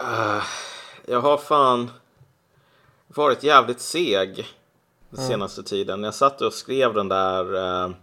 Uh, 0.00 0.42
jag 1.06 1.20
har 1.20 1.38
fan 1.38 1.90
varit 3.06 3.42
jävligt 3.42 3.80
seg 3.80 4.46
den 5.10 5.26
senaste 5.26 5.62
tiden. 5.62 6.02
Jag 6.02 6.14
satt 6.14 6.40
och 6.40 6.52
skrev 6.52 6.94
den 6.94 7.08
där 7.08 7.54
uh, 7.56 7.94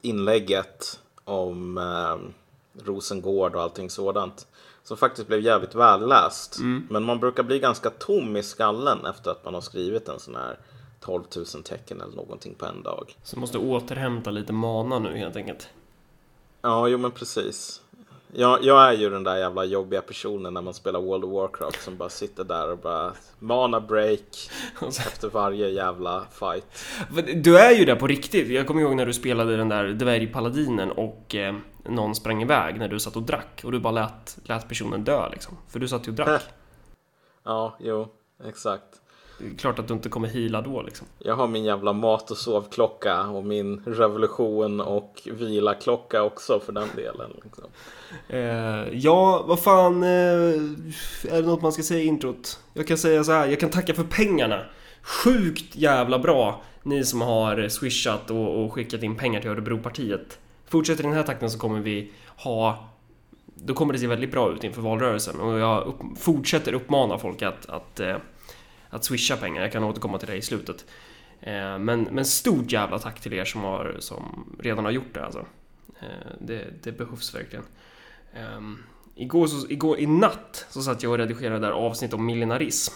inlägget 0.00 1.00
om 1.24 1.78
uh, 1.78 2.16
Rosengård 2.84 3.54
och 3.54 3.62
allting 3.62 3.90
sådant. 3.90 4.46
Som 4.84 4.96
faktiskt 4.96 5.28
blev 5.28 5.40
jävligt 5.40 5.74
välläst. 5.74 6.58
Mm. 6.58 6.86
Men 6.90 7.04
man 7.04 7.20
brukar 7.20 7.42
bli 7.42 7.58
ganska 7.58 7.90
tom 7.90 8.36
i 8.36 8.42
skallen 8.42 9.06
efter 9.06 9.30
att 9.30 9.44
man 9.44 9.54
har 9.54 9.60
skrivit 9.60 10.08
en 10.08 10.20
sån 10.20 10.34
här 10.34 10.58
12 11.00 11.22
000 11.36 11.46
tecken 11.46 12.00
eller 12.00 12.16
någonting 12.16 12.54
på 12.54 12.66
en 12.66 12.82
dag. 12.82 13.16
Så 13.22 13.38
måste 13.38 13.58
återhämta 13.58 14.30
lite 14.30 14.52
mana 14.52 14.98
nu 14.98 15.16
helt 15.16 15.36
enkelt. 15.36 15.68
Ja, 16.62 16.88
jo 16.88 16.98
men 16.98 17.10
precis. 17.10 17.81
Jag, 18.34 18.64
jag 18.64 18.88
är 18.88 18.92
ju 18.92 19.10
den 19.10 19.24
där 19.24 19.36
jävla 19.36 19.64
jobbiga 19.64 20.02
personen 20.02 20.54
när 20.54 20.62
man 20.62 20.74
spelar 20.74 21.00
World 21.00 21.24
of 21.24 21.32
Warcraft 21.32 21.82
som 21.82 21.96
bara 21.96 22.08
sitter 22.08 22.44
där 22.44 22.72
och 22.72 22.78
bara 22.78 23.12
mana 23.38 23.80
break 23.80 24.50
efter 24.82 25.28
varje 25.28 25.68
jävla 25.68 26.24
fight. 26.30 26.66
Du 27.34 27.58
är 27.58 27.70
ju 27.70 27.84
där 27.84 27.96
på 27.96 28.06
riktigt. 28.06 28.48
Jag 28.48 28.66
kommer 28.66 28.82
ihåg 28.82 28.96
när 28.96 29.06
du 29.06 29.12
spelade 29.12 29.56
den 29.56 29.68
där 29.68 29.84
dvärgpaladinen 29.84 30.90
och 30.90 31.34
eh, 31.34 31.54
någon 31.84 32.14
sprang 32.14 32.42
iväg 32.42 32.78
när 32.78 32.88
du 32.88 33.00
satt 33.00 33.16
och 33.16 33.22
drack 33.22 33.60
och 33.64 33.72
du 33.72 33.80
bara 33.80 33.92
lät, 33.92 34.38
lät 34.44 34.68
personen 34.68 35.04
dö 35.04 35.28
liksom. 35.28 35.58
För 35.68 35.78
du 35.78 35.88
satt 35.88 36.06
ju 36.06 36.10
och 36.10 36.16
drack. 36.16 36.42
Ja, 37.44 37.76
jo, 37.80 38.08
exakt. 38.44 39.01
Det 39.38 39.46
är 39.46 39.58
klart 39.58 39.78
att 39.78 39.88
du 39.88 39.94
inte 39.94 40.08
kommer 40.08 40.28
hila 40.28 40.60
då 40.60 40.82
liksom. 40.82 41.06
Jag 41.18 41.36
har 41.36 41.48
min 41.48 41.64
jävla 41.64 41.92
mat 41.92 42.30
och 42.30 42.36
sovklocka 42.36 43.26
och 43.26 43.44
min 43.44 43.82
revolution 43.86 44.80
och 44.80 45.22
vila-klocka 45.32 46.22
också 46.22 46.60
för 46.60 46.72
den 46.72 46.88
delen. 46.96 47.30
Liksom. 47.44 47.64
Eh, 48.28 48.98
ja, 48.98 49.44
vad 49.46 49.60
fan. 49.60 50.02
Eh, 50.02 50.08
är 50.08 51.42
det 51.42 51.46
något 51.46 51.62
man 51.62 51.72
ska 51.72 51.82
säga 51.82 52.00
i 52.00 52.06
introt? 52.06 52.60
Jag 52.72 52.86
kan 52.86 52.98
säga 52.98 53.24
så 53.24 53.32
här, 53.32 53.46
jag 53.46 53.60
kan 53.60 53.70
tacka 53.70 53.94
för 53.94 54.04
pengarna. 54.04 54.60
Sjukt 55.02 55.76
jävla 55.76 56.18
bra 56.18 56.62
ni 56.82 57.04
som 57.04 57.20
har 57.20 57.68
swishat 57.68 58.30
och, 58.30 58.64
och 58.64 58.72
skickat 58.72 59.02
in 59.02 59.16
pengar 59.16 59.40
till 59.40 59.50
Örebropartiet. 59.50 60.38
Fortsätter 60.68 61.04
i 61.04 61.06
den 61.06 61.16
här 61.16 61.22
takten 61.22 61.50
så 61.50 61.58
kommer 61.58 61.80
vi 61.80 62.12
ha 62.36 62.88
då 63.54 63.74
kommer 63.74 63.92
det 63.92 63.98
se 63.98 64.06
väldigt 64.06 64.30
bra 64.30 64.52
ut 64.52 64.64
inför 64.64 64.82
valrörelsen 64.82 65.40
och 65.40 65.58
jag 65.58 65.86
upp, 65.86 66.18
fortsätter 66.18 66.72
uppmana 66.72 67.18
folk 67.18 67.42
att, 67.42 67.66
att, 67.66 68.00
eh, 68.00 68.16
att 68.92 69.04
swisha 69.04 69.36
pengar. 69.36 69.62
Jag 69.62 69.72
kan 69.72 69.84
återkomma 69.84 70.18
till 70.18 70.28
det 70.28 70.36
i 70.36 70.42
slutet. 70.42 70.84
Eh, 71.40 71.78
men, 71.78 72.08
men 72.10 72.24
stort 72.24 72.72
jävla 72.72 72.98
tack 72.98 73.20
till 73.20 73.32
er 73.32 73.44
som, 73.44 73.60
har, 73.60 73.96
som 73.98 74.56
redan 74.60 74.84
har 74.84 74.92
gjort 74.92 75.14
det 75.14 75.24
alltså. 75.24 75.46
Eh, 76.00 76.32
det, 76.40 76.64
det 76.82 76.92
behövs 76.92 77.34
verkligen. 77.34 77.64
Ehm, 78.34 78.78
igår, 79.14 79.46
så, 79.46 79.68
igår 79.68 79.98
i 79.98 80.06
natt 80.06 80.66
så 80.70 80.82
satt 80.82 81.02
jag 81.02 81.12
och 81.12 81.18
redigerade 81.18 81.58
där 81.58 81.70
avsnitt 81.70 82.14
om 82.14 82.26
millenarism. 82.26 82.94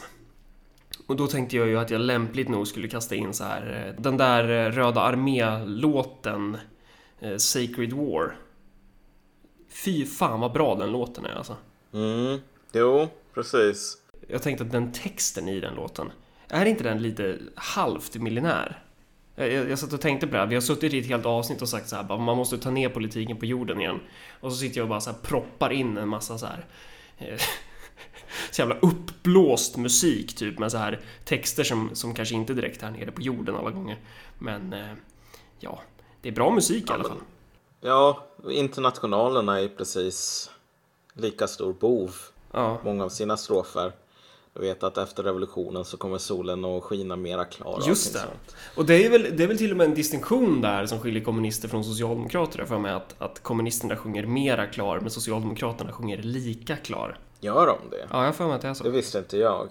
Och 1.07 1.17
då 1.17 1.27
tänkte 1.27 1.57
jag 1.57 1.69
ju 1.69 1.79
att 1.79 1.91
jag 1.91 2.01
lämpligt 2.01 2.49
nog 2.49 2.69
skulle 2.69 2.89
kasta 2.89 3.15
in 3.15 3.35
så 3.35 3.45
här 3.45 3.87
eh, 3.87 4.03
den 4.03 4.17
där 4.17 4.71
Röda 4.71 5.01
Armé-låten 5.01 6.57
eh, 7.21 7.37
Sacred 7.37 7.93
War. 7.93 8.37
Fy 9.85 10.07
fan 10.07 10.41
vad 10.41 10.53
bra 10.53 10.75
den 10.75 10.93
låten 10.93 11.25
är 11.25 11.35
alltså. 11.35 11.57
Mm, 11.93 12.41
jo, 12.73 13.09
precis. 13.35 13.99
Jag 14.27 14.43
tänkte 14.43 14.65
att 14.65 14.73
den 14.73 14.93
texten 14.93 15.49
i 15.49 15.61
den 15.61 15.75
låten, 15.75 16.13
är 16.49 16.67
inte 16.67 16.85
den 16.85 17.03
lite 17.03 17.39
halvt 17.55 18.17
millinär? 18.17 18.83
Jag, 19.35 19.71
jag, 19.71 19.79
satt 19.79 19.93
och 19.93 20.01
tänkte 20.01 20.27
på 20.27 20.33
det 20.33 20.39
här, 20.39 20.47
vi 20.47 20.55
har 20.55 20.63
suttit 20.63 20.93
i 20.93 20.99
ett 20.99 21.07
helt 21.07 21.27
avsnitt 21.27 21.63
och 21.63 21.69
sagt 21.69 21.89
så 21.89 21.97
här, 21.97 22.03
bara, 22.03 22.19
man 22.19 22.37
måste 22.37 22.59
ta 22.59 22.71
ner 22.71 22.89
politiken 22.89 23.37
på 23.37 23.47
jorden 23.47 23.81
igen. 23.81 24.01
Och 24.41 24.53
så 24.53 24.59
sitter 24.59 24.79
jag 24.79 24.85
och 24.85 24.89
bara 24.89 25.01
så 25.01 25.11
här 25.11 25.19
proppar 25.19 25.71
in 25.71 25.97
en 25.97 26.09
massa 26.09 26.39
så 26.39 26.47
här 26.47 26.67
eh, 27.19 27.39
så 28.51 28.63
jävla 28.63 28.75
uppblåst 28.75 29.77
musik 29.77 30.37
typ 30.37 30.59
med 30.59 30.73
så 30.73 30.79
här 30.79 31.01
texter 31.25 31.65
som, 31.65 31.91
som 31.95 32.15
kanske 32.15 32.35
inte 32.35 32.55
direkt 32.55 32.83
är 32.83 32.91
nere 32.91 33.13
på 33.13 33.23
jorden 33.23 33.57
alla 33.57 33.71
gånger. 33.71 33.99
Men 34.39 34.73
eh, 34.73 34.93
ja, 35.59 35.81
det 36.21 36.29
är 36.29 36.33
bra 36.33 36.51
musik 36.51 36.91
i 36.91 36.93
alla 36.93 37.05
fall. 37.05 37.21
Ja, 37.81 38.27
internationalerna 38.51 39.61
är 39.61 39.69
precis 39.69 40.51
lika 41.15 41.49
stor 41.49 41.73
bov. 41.73 42.15
Ja. 42.53 42.81
Många 42.85 43.05
av 43.05 43.09
sina 43.09 43.37
strofer. 43.37 43.93
Du 44.57 44.63
vet 44.63 44.83
att 44.83 44.99
efter 44.99 45.23
revolutionen 45.23 45.85
så 45.85 45.97
kommer 45.97 46.19
solen 46.19 46.65
att 46.65 46.83
skina 46.83 47.17
mera 47.17 47.45
klar. 47.45 47.83
Just 47.87 48.13
det. 48.13 48.21
Och 48.77 48.87
det 48.87 49.05
är, 49.07 49.11
väl, 49.11 49.37
det 49.37 49.43
är 49.43 49.49
väl 49.49 49.59
till 49.59 49.71
och 49.71 49.77
med 49.77 49.85
en 49.89 49.95
distinktion 49.95 50.61
där 50.61 50.87
som 50.87 51.01
skiljer 51.01 51.25
kommunister 51.25 51.69
från 51.69 51.85
socialdemokrater 51.85 52.65
för 52.65 52.79
mig 52.79 52.93
att, 52.93 53.15
att 53.19 53.43
kommunisterna 53.43 53.97
sjunger 53.97 54.27
mera 54.27 54.67
klar 54.67 55.01
men 55.01 55.11
socialdemokraterna 55.11 55.93
sjunger 55.93 56.19
lika 56.23 56.77
klar. 56.77 57.19
Gör 57.41 57.67
de 57.67 57.91
det? 57.91 58.07
Ja, 58.11 58.25
jag 58.25 58.35
för 58.35 58.47
mig 58.47 58.55
att 58.55 58.61
det 58.63 58.69
är 58.69 58.71
Det 58.71 58.75
så. 58.75 58.91
visste 58.91 59.19
inte 59.19 59.37
jag. 59.37 59.69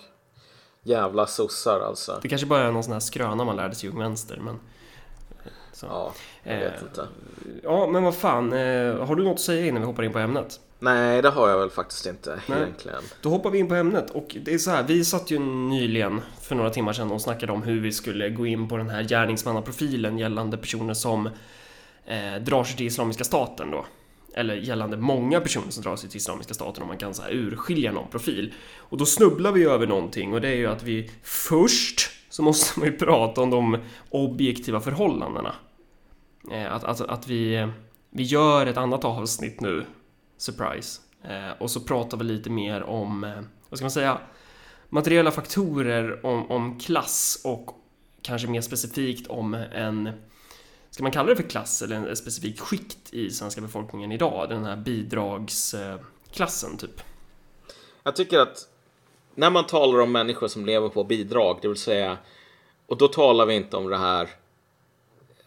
Jävla 0.84 1.28
sossar 1.28 1.80
alltså. 1.80 2.20
Det 2.22 2.28
kanske 2.28 2.48
bara 2.48 2.64
är 2.64 2.72
någon 2.72 2.84
sån 2.84 2.94
här 2.94 3.00
skröna 3.00 3.44
man 3.46 3.56
lärde 3.56 3.76
sig 3.76 3.90
i 3.90 3.92
Ung 3.92 4.00
Vänster 4.00 4.38
men... 4.42 4.60
Så. 5.76 5.86
Ja, 5.86 6.14
jag 6.44 6.58
vet 6.60 6.74
Eh, 6.82 6.82
inte. 6.88 7.08
Ja, 7.64 7.88
men 7.88 8.04
vad 8.04 8.16
fan. 8.16 8.54
Eh, 8.54 9.06
har 9.06 9.16
du 9.16 9.24
något 9.24 9.34
att 9.34 9.40
säga 9.40 9.66
innan 9.66 9.82
vi 9.82 9.86
hoppar 9.86 10.04
in 10.04 10.14
på 10.14 10.20
ämnet? 10.20 10.60
Nej, 10.80 11.22
det 11.22 11.30
har 11.30 11.50
jag 11.50 11.60
väl 11.60 11.70
faktiskt 11.70 12.06
inte 12.06 12.40
Nej. 12.48 12.58
egentligen. 12.62 13.02
Då 13.22 13.30
hoppar 13.30 13.50
vi 13.50 13.60
in 13.60 13.68
på 13.68 13.76
ämnet 13.76 14.10
och 14.12 14.36
det 14.42 14.54
är 14.54 14.58
så 14.58 14.72
här, 14.72 14.84
vi 14.84 15.06
satt 15.06 15.32
ju 15.32 15.40
nyligen 15.40 16.22
för 16.42 16.56
några 16.56 16.70
timmar 16.70 16.94
sedan 16.94 17.12
och 17.12 17.22
snackade 17.22 17.52
om 17.52 17.64
hur 17.64 17.80
vi 17.82 17.92
skulle 17.92 18.30
gå 18.30 18.46
in 18.46 18.68
på 18.68 18.78
den 18.78 18.90
här 18.90 19.04
gärningsmannaprofilen 19.04 20.18
gällande 20.18 20.58
personer 20.58 20.94
som 20.94 21.26
eh, 22.06 22.36
drar 22.42 22.64
sig 22.64 22.78
till 22.78 22.86
Islamiska 22.88 23.24
staten 23.24 23.72
då. 23.72 23.86
Eller 24.34 24.56
gällande 24.56 24.98
många 24.98 25.42
personer 25.42 25.72
som 25.72 25.84
drar 25.84 25.96
sig 25.96 26.10
till 26.10 26.18
Islamiska 26.18 26.54
staten 26.54 26.82
om 26.84 26.88
man 26.88 26.98
kan 26.98 27.14
så 27.14 27.22
här 27.22 27.32
urskilja 27.34 27.92
någon 27.92 28.08
profil. 28.08 28.54
Och 28.78 28.98
då 28.98 29.06
snubblar 29.06 29.52
vi 29.52 29.64
över 29.64 29.88
någonting 29.88 30.34
och 30.34 30.42
det 30.42 30.48
är 30.48 30.56
ju 30.56 30.68
att 30.68 30.84
vi 30.84 31.12
först 31.24 32.10
så 32.36 32.44
måste 32.44 32.80
man 32.80 32.88
ju 32.88 32.98
prata 32.98 33.42
om 33.42 33.50
de 33.50 33.78
objektiva 34.10 34.82
förhållandena. 34.82 35.56
Eh, 36.52 36.74
att, 36.74 36.84
att, 36.84 37.02
att 37.02 37.28
vi, 37.28 37.68
vi 38.10 38.24
gör 38.24 38.66
ett 38.66 38.78
annat 38.78 39.06
avsnitt 39.06 39.62
nu 39.62 39.86
Surprise. 40.38 41.02
Eh, 41.24 41.52
och 41.60 41.72
så 41.72 41.80
pratar 41.80 42.18
vi 42.18 42.24
lite 42.24 42.50
mer 42.50 42.84
om, 42.84 43.24
eh, 43.24 43.42
vad 43.70 43.78
ska 43.78 43.84
man 43.84 43.92
säga, 43.92 44.18
materiella 44.90 45.32
faktorer, 45.32 46.26
om, 46.26 46.52
om 46.52 46.80
klass 46.80 47.42
och 47.44 47.70
kanske 48.22 48.48
mer 48.48 48.62
specifikt 48.62 49.28
om 49.28 49.54
en, 49.54 50.10
ska 50.90 51.04
man 51.04 51.12
kalla 51.12 51.30
det 51.30 51.36
för 51.36 51.50
klass 51.50 51.82
eller 51.82 51.96
en 51.96 52.16
specifik 52.16 52.60
skikt 52.60 53.14
i 53.14 53.30
svenska 53.30 53.62
befolkningen 53.62 54.12
idag? 54.12 54.50
Den 54.50 54.66
här 54.66 54.78
bidragsklassen 54.78 56.78
typ. 56.78 57.02
Jag 58.04 58.16
tycker 58.16 58.40
att 58.40 58.75
när 59.36 59.50
man 59.50 59.66
talar 59.68 60.00
om 60.00 60.12
människor 60.12 60.48
som 60.48 60.66
lever 60.66 60.90
på 60.90 61.04
bidrag, 61.04 61.60
det 61.62 61.68
vill 61.68 61.78
säga, 61.78 62.18
och 62.88 62.98
då 62.98 63.08
talar 63.08 63.46
vi 63.46 63.56
inte 63.56 63.78
om 63.78 63.90
det 63.90 63.98
här 63.98 64.30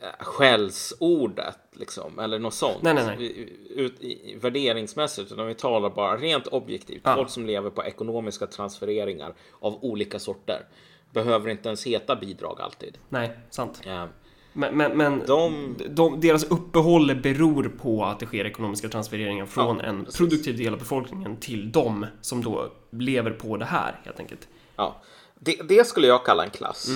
eh, 0.00 0.24
skällsordet 0.24 1.58
liksom, 1.72 2.18
eller 2.18 2.38
något 2.38 2.54
sånt. 2.54 2.82
Nej, 2.82 2.94
nej, 2.94 3.04
nej. 3.06 3.24
I- 3.26 3.54
Ut, 3.80 4.00
i, 4.00 4.36
värderingsmässigt, 4.40 5.32
utan 5.32 5.46
vi 5.46 5.54
talar 5.54 5.90
bara 5.90 6.16
rent 6.16 6.46
objektivt. 6.46 7.00
Ja. 7.04 7.14
Folk 7.14 7.30
som 7.30 7.46
lever 7.46 7.70
på 7.70 7.84
ekonomiska 7.84 8.46
transfereringar 8.46 9.34
av 9.60 9.84
olika 9.84 10.18
sorter. 10.18 10.66
Behöver 11.12 11.50
inte 11.50 11.68
ens 11.68 11.86
heta 11.86 12.16
bidrag 12.16 12.60
alltid. 12.60 12.98
Nej, 13.08 13.30
sant. 13.50 13.80
Eh, 13.86 14.04
Men, 14.52 14.76
men, 14.76 14.96
men 14.96 15.22
De- 15.26 15.74
de, 15.88 16.20
deras 16.20 16.44
uppehåll 16.44 17.14
beror 17.14 17.68
på 17.82 18.04
att 18.04 18.20
det 18.20 18.26
sker 18.26 18.44
ekonomiska 18.44 18.88
transfereringar 18.88 19.46
från 19.46 19.76
Ja, 19.78 19.84
en 19.84 20.04
precis. 20.04 20.18
produktiv 20.18 20.56
del 20.56 20.72
av 20.72 20.78
befolkningen 20.78 21.36
till 21.36 21.72
de 21.72 22.06
som 22.20 22.42
då 22.42 22.72
lever 22.90 23.30
på 23.30 23.56
det 23.56 23.64
här 23.64 24.00
helt 24.04 24.20
enkelt. 24.20 24.48
Ja, 24.76 25.02
det, 25.40 25.60
det 25.68 25.86
skulle 25.86 26.06
jag 26.06 26.24
kalla 26.24 26.44
en 26.44 26.50
klass. 26.50 26.88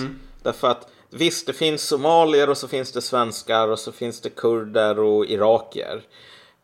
Därför 0.43 0.67
att 0.67 0.87
visst, 1.09 1.47
det 1.47 1.53
finns 1.53 1.81
somalier 1.87 2.49
och 2.49 2.57
så 2.57 2.67
finns 2.67 2.91
det 2.91 3.01
svenskar 3.01 3.67
och 3.67 3.79
så 3.79 3.91
finns 3.91 4.21
det 4.21 4.29
kurder 4.29 4.99
och 4.99 5.25
irakier. 5.25 6.01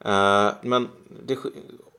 Eh, 0.06 0.50
men 0.64 0.88
det, 1.26 1.38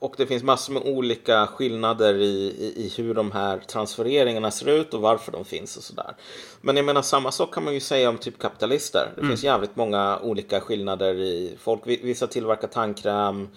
och 0.03 0.15
det 0.17 0.27
finns 0.27 0.43
massor 0.43 0.73
med 0.73 0.83
olika 0.83 1.47
skillnader 1.47 2.15
i, 2.15 2.27
i, 2.59 2.73
i 2.87 2.93
hur 2.97 3.15
de 3.15 3.33
här 3.33 3.59
transfereringarna 3.59 4.51
ser 4.51 4.69
ut 4.69 4.95
och 4.95 5.01
varför 5.01 5.33
de 5.33 5.45
finns 5.45 5.77
och 5.77 5.83
sådär. 5.83 6.17
Men 6.61 6.77
jag 6.77 6.85
menar 6.87 7.03
samma 7.03 7.33
sak 7.33 7.55
kan 7.55 7.65
man 7.65 7.75
ju 7.75 7.81
säga 7.81 8.09
om 8.09 8.19
typ 8.19 8.39
kapitalister. 8.39 9.13
Det 9.17 9.27
finns 9.27 9.45
jävligt 9.45 9.77
många 9.77 10.19
olika 10.19 10.61
skillnader 10.61 11.15
i 11.15 11.57
folk. 11.61 11.81
Vi- 11.85 12.01
Vissa 12.03 12.27
tillverkar 12.27 12.69
tandkräm, 12.69 13.49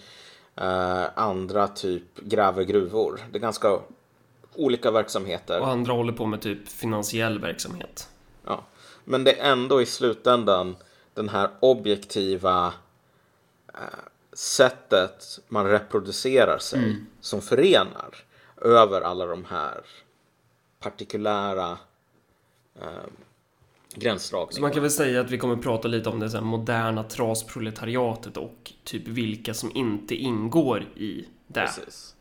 eh, 0.55 1.03
andra 1.15 1.67
typ 1.67 2.19
gräver 2.19 2.63
gruvor. 2.63 3.19
Det 3.31 3.37
är 3.37 3.41
ganska 3.41 3.79
olika 4.55 4.91
verksamheter. 4.91 5.59
Och 5.59 5.67
andra 5.67 5.93
håller 5.93 6.13
på 6.13 6.25
med 6.25 6.41
typ 6.41 6.67
finansiell 6.69 7.39
verksamhet. 7.39 8.09
Ja. 8.45 8.63
Men 9.05 9.23
det 9.23 9.39
är 9.39 9.51
ändå 9.51 9.81
i 9.81 9.85
slutändan 9.85 10.75
den 11.13 11.29
här 11.29 11.49
objektiva 11.59 12.73
eh, 13.73 13.79
sättet 14.33 15.39
man 15.47 15.65
reproducerar 15.65 16.57
sig 16.57 16.95
som 17.21 17.41
förenar 17.41 18.15
över 18.61 19.01
alla 19.01 19.25
de 19.25 19.45
här 19.45 19.81
partikulära 20.79 21.77
eh, 22.81 22.87
gränsdragningarna. 23.95 24.55
Så 24.55 24.61
man 24.61 24.71
kan 24.71 24.81
väl 24.81 24.91
säga 24.91 25.21
att 25.21 25.31
vi 25.31 25.37
kommer 25.37 25.55
prata 25.55 25.87
lite 25.87 26.09
om 26.09 26.19
det 26.19 26.29
så 26.29 26.37
här 26.37 26.43
moderna 26.43 27.03
trasproletariatet 27.03 28.37
och 28.37 28.73
typ 28.83 29.07
vilka 29.07 29.53
som 29.53 29.71
inte 29.75 30.15
ingår 30.15 30.85
i 30.95 31.27
det. 31.47 31.59
Precis. 31.59 32.15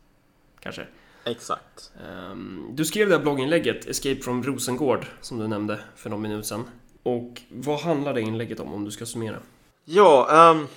Kanske. 0.59 0.87
Exakt. 1.25 1.91
Um, 2.31 2.69
du 2.73 2.85
skrev 2.85 3.09
det 3.09 3.15
här 3.15 3.21
blogginlägget, 3.21 3.85
Escape 3.85 4.21
from 4.21 4.43
Rosengård, 4.43 5.05
som 5.21 5.39
du 5.39 5.47
nämnde 5.47 5.79
för 5.95 6.09
någon 6.09 6.21
minut 6.21 6.45
sedan. 6.45 6.63
Och 7.03 7.41
vad 7.49 7.79
handlar 7.79 8.13
det 8.13 8.21
inlägget 8.21 8.59
om, 8.59 8.73
om 8.73 8.85
du 8.85 8.91
ska 8.91 9.05
summera? 9.05 9.39
Ja, 9.85 10.51
um, 10.55 10.67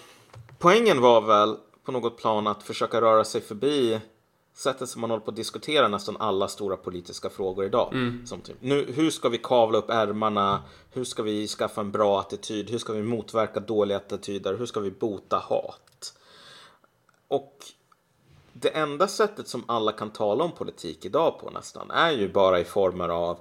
poängen 0.58 1.00
var 1.00 1.20
väl 1.20 1.56
på 1.84 1.92
något 1.92 2.18
plan 2.18 2.46
att 2.46 2.62
försöka 2.62 3.00
röra 3.00 3.24
sig 3.24 3.40
förbi 3.40 4.00
sättet 4.56 4.88
som 4.88 5.00
man 5.00 5.10
håller 5.10 5.24
på 5.24 5.30
att 5.30 5.36
diskutera 5.36 5.88
nästan 5.88 6.16
alla 6.16 6.48
stora 6.48 6.76
politiska 6.76 7.30
frågor 7.30 7.64
idag. 7.64 7.92
Mm. 7.92 8.26
Som 8.26 8.40
typ, 8.40 8.56
nu, 8.60 8.92
hur 8.92 9.10
ska 9.10 9.28
vi 9.28 9.38
kavla 9.38 9.78
upp 9.78 9.90
ärmarna? 9.90 10.62
Hur 10.90 11.04
ska 11.04 11.22
vi 11.22 11.48
skaffa 11.48 11.80
en 11.80 11.92
bra 11.92 12.20
attityd? 12.20 12.70
Hur 12.70 12.78
ska 12.78 12.92
vi 12.92 13.02
motverka 13.02 13.60
dåliga 13.60 13.96
attityder? 13.96 14.54
Hur 14.54 14.66
ska 14.66 14.80
vi 14.80 14.90
bota 14.90 15.36
hat? 15.36 16.14
Och 17.28 17.56
det 18.52 18.68
enda 18.68 19.08
sättet 19.08 19.48
som 19.48 19.64
alla 19.68 19.92
kan 19.92 20.10
tala 20.10 20.44
om 20.44 20.52
politik 20.52 21.04
idag 21.04 21.40
på 21.40 21.50
nästan 21.50 21.90
är 21.90 22.10
ju 22.10 22.32
bara 22.32 22.60
i 22.60 22.64
former 22.64 23.08
av 23.08 23.38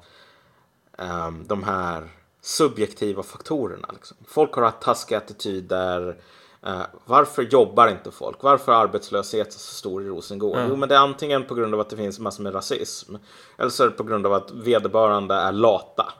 um, 0.98 1.48
de 1.48 1.64
här 1.64 2.10
subjektiva 2.42 3.24
faktorerna. 3.24 3.90
Liksom. 3.94 4.18
Folk 4.28 4.54
har 4.54 4.64
haft 4.64 4.82
taskiga 4.82 5.18
attityder. 5.18 6.22
Uh, 6.68 6.82
varför 7.06 7.44
jobbar 7.44 7.88
inte 7.88 8.12
folk? 8.12 8.44
Varför 8.44 8.72
är 8.72 8.76
arbetslösheten 8.76 9.52
så 9.52 9.76
stor 9.76 10.04
i 10.04 10.08
Rosengård? 10.08 10.58
Mm. 10.58 10.70
Jo, 10.70 10.76
men 10.76 10.90
det 10.90 10.96
är 10.96 11.00
antingen 11.00 11.44
på 11.44 11.56
grund 11.56 11.74
av 11.74 11.80
att 11.80 11.90
det 11.90 11.98
finns 11.98 12.20
massor 12.20 12.44
med 12.44 12.56
rasism. 12.56 13.16
Eller 13.58 13.70
så 13.70 13.84
är 13.84 13.88
det 13.88 13.94
på 13.94 14.04
grund 14.04 14.26
av 14.26 14.34
att 14.34 14.52
vederbörande 14.52 15.36
är 15.36 15.52
lata. 15.52 16.14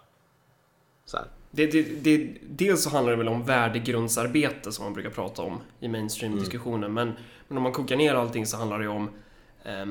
Så 1.06 1.18
här. 1.18 1.26
Det, 1.52 1.66
det, 1.66 1.82
det, 1.82 2.38
dels 2.42 2.84
så 2.84 2.90
handlar 2.90 3.12
det 3.12 3.18
väl 3.18 3.28
om 3.28 3.46
värdegrundsarbete 3.46 4.72
som 4.72 4.86
man 4.86 4.94
brukar 4.94 5.10
prata 5.10 5.42
om 5.42 5.60
i 5.80 5.88
mainstream-diskussionen. 5.88 6.84
Mm. 6.84 6.94
Men, 6.94 7.18
men 7.48 7.58
om 7.58 7.64
man 7.64 7.72
kokar 7.72 7.96
ner 7.96 8.16
allting 8.16 8.46
så 8.46 8.58
handlar 8.58 8.80
det 8.80 8.88
om 8.88 9.10
eh, 9.64 9.86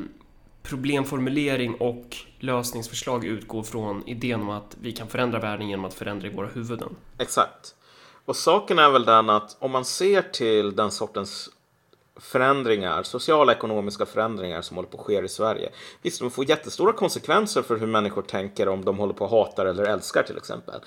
problemformulering 0.63 1.75
och 1.75 2.17
lösningsförslag 2.39 3.25
utgår 3.25 3.63
från 3.63 4.09
idén 4.09 4.41
om 4.41 4.51
att 4.51 4.77
vi 4.81 4.93
kan 4.93 5.09
förändra 5.09 5.39
världen 5.39 5.69
genom 5.69 5.85
att 5.85 5.95
förändra 5.95 6.29
i 6.29 6.31
våra 6.31 6.47
huvuden. 6.47 6.97
Exakt. 7.19 7.75
Och 8.25 8.37
saken 8.37 8.79
är 8.79 8.91
väl 8.91 9.05
den 9.05 9.31
att 9.31 9.57
om 9.59 9.71
man 9.71 9.85
ser 9.85 10.23
till 10.23 10.77
den 10.77 10.91
sortens 10.91 11.51
förändringar, 12.17 13.03
sociala 13.03 13.53
ekonomiska 13.53 14.07
förändringar 14.07 14.63
som 14.63 14.77
håller 14.77 14.89
på 14.89 14.99
att 14.99 15.07
ske 15.07 15.25
i 15.25 15.29
Sverige. 15.29 15.71
Visst, 16.03 16.21
de 16.21 16.31
får 16.31 16.51
jättestora 16.51 16.93
konsekvenser 16.93 17.63
för 17.63 17.77
hur 17.77 17.87
människor 17.87 18.23
tänker 18.23 18.69
om 18.69 18.85
de 18.85 18.99
håller 18.99 19.15
på 19.15 19.25
att 19.25 19.31
hata 19.31 19.71
eller 19.71 19.85
älskar 19.85 20.23
till 20.23 20.37
exempel. 20.37 20.81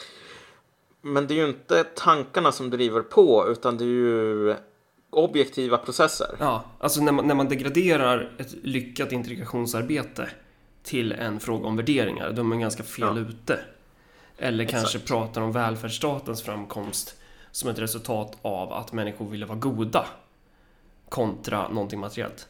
Men 1.02 1.28
det 1.28 1.34
är 1.34 1.36
ju 1.36 1.48
inte 1.48 1.84
tankarna 1.84 2.52
som 2.52 2.70
driver 2.70 3.02
på 3.02 3.48
utan 3.50 3.78
det 3.78 3.84
är 3.84 3.88
ju 3.88 4.56
objektiva 5.10 5.78
processer. 5.78 6.36
Ja, 6.40 6.64
alltså 6.80 7.02
när 7.02 7.12
man, 7.12 7.28
när 7.28 7.36
man 7.36 7.50
degraderar 7.50 8.36
ett 8.38 8.54
lyckat 8.64 9.12
integrationsarbete 9.12 10.30
till 10.84 11.12
en 11.12 11.40
fråga 11.40 11.68
om 11.68 11.76
värderingar, 11.76 12.32
då 12.32 12.42
är 12.42 12.44
man 12.44 12.60
ganska 12.60 12.84
fel 12.84 13.18
ja. 13.18 13.20
ute. 13.20 13.60
Eller 14.38 14.64
Exakt. 14.64 14.82
kanske 14.82 15.00
pratar 15.00 15.42
om 15.42 15.52
välfärdsstatens 15.52 16.44
framkomst 16.44 17.16
som 17.58 17.70
ett 17.70 17.80
resultat 17.80 18.38
av 18.42 18.74
att 18.74 18.94
människor 18.94 19.30
ville 19.30 19.46
vara 19.46 19.58
goda 19.58 20.06
kontra 21.10 21.70
någonting 21.70 22.00
materiellt. 22.00 22.48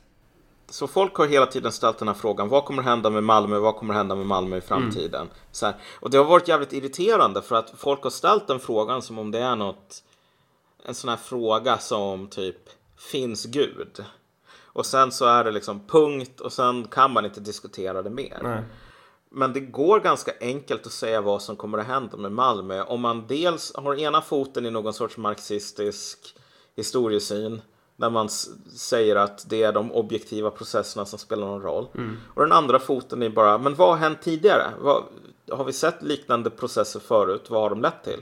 Så 0.70 0.88
folk 0.88 1.16
har 1.16 1.28
hela 1.28 1.46
tiden 1.46 1.72
ställt 1.72 1.98
den 1.98 2.08
här 2.08 2.16
frågan, 2.16 2.50
vad 2.50 2.66
kommer 2.66 2.84
hända 2.84 3.10
med 3.10 3.24
Malmö, 3.24 3.60
vad 3.60 3.76
kommer 3.76 3.94
hända 3.94 4.16
med 4.16 4.26
Malmö 4.26 4.58
i 4.58 4.62
framtiden? 4.62 5.22
Mm. 5.22 5.34
Så 5.52 5.66
här, 5.66 5.76
och 6.00 6.10
det 6.10 6.18
har 6.18 6.26
varit 6.26 6.48
jävligt 6.48 6.74
irriterande 6.74 7.42
för 7.42 7.56
att 7.56 7.74
folk 7.78 8.04
har 8.04 8.10
ställt 8.10 8.48
den 8.48 8.60
frågan 8.60 9.02
som 9.02 9.20
om 9.20 9.32
det 9.32 9.40
är 9.40 9.56
något, 9.56 10.04
en 10.84 10.96
sån 10.96 11.10
här 11.10 11.18
fråga 11.18 11.78
som 11.78 12.28
typ, 12.28 12.70
finns 13.12 13.46
Gud? 13.46 14.06
Och 14.64 14.86
sen 14.86 15.12
så 15.12 15.26
är 15.26 15.44
det 15.44 15.52
liksom 15.52 15.88
punkt 15.88 16.40
och 16.40 16.54
sen 16.54 16.88
kan 16.88 17.12
man 17.12 17.26
inte 17.26 17.40
diskutera 17.40 18.02
det 18.02 18.10
mer. 18.10 18.40
Nej. 18.44 18.64
Men 19.30 19.54
det 19.54 19.60
går 19.60 20.00
ganska 20.00 20.32
enkelt 20.42 20.86
att 20.86 20.92
säga 20.92 21.22
vad 21.22 21.42
som 21.42 21.56
kommer 21.56 21.78
att 21.78 21.88
hända 21.88 22.18
med 22.18 22.32
Malmö 22.32 22.84
om 22.84 23.02
man 23.02 23.28
dels 23.28 23.76
har 23.76 24.00
ena 24.00 24.22
foten 24.22 24.66
i 24.66 24.72
någon 24.72 24.94
sorts 24.94 25.18
marxistisk 25.18 26.36
historiesyn 26.76 27.62
när 27.96 28.10
man 28.10 28.30
säger 28.30 29.16
att 29.16 29.50
det 29.50 29.64
är 29.64 29.74
de 29.74 29.92
objektiva 29.92 30.52
processerna 30.52 31.06
som 31.06 31.20
spelar 31.20 31.48
någon 31.48 31.62
roll. 31.62 31.88
Mm. 31.96 32.18
Och 32.34 32.42
den 32.42 32.52
andra 32.52 32.80
foten 32.80 33.24
är 33.24 33.30
bara, 33.30 33.58
men 33.58 33.76
vad 33.76 33.90
har 33.90 33.98
hänt 33.98 34.22
tidigare? 34.22 34.66
Vad, 34.82 35.04
har 35.52 35.64
vi 35.64 35.74
sett 35.74 36.04
liknande 36.04 36.50
processer 36.50 37.00
förut? 37.00 37.50
Vad 37.50 37.62
har 37.62 37.70
de 37.70 37.82
lett 37.82 38.04
till? 38.04 38.22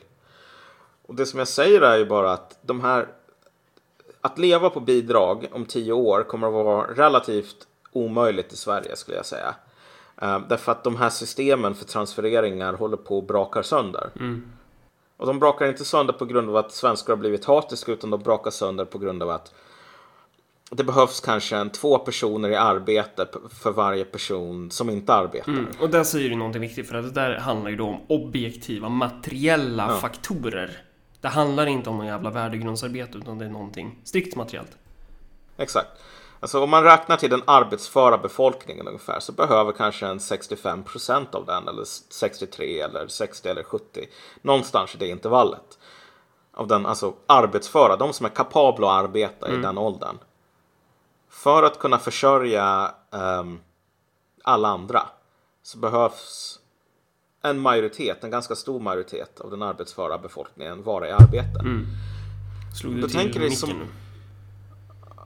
Och 1.01 1.16
det 1.16 1.25
som 1.25 1.40
jag 1.40 1.48
säger 1.48 1.81
är 1.81 1.98
ju 1.98 2.06
bara 2.06 2.31
att 2.31 2.58
de 2.62 2.81
här 2.81 3.08
att 4.22 4.38
leva 4.38 4.69
på 4.69 4.80
bidrag 4.80 5.48
om 5.51 5.66
tio 5.66 5.94
år 5.94 6.24
kommer 6.24 6.48
att 6.48 6.54
vara 6.54 6.94
relativt 6.94 7.68
omöjligt 7.92 8.54
i 8.54 8.58
Sverige 8.58 8.96
skulle 8.96 9.18
jag 9.18 9.25
säga. 9.25 9.56
Uh, 10.23 10.47
därför 10.50 10.71
att 10.71 10.83
de 10.83 10.95
här 10.95 11.09
systemen 11.09 11.75
för 11.75 11.85
transfereringar 11.85 12.73
håller 12.73 12.97
på 12.97 13.17
att 13.17 13.27
braka 13.27 13.63
sönder. 13.63 14.09
Mm. 14.15 14.51
Och 15.17 15.27
de 15.27 15.39
brakar 15.39 15.67
inte 15.67 15.85
sönder 15.85 16.13
på 16.13 16.25
grund 16.25 16.50
av 16.50 16.57
att 16.57 16.71
svenskar 16.71 17.13
har 17.13 17.17
blivit 17.17 17.45
hatiska 17.45 17.91
utan 17.91 18.09
de 18.09 18.19
brakar 18.19 18.51
sönder 18.51 18.85
på 18.85 18.97
grund 18.97 19.23
av 19.23 19.29
att 19.29 19.53
det 20.71 20.83
behövs 20.83 21.19
kanske 21.19 21.57
en, 21.57 21.69
två 21.69 21.97
personer 21.97 22.50
i 22.50 22.56
arbete 22.56 23.27
för 23.50 23.71
varje 23.71 24.06
person 24.06 24.71
som 24.71 24.89
inte 24.89 25.13
arbetar. 25.13 25.51
Mm. 25.51 25.67
Och 25.79 25.89
där 25.89 26.03
säger 26.03 26.29
du 26.29 26.35
någonting 26.35 26.62
viktigt 26.62 26.88
för 26.88 26.95
att 26.95 27.03
det 27.03 27.21
där 27.21 27.38
handlar 27.38 27.69
ju 27.69 27.75
då 27.75 27.85
om 27.85 28.01
objektiva 28.07 28.89
materiella 28.89 29.88
ja. 29.89 29.97
faktorer. 29.97 30.77
Det 31.21 31.27
handlar 31.27 31.65
inte 31.65 31.89
om 31.89 31.97
någon 31.97 32.07
jävla 32.07 32.29
värdegrundsarbete 32.29 33.17
utan 33.17 33.38
det 33.38 33.45
är 33.45 33.50
någonting 33.50 34.00
strikt 34.03 34.35
materiellt. 34.35 34.77
Exakt. 35.57 35.89
Alltså 36.45 36.63
om 36.63 36.69
man 36.69 36.83
räknar 36.83 37.18
till 37.18 37.30
den 37.30 37.42
arbetsföra 37.45 38.18
befolkningen 38.18 38.88
ungefär 38.88 39.19
så 39.19 39.31
behöver 39.31 39.71
kanske 39.71 40.07
en 40.07 40.19
65 40.19 40.83
procent 40.83 41.36
av 41.36 41.45
den 41.45 41.68
eller 41.68 41.83
63 42.09 42.80
eller 42.80 43.07
60 43.07 43.50
eller 43.50 43.63
70 43.63 44.07
någonstans 44.42 44.95
i 44.95 44.97
det 44.97 45.07
intervallet. 45.07 45.80
Av 46.53 46.68
den 46.68 46.86
alltså 46.86 47.13
arbetsföra, 47.27 47.95
de 47.95 48.13
som 48.13 48.25
är 48.25 48.30
kapabla 48.30 48.92
att 48.92 49.03
arbeta 49.03 49.47
mm. 49.47 49.59
i 49.59 49.63
den 49.63 49.77
åldern. 49.77 50.18
För 51.30 51.63
att 51.63 51.80
kunna 51.80 52.00
försörja 52.00 52.91
um, 53.09 53.59
alla 54.44 54.68
andra 54.68 55.01
så 55.63 55.77
behövs 55.77 56.59
en 57.41 57.59
majoritet, 57.59 58.24
en 58.24 58.31
ganska 58.31 58.56
stor 58.56 58.80
majoritet 58.80 59.39
av 59.39 59.51
den 59.51 59.62
arbetsföra 59.62 60.18
befolkningen 60.18 60.83
vara 60.83 61.09
i 61.09 61.12
arbete. 61.12 61.59
Mm. 61.59 61.86
Slog 62.81 62.95
du 62.95 63.01
Då 63.01 63.07
till 63.07 63.18
tänker 63.18 63.39
micken 63.39 63.57
som... 63.57 63.69
nu? 63.69 63.86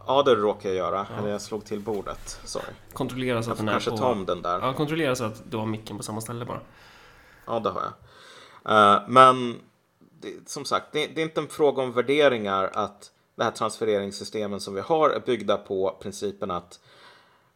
Ja, 0.09 0.23
det 0.23 0.35
råkade 0.35 0.75
jag 0.75 0.77
göra. 0.77 1.07
Ja. 1.09 1.19
Eller 1.19 1.29
jag 1.29 1.41
slog 1.41 1.65
till 1.65 1.79
bordet. 1.79 2.39
Sorry. 2.45 2.65
Kontrollera 2.93 3.43
så 3.43 3.51
att 3.51 3.57
den 3.57 3.67
är 3.67 3.71
kanske 3.71 3.89
på... 3.89 3.97
ta 3.97 4.11
om 4.11 4.25
den 4.25 4.41
där. 4.41 4.59
Ja, 4.59 4.73
kontrollera 4.73 5.15
så 5.15 5.23
att 5.23 5.51
du 5.51 5.57
har 5.57 5.65
micken 5.65 5.97
på 5.97 6.03
samma 6.03 6.21
ställe 6.21 6.45
bara. 6.45 6.61
Ja, 7.45 7.59
det 7.59 7.69
har 7.69 7.81
jag. 7.81 7.91
Uh, 8.71 9.09
men 9.09 9.59
det, 10.21 10.49
som 10.49 10.65
sagt, 10.65 10.85
det, 10.91 11.07
det, 11.07 11.21
är 11.21 11.25
inte 11.25 11.41
en 11.41 11.47
fråga 11.47 11.83
om 11.83 11.91
värderingar 11.91 12.69
att 12.73 13.11
det 13.35 13.43
här 13.43 13.51
transfereringssystemen 13.51 14.59
som 14.59 14.73
vi 14.73 14.81
har 14.81 15.09
är 15.09 15.19
byggda 15.19 15.57
på 15.57 15.97
principen 16.01 16.51
att 16.51 16.79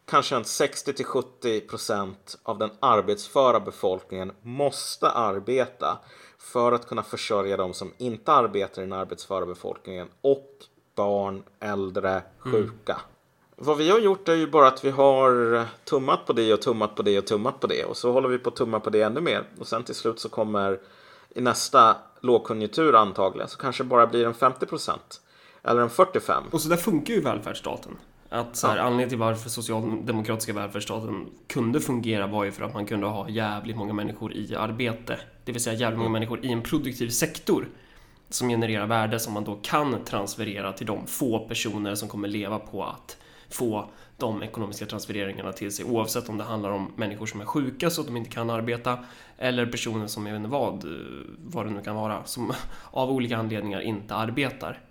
kanske 0.05 0.35
en 0.35 0.45
60 0.45 0.93
till 0.93 1.05
70 1.05 1.61
procent 1.61 2.39
av 2.43 2.57
den 2.57 2.71
arbetsföra 2.79 3.59
befolkningen 3.59 4.31
måste 4.41 5.09
arbeta 5.09 5.99
för 6.37 6.71
att 6.71 6.87
kunna 6.87 7.03
försörja 7.03 7.57
de 7.57 7.73
som 7.73 7.93
inte 7.97 8.31
arbetar 8.31 8.81
i 8.81 8.85
den 8.85 8.93
arbetsföra 8.93 9.45
befolkningen 9.45 10.07
och 10.21 10.49
barn, 10.95 11.43
äldre, 11.59 12.21
sjuka. 12.37 12.93
Mm. 12.93 13.05
Vad 13.55 13.77
vi 13.77 13.89
har 13.89 13.99
gjort 13.99 14.29
är 14.29 14.35
ju 14.35 14.47
bara 14.47 14.67
att 14.67 14.85
vi 14.85 14.89
har 14.89 15.65
tummat 15.83 16.25
på 16.25 16.33
det 16.33 16.53
och 16.53 16.61
tummat 16.61 16.95
på 16.95 17.01
det 17.01 17.17
och 17.17 17.27
tummat 17.27 17.59
på 17.59 17.67
det 17.67 17.83
och 17.83 17.97
så 17.97 18.11
håller 18.11 18.29
vi 18.29 18.37
på 18.37 18.49
att 18.49 18.55
tumma 18.55 18.79
på 18.79 18.89
det 18.89 19.01
ännu 19.01 19.21
mer 19.21 19.43
och 19.59 19.67
sen 19.67 19.83
till 19.83 19.95
slut 19.95 20.19
så 20.19 20.29
kommer 20.29 20.79
i 21.29 21.41
nästa 21.41 21.95
lågkonjunktur 22.19 22.95
antagligen 22.95 23.47
så 23.47 23.57
kanske 23.57 23.83
bara 23.83 24.07
blir 24.07 24.25
en 24.25 24.33
50 24.33 24.65
procent 24.65 25.21
eller 25.63 25.81
en 25.81 25.89
45. 25.89 26.43
Och 26.51 26.61
så 26.61 26.69
där 26.69 26.77
funkar 26.77 27.13
ju 27.13 27.21
välfärdsstaten. 27.21 27.97
Att 28.29 28.55
så 28.55 28.67
här, 28.67 28.77
ja. 28.77 28.81
Anledningen 28.83 29.09
till 29.09 29.17
varför 29.17 29.49
socialdemokratiska 29.49 30.53
välfärdsstaten 30.53 31.25
kunde 31.47 31.79
fungera 31.79 32.27
var 32.27 32.43
ju 32.43 32.51
för 32.51 32.63
att 32.63 32.73
man 32.73 32.85
kunde 32.85 33.07
ha 33.07 33.29
jävligt 33.29 33.77
många 33.77 33.93
människor 33.93 34.33
i 34.33 34.55
arbete. 34.55 35.19
Det 35.45 35.51
vill 35.51 35.63
säga 35.63 35.79
jävligt 35.79 35.97
många 35.97 36.09
mm. 36.09 36.19
människor 36.19 36.45
i 36.45 36.51
en 36.51 36.61
produktiv 36.61 37.09
sektor 37.09 37.67
som 38.33 38.49
genererar 38.49 38.87
värde 38.87 39.19
som 39.19 39.33
man 39.33 39.43
då 39.43 39.55
kan 39.55 40.03
transferera 40.03 40.73
till 40.73 40.85
de 40.87 41.07
få 41.07 41.39
personer 41.39 41.95
som 41.95 42.09
kommer 42.09 42.27
leva 42.27 42.59
på 42.59 42.83
att 42.83 43.17
få 43.49 43.89
de 44.17 44.43
ekonomiska 44.43 44.85
transfereringarna 44.85 45.51
till 45.51 45.71
sig 45.71 45.85
oavsett 45.85 46.29
om 46.29 46.37
det 46.37 46.43
handlar 46.43 46.69
om 46.69 46.91
människor 46.95 47.25
som 47.25 47.41
är 47.41 47.45
sjuka 47.45 47.89
så 47.89 48.01
att 48.01 48.07
de 48.07 48.17
inte 48.17 48.29
kan 48.29 48.49
arbeta 48.49 48.99
eller 49.37 49.65
personer 49.65 50.07
som, 50.07 50.25
jag 50.25 50.33
vet 50.33 50.39
inte 50.39 50.49
vad, 50.49 50.85
eh, 50.85 50.91
vad 51.37 51.65
det 51.65 51.71
nu 51.71 51.81
kan 51.81 51.95
vara, 51.95 52.23
som 52.25 52.53
av 52.91 53.11
olika 53.11 53.37
anledningar 53.37 53.81
inte 53.81 54.15
arbetar. 54.15 54.81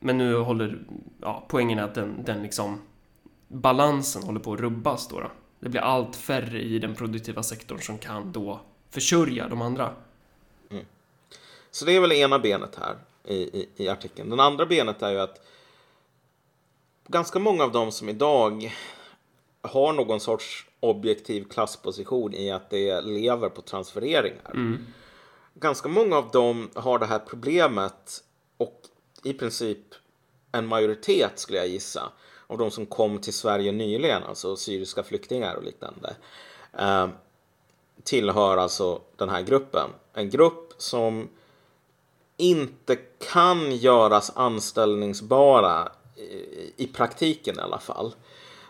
Men 0.00 0.18
nu 0.18 0.36
håller, 0.36 0.78
ja, 1.20 1.46
poängen 1.48 1.78
är 1.78 1.82
att 1.82 1.94
den, 1.94 2.24
den 2.24 2.42
liksom 2.42 2.80
balansen 3.48 4.22
håller 4.22 4.40
på 4.40 4.52
att 4.52 4.60
rubbas 4.60 5.08
då, 5.08 5.20
då. 5.20 5.30
Det 5.60 5.68
blir 5.68 5.80
allt 5.80 6.16
färre 6.16 6.62
i 6.62 6.78
den 6.78 6.94
produktiva 6.94 7.42
sektorn 7.42 7.80
som 7.80 7.98
kan 7.98 8.32
då 8.32 8.60
försörja 8.90 9.48
de 9.48 9.62
andra. 9.62 9.90
Så 11.78 11.84
det 11.84 11.96
är 11.96 12.00
väl 12.00 12.12
ena 12.12 12.38
benet 12.38 12.76
här 12.76 12.96
i, 13.24 13.34
i, 13.34 13.68
i 13.76 13.88
artikeln. 13.88 14.30
Den 14.30 14.40
andra 14.40 14.66
benet 14.66 15.02
är 15.02 15.10
ju 15.10 15.20
att 15.20 15.46
ganska 17.06 17.38
många 17.38 17.64
av 17.64 17.72
dem 17.72 17.92
som 17.92 18.08
idag 18.08 18.76
har 19.62 19.92
någon 19.92 20.20
sorts 20.20 20.66
objektiv 20.80 21.44
klassposition 21.44 22.34
i 22.34 22.50
att 22.50 22.70
det 22.70 23.00
lever 23.00 23.48
på 23.48 23.62
transfereringar. 23.62 24.50
Mm. 24.54 24.86
Ganska 25.54 25.88
många 25.88 26.16
av 26.16 26.30
dem 26.30 26.70
har 26.74 26.98
det 26.98 27.06
här 27.06 27.18
problemet 27.18 28.24
och 28.56 28.80
i 29.24 29.32
princip 29.32 29.94
en 30.52 30.66
majoritet 30.66 31.38
skulle 31.38 31.58
jag 31.58 31.68
gissa 31.68 32.12
av 32.46 32.58
de 32.58 32.70
som 32.70 32.86
kom 32.86 33.18
till 33.18 33.34
Sverige 33.34 33.72
nyligen, 33.72 34.22
alltså 34.22 34.56
syriska 34.56 35.02
flyktingar 35.02 35.54
och 35.54 35.64
liknande, 35.64 36.16
eh, 36.78 37.08
tillhör 38.02 38.56
alltså 38.56 39.00
den 39.16 39.28
här 39.28 39.42
gruppen. 39.42 39.90
En 40.12 40.30
grupp 40.30 40.72
som 40.78 41.28
inte 42.38 42.96
kan 43.32 43.76
göras 43.76 44.32
anställningsbara 44.34 45.88
i, 46.16 46.84
i 46.84 46.86
praktiken 46.86 47.56
i 47.58 47.60
alla 47.60 47.78
fall. 47.78 48.14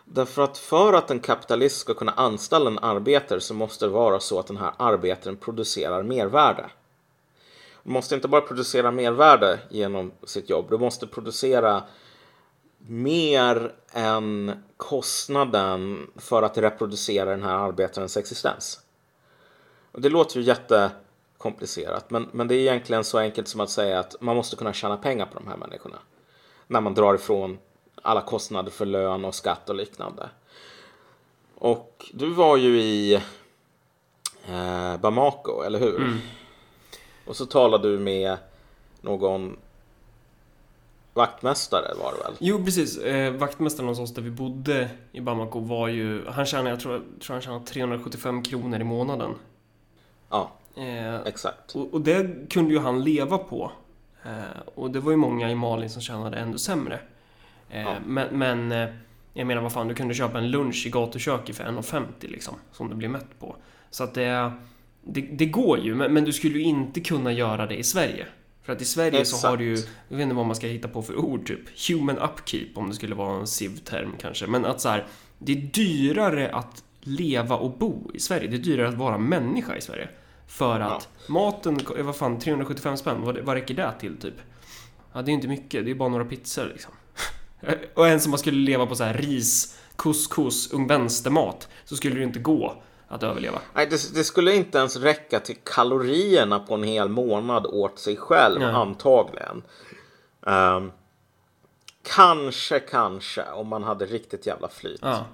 Därför 0.04 0.42
att 0.42 0.58
för 0.58 0.92
att 0.92 1.10
en 1.10 1.20
kapitalist 1.20 1.78
ska 1.78 1.94
kunna 1.94 2.12
anställa 2.12 2.70
en 2.70 2.78
arbetare 2.78 3.40
så 3.40 3.54
måste 3.54 3.84
det 3.86 3.90
vara 3.90 4.20
så 4.20 4.38
att 4.38 4.46
den 4.46 4.56
här 4.56 4.72
arbetaren 4.76 5.36
producerar 5.36 6.02
mervärde. 6.02 6.70
Du 7.82 7.90
måste 7.90 8.14
inte 8.14 8.28
bara 8.28 8.40
producera 8.40 8.90
mervärde 8.90 9.58
genom 9.70 10.12
sitt 10.24 10.50
jobb, 10.50 10.66
du 10.70 10.78
måste 10.78 11.06
producera 11.06 11.82
mer 12.78 13.74
än 13.92 14.62
kostnaden 14.76 16.10
för 16.16 16.42
att 16.42 16.58
reproducera 16.58 17.30
den 17.30 17.42
här 17.42 17.54
arbetarens 17.54 18.16
existens. 18.16 18.80
Och 19.92 20.00
det 20.00 20.08
låter 20.08 20.36
ju 20.36 20.42
jätte 20.42 20.90
jättekomplicerat, 21.38 22.10
men, 22.10 22.28
men 22.32 22.48
det 22.48 22.54
är 22.54 22.58
egentligen 22.58 23.04
så 23.04 23.18
enkelt 23.18 23.48
som 23.48 23.60
att 23.60 23.70
säga 23.70 24.00
att 24.00 24.16
man 24.20 24.36
måste 24.36 24.56
kunna 24.56 24.72
tjäna 24.72 24.96
pengar 24.96 25.26
på 25.26 25.38
de 25.38 25.48
här 25.48 25.56
människorna. 25.56 25.98
När 26.66 26.80
man 26.80 26.94
drar 26.94 27.14
ifrån 27.14 27.58
alla 28.02 28.22
kostnader 28.22 28.70
för 28.70 28.86
lön 28.86 29.24
och 29.24 29.34
skatt 29.34 29.68
och 29.68 29.74
liknande. 29.74 30.30
Och 31.54 32.10
du 32.12 32.30
var 32.30 32.56
ju 32.56 32.80
i 32.80 33.14
eh, 34.48 34.96
Bamako, 35.00 35.62
eller 35.62 35.78
hur? 35.78 35.96
Mm. 35.96 36.18
Och 37.26 37.36
så 37.36 37.46
talade 37.46 37.90
du 37.90 37.98
med 37.98 38.36
någon 39.00 39.56
vaktmästare 41.14 41.94
var 42.02 42.12
det 42.12 42.24
väl? 42.24 42.36
Jo, 42.38 42.64
precis. 42.64 42.98
Eh, 42.98 43.32
vaktmästaren 43.32 43.88
hos 43.88 43.98
oss 43.98 44.14
där 44.14 44.22
vi 44.22 44.30
bodde 44.30 44.90
i 45.12 45.20
Bamako 45.20 45.60
var 45.60 45.88
ju... 45.88 46.26
Han 46.26 46.46
tjänade, 46.46 46.70
jag 46.70 46.80
tror, 46.80 47.02
tror 47.20 47.34
han 47.34 47.42
tjänade 47.42 47.66
375 47.66 48.42
kronor 48.42 48.80
i 48.80 48.84
månaden. 48.84 49.34
Ja, 50.30 50.52
Eh, 50.76 51.14
exakt. 51.26 51.74
och, 51.76 51.94
och 51.94 52.00
det 52.00 52.50
kunde 52.50 52.72
ju 52.72 52.78
han 52.78 53.04
leva 53.04 53.38
på. 53.38 53.72
Eh, 54.24 54.60
och 54.74 54.90
det 54.90 55.00
var 55.00 55.10
ju 55.10 55.16
många 55.16 55.50
i 55.50 55.54
Mali 55.54 55.88
som 55.88 56.02
tjänade 56.02 56.36
ännu 56.36 56.58
sämre. 56.58 57.00
Eh, 57.70 57.82
Ja. 57.82 57.94
Men, 58.06 58.38
men 58.38 58.72
eh, 58.72 58.88
jag 59.34 59.46
menar 59.46 59.62
vad 59.62 59.72
fan, 59.72 59.88
du 59.88 59.94
kunde 59.94 60.14
köpa 60.14 60.38
en 60.38 60.50
lunch 60.50 60.86
i 60.86 60.90
gatuköket 60.90 61.56
för 61.56 61.64
1,50 61.64 62.04
liksom. 62.20 62.54
Som 62.72 62.88
du 62.88 62.94
blir 62.94 63.08
mätt 63.08 63.38
på. 63.38 63.56
Så 63.90 64.04
att 64.04 64.14
det, 64.14 64.52
det, 65.02 65.20
det 65.20 65.46
går 65.46 65.78
ju, 65.78 65.94
men, 65.94 66.12
men 66.12 66.24
du 66.24 66.32
skulle 66.32 66.58
ju 66.58 66.64
inte 66.64 67.00
kunna 67.00 67.32
göra 67.32 67.66
det 67.66 67.76
i 67.76 67.84
Sverige. 67.84 68.26
För 68.62 68.72
att 68.72 68.82
i 68.82 68.84
Sverige 68.84 69.24
så 69.24 69.48
har 69.48 69.56
du 69.56 69.64
ju, 69.64 69.72
Exakt. 69.74 69.92
jag 70.08 70.16
vet 70.16 70.22
inte 70.24 70.34
vad 70.36 70.46
man 70.46 70.56
ska 70.56 70.66
hitta 70.66 70.88
på 70.88 71.02
för 71.02 71.16
ord 71.16 71.46
typ. 71.46 71.88
Human 71.88 72.18
upkeep 72.18 72.68
om 72.74 72.88
det 72.88 72.94
skulle 72.94 73.14
vara 73.14 73.40
en 73.40 73.46
SIV-term 73.46 74.12
kanske. 74.20 74.46
Men 74.46 74.64
att 74.64 74.80
så 74.80 74.88
här, 74.88 75.06
det 75.38 75.52
är 75.52 75.56
dyrare 75.56 76.50
att 76.52 76.84
leva 77.00 77.56
och 77.56 77.78
bo 77.78 78.10
i 78.14 78.20
Sverige. 78.20 78.48
Det 78.48 78.56
är 78.56 78.58
dyrare 78.58 78.88
att 78.88 78.94
vara 78.94 79.18
människa 79.18 79.76
i 79.76 79.80
Sverige. 79.80 80.08
För 80.46 80.80
att 80.80 81.08
maten, 81.26 81.80
eh, 81.98 82.04
vad 82.04 82.16
fan, 82.16 82.38
375 82.38 82.96
spänn, 82.96 83.22
vad, 83.22 83.38
vad 83.38 83.54
räcker 83.54 83.74
det 83.74 83.92
till 84.00 84.16
typ? 84.16 84.34
Ja, 85.12 85.22
det 85.22 85.30
är 85.30 85.32
inte 85.32 85.48
mycket, 85.48 85.84
det 85.84 85.90
är 85.90 85.94
bara 85.94 86.08
några 86.08 86.24
pizzor 86.24 86.66
liksom. 86.66 86.92
och 87.94 88.08
en 88.08 88.20
som 88.20 88.30
man 88.30 88.38
skulle 88.38 88.58
leva 88.58 88.86
på 88.86 88.94
så 88.94 89.04
här 89.04 89.14
ris, 89.14 89.78
couscous, 89.96 90.72
ung 90.72 90.86
vänstermat, 90.86 91.68
så 91.84 91.96
skulle 91.96 92.14
det 92.14 92.20
ju 92.20 92.26
inte 92.26 92.38
gå 92.38 92.82
att 93.08 93.22
överleva. 93.22 93.58
Nej, 93.74 93.86
det, 93.86 94.14
det 94.14 94.24
skulle 94.24 94.54
inte 94.54 94.78
ens 94.78 94.96
räcka 94.96 95.40
till 95.40 95.56
kalorierna 95.64 96.60
på 96.60 96.74
en 96.74 96.82
hel 96.82 97.08
månad 97.08 97.66
åt 97.66 97.98
sig 97.98 98.16
själv, 98.16 98.60
Nej. 98.60 98.70
antagligen. 98.70 99.62
Ehm, 100.46 100.92
kanske, 102.02 102.80
kanske, 102.80 103.42
om 103.42 103.68
man 103.68 103.82
hade 103.82 104.06
riktigt 104.06 104.46
jävla 104.46 104.68
flyt. 104.68 105.00
Ja. 105.02 105.24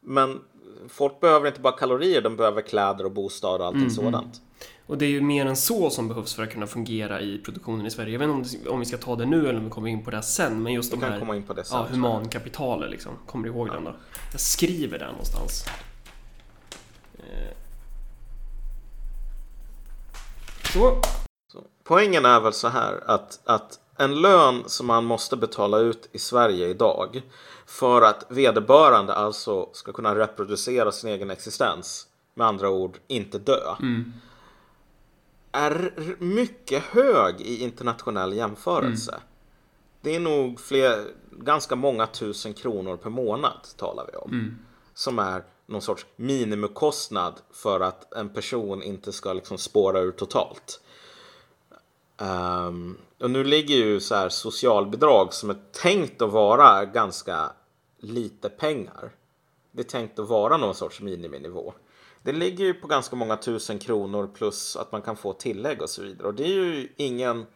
Men 0.00 0.40
folk 0.88 1.20
behöver 1.20 1.46
inte 1.48 1.60
bara 1.60 1.72
kalorier, 1.72 2.20
de 2.22 2.36
behöver 2.36 2.62
kläder 2.62 3.04
och 3.04 3.12
bostad 3.12 3.60
och 3.60 3.66
allting 3.66 3.80
Mm, 3.80 3.90
sådant. 3.90 4.40
Och 4.86 4.98
det 4.98 5.04
är 5.04 5.10
ju 5.10 5.20
mer 5.20 5.46
än 5.46 5.56
så 5.56 5.90
som 5.90 6.08
behövs 6.08 6.34
för 6.34 6.42
att 6.42 6.50
kunna 6.52 6.66
fungera 6.66 7.20
i 7.20 7.38
produktionen 7.38 7.86
i 7.86 7.90
Sverige. 7.90 8.12
Jag 8.12 8.18
vet 8.18 8.28
inte 8.28 8.34
om, 8.56 8.62
det, 8.64 8.70
om 8.70 8.80
vi 8.80 8.86
ska 8.86 8.96
ta 8.96 9.16
det 9.16 9.26
nu 9.26 9.48
eller 9.48 9.58
om 9.58 9.64
vi 9.64 9.70
kommer 9.70 9.88
in 9.88 10.04
på 10.04 10.10
det 10.10 10.22
sen, 10.22 10.62
men 10.62 10.72
just 10.72 10.92
Vi 10.92 10.96
de 10.96 11.00
kan 11.02 11.12
här 11.12 11.18
komma 11.18 11.36
in 11.36 11.42
på 11.42 11.52
det 11.52 11.64
sen. 11.64 11.78
ja, 11.78 11.86
humankapitalet 11.90 12.90
liksom. 12.90 13.12
Kommer 13.26 13.48
du 13.48 13.54
ihåg 13.54 13.68
den 13.68 13.84
då? 13.84 13.94
Jag 14.32 14.40
skriver 14.40 14.98
den 14.98 15.10
någonstans. 15.10 15.64
Eh. 17.18 17.54
Så. 20.72 21.02
Så, 21.52 21.64
poängen 21.84 22.24
är 22.24 22.40
väl 22.40 22.52
så 22.52 22.68
här 22.68 23.10
att, 23.10 23.40
att 23.44 23.78
en 23.98 24.20
lön 24.20 24.62
som 24.66 24.86
man 24.86 25.04
måste 25.04 25.36
betala 25.36 25.78
ut 25.78 26.08
i 26.12 26.18
Sverige 26.18 26.68
idag 26.68 27.22
för 27.66 28.02
att 28.02 28.26
vederbörande 28.28 29.14
alltså 29.14 29.68
ska 29.72 29.92
kunna 29.92 30.14
reproducera 30.14 30.92
sin 30.92 31.10
egen 31.10 31.30
existens, 31.30 32.06
med 32.34 32.46
andra 32.46 32.70
ord 32.70 32.98
inte 33.06 33.38
dö, 33.38 33.74
är 35.52 35.70
r- 35.96 36.16
mycket 36.18 36.82
hög 36.82 37.40
i 37.40 37.62
internationell 37.62 38.32
jämförelse. 38.32 39.20
Det 40.00 40.16
är 40.16 40.20
nog 40.20 40.60
fler, 40.60 41.04
ganska 41.30 41.76
många 41.76 42.06
tusen 42.06 42.54
kronor 42.54 42.96
per 42.96 43.10
månad 43.10 43.66
talar 43.76 44.06
vi 44.12 44.16
om. 44.18 44.30
Som 44.94 45.18
är 45.18 45.44
någon 45.66 45.82
sorts 45.82 46.06
minimikostnad 46.16 47.34
för 47.52 47.80
att 47.80 48.12
en 48.14 48.28
person 48.28 48.82
inte 48.82 49.12
ska 49.12 49.32
liksom 49.32 49.58
spåra 49.58 50.00
ur 50.00 50.12
totalt. 50.12 50.80
Ehm, 52.18 52.96
och 53.20 53.30
nu 53.30 53.44
ligger 53.44 53.76
ju 53.76 54.00
så 54.00 54.14
här 54.14 54.28
socialbidrag 54.28 55.34
som 55.34 55.50
är 55.50 55.56
tänkt 55.72 56.22
att 56.22 56.30
vara 56.30 56.84
ganska 56.84 57.52
lite 57.98 58.48
pengar. 58.48 59.10
Det 59.72 59.82
är 59.82 59.84
tänkt 59.84 60.18
att 60.18 60.28
vara 60.28 60.56
någon 60.56 60.74
sorts 60.74 61.00
miniminivå. 61.00 61.74
Det 62.22 62.32
ligger 62.32 62.64
ju 62.64 62.74
på 62.74 62.86
ganska 62.86 63.16
många 63.16 63.36
tusen 63.36 63.78
kronor 63.78 64.30
plus 64.34 64.76
att 64.76 64.92
man 64.92 65.02
kan 65.02 65.16
få 65.16 65.32
tillägg 65.32 65.82
och 65.82 65.90
så 65.90 66.02
vidare. 66.02 66.28
Och 66.28 66.34
det 66.34 66.44
är 66.44 66.48
ju 66.48 66.92
ingen 66.96 67.46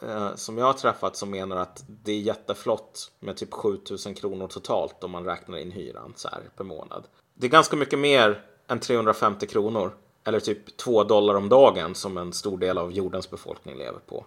eh, 0.00 0.34
som 0.34 0.58
jag 0.58 0.66
har 0.66 0.72
träffat 0.72 1.16
som 1.16 1.30
menar 1.30 1.56
att 1.56 1.84
det 1.86 2.12
är 2.12 2.20
jätteflott 2.20 3.12
med 3.20 3.36
typ 3.36 3.52
7000 3.52 4.14
kronor 4.14 4.48
totalt 4.48 5.04
om 5.04 5.10
man 5.10 5.24
räknar 5.24 5.58
in 5.58 5.70
hyran 5.70 6.12
så 6.16 6.28
här 6.28 6.42
per 6.56 6.64
månad. 6.64 7.04
Det 7.34 7.46
är 7.46 7.50
ganska 7.50 7.76
mycket 7.76 7.98
mer 7.98 8.44
än 8.66 8.80
350 8.80 9.46
kronor 9.46 9.96
eller 10.24 10.40
typ 10.40 10.76
2 10.76 11.04
dollar 11.04 11.34
om 11.34 11.48
dagen 11.48 11.94
som 11.94 12.18
en 12.18 12.32
stor 12.32 12.58
del 12.58 12.78
av 12.78 12.92
jordens 12.92 13.30
befolkning 13.30 13.78
lever 13.78 14.00
på. 14.06 14.26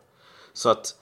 Så 0.55 0.69
att 0.69 0.95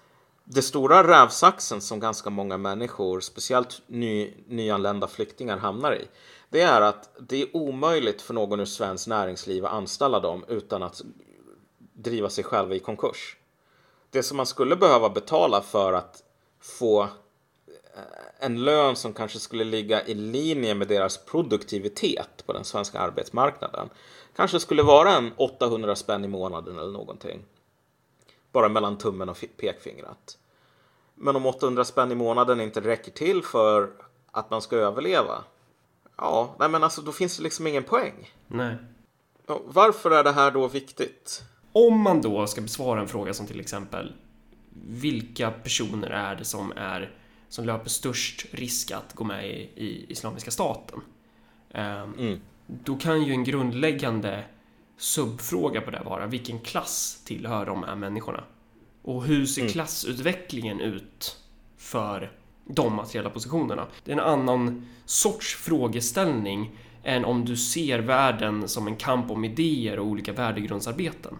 det 0.44 0.62
stora 0.62 1.08
rävsaxen 1.08 1.82
som 1.82 2.00
ganska 2.00 2.30
många 2.30 2.58
människor, 2.58 3.20
speciellt 3.20 3.82
ny, 3.88 4.34
nyanlända 4.48 5.08
flyktingar, 5.08 5.58
hamnar 5.58 5.96
i. 5.96 6.08
Det 6.50 6.62
är 6.62 6.82
att 6.82 7.10
det 7.20 7.42
är 7.42 7.58
omöjligt 7.58 8.22
för 8.22 8.34
någon 8.34 8.60
ur 8.60 8.66
svenskt 8.66 9.08
näringsliv 9.08 9.66
att 9.66 9.72
anställa 9.72 10.20
dem 10.20 10.46
utan 10.48 10.84
att 10.84 11.02
driva 11.94 12.30
sig 12.30 12.44
själva 12.44 12.76
i 12.76 12.80
konkurs. 12.80 13.38
Det 14.10 14.24
som 14.24 14.38
man 14.38 14.46
skulle 14.46 14.76
behöva 14.76 15.10
betala 15.10 15.62
för 15.62 15.94
att 15.94 16.24
få 16.60 17.02
eh, 17.02 17.10
en 18.40 18.64
lön 18.64 18.96
som 18.96 19.14
kanske 19.14 19.40
skulle 19.40 19.64
ligga 19.64 20.06
i 20.06 20.14
linje 20.14 20.76
med 20.76 20.88
deras 20.88 21.18
produktivitet 21.18 22.44
på 22.46 22.54
den 22.54 22.64
svenska 22.64 23.00
arbetsmarknaden 23.00 23.90
kanske 24.36 24.60
skulle 24.60 24.84
vara 24.84 25.12
en 25.12 25.32
800 25.38 25.96
spänn 25.96 26.26
i 26.26 26.28
månaden 26.28 26.78
eller 26.78 26.92
någonting. 26.92 27.42
Bara 28.54 28.70
mellan 28.70 28.98
tummen 28.98 29.30
och 29.30 29.38
fi- 29.38 29.48
pekfingret. 29.48 30.38
Men 31.16 31.36
om 31.36 31.46
800 31.46 31.86
spänn 31.86 32.12
i 32.12 32.16
månaden 32.16 32.62
inte 32.62 32.82
räcker 32.82 33.12
till 33.12 33.44
för 33.44 33.90
att 34.32 34.50
man 34.50 34.62
ska 34.62 34.76
överleva. 34.76 35.44
Ja, 36.18 36.56
nej 36.60 36.70
men 36.70 36.84
alltså 36.84 37.02
då 37.02 37.12
finns 37.12 37.38
det 37.38 37.44
liksom 37.44 37.68
ingen 37.68 37.84
poäng. 37.84 38.32
Nej. 38.48 38.76
Ja, 39.48 39.62
Varför 39.66 40.12
är 40.12 40.24
det 40.24 40.32
här 40.32 40.52
då 40.52 40.68
viktigt? 40.68 41.44
Om 41.72 42.02
man 42.02 42.22
då 42.22 42.48
ska 42.48 42.62
besvara 42.62 43.02
en 43.02 43.08
fråga 43.08 43.34
som 43.34 43.48
till 43.48 43.60
exempel 43.60 44.14
vilka 44.88 45.52
personer 45.52 46.10
är 46.10 46.36
det 46.36 46.46
som 46.46 46.72
är 46.76 47.12
som 47.50 47.66
löper 47.66 47.90
störst 47.90 48.46
risk 48.52 48.92
att 48.92 49.14
gå 49.14 49.24
med 49.24 49.48
i, 49.50 49.70
i 49.76 50.06
Islamiska 50.12 50.52
staten? 50.52 51.02
Ehm, 51.72 52.14
Mm. 52.18 52.42
Då 52.68 52.96
kan 52.96 53.22
ju 53.24 53.32
en 53.32 53.44
grundläggande 53.44 54.44
subfråga 54.98 55.82
på 55.82 55.92
det 55.92 56.02
vara 56.06 56.28
vilken 56.28 56.60
klass 56.60 57.22
tillhör 57.26 57.66
de 57.66 57.84
här 57.84 57.96
människorna? 57.96 58.44
Och 59.02 59.24
hur 59.24 59.46
ser 59.46 59.68
klassutvecklingen 59.68 60.82
ut 60.82 61.38
för 61.78 62.32
de 62.66 62.96
materiella 62.96 63.30
positionerna? 63.30 63.88
Det 64.04 64.12
är 64.12 64.14
en 64.14 64.24
annan 64.24 64.88
sorts 65.06 65.56
frågeställning 65.56 66.80
än 67.04 67.26
om 67.26 67.46
du 67.46 67.58
ser 67.58 68.00
världen 68.00 68.68
som 68.68 68.88
en 68.88 68.96
kamp 68.96 69.32
om 69.32 69.46
idéer 69.46 70.00
och 70.00 70.06
olika 70.06 70.34
värdegrundsarbeten. 70.34 71.38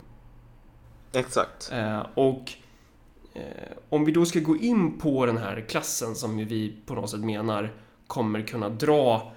Exakt. 1.14 1.72
Eh, 1.72 2.06
och 2.14 2.52
eh, 3.34 3.42
om 3.90 4.06
vi 4.06 4.12
då 4.12 4.26
ska 4.26 4.40
gå 4.40 4.58
in 4.58 5.00
på 5.00 5.26
den 5.26 5.38
här 5.38 5.66
klassen 5.70 6.16
som 6.16 6.38
vi 6.38 6.76
på 6.86 6.94
något 6.94 7.10
sätt 7.10 7.20
menar 7.20 7.74
kommer 8.08 8.42
kunna 8.42 8.70
dra 8.70 9.32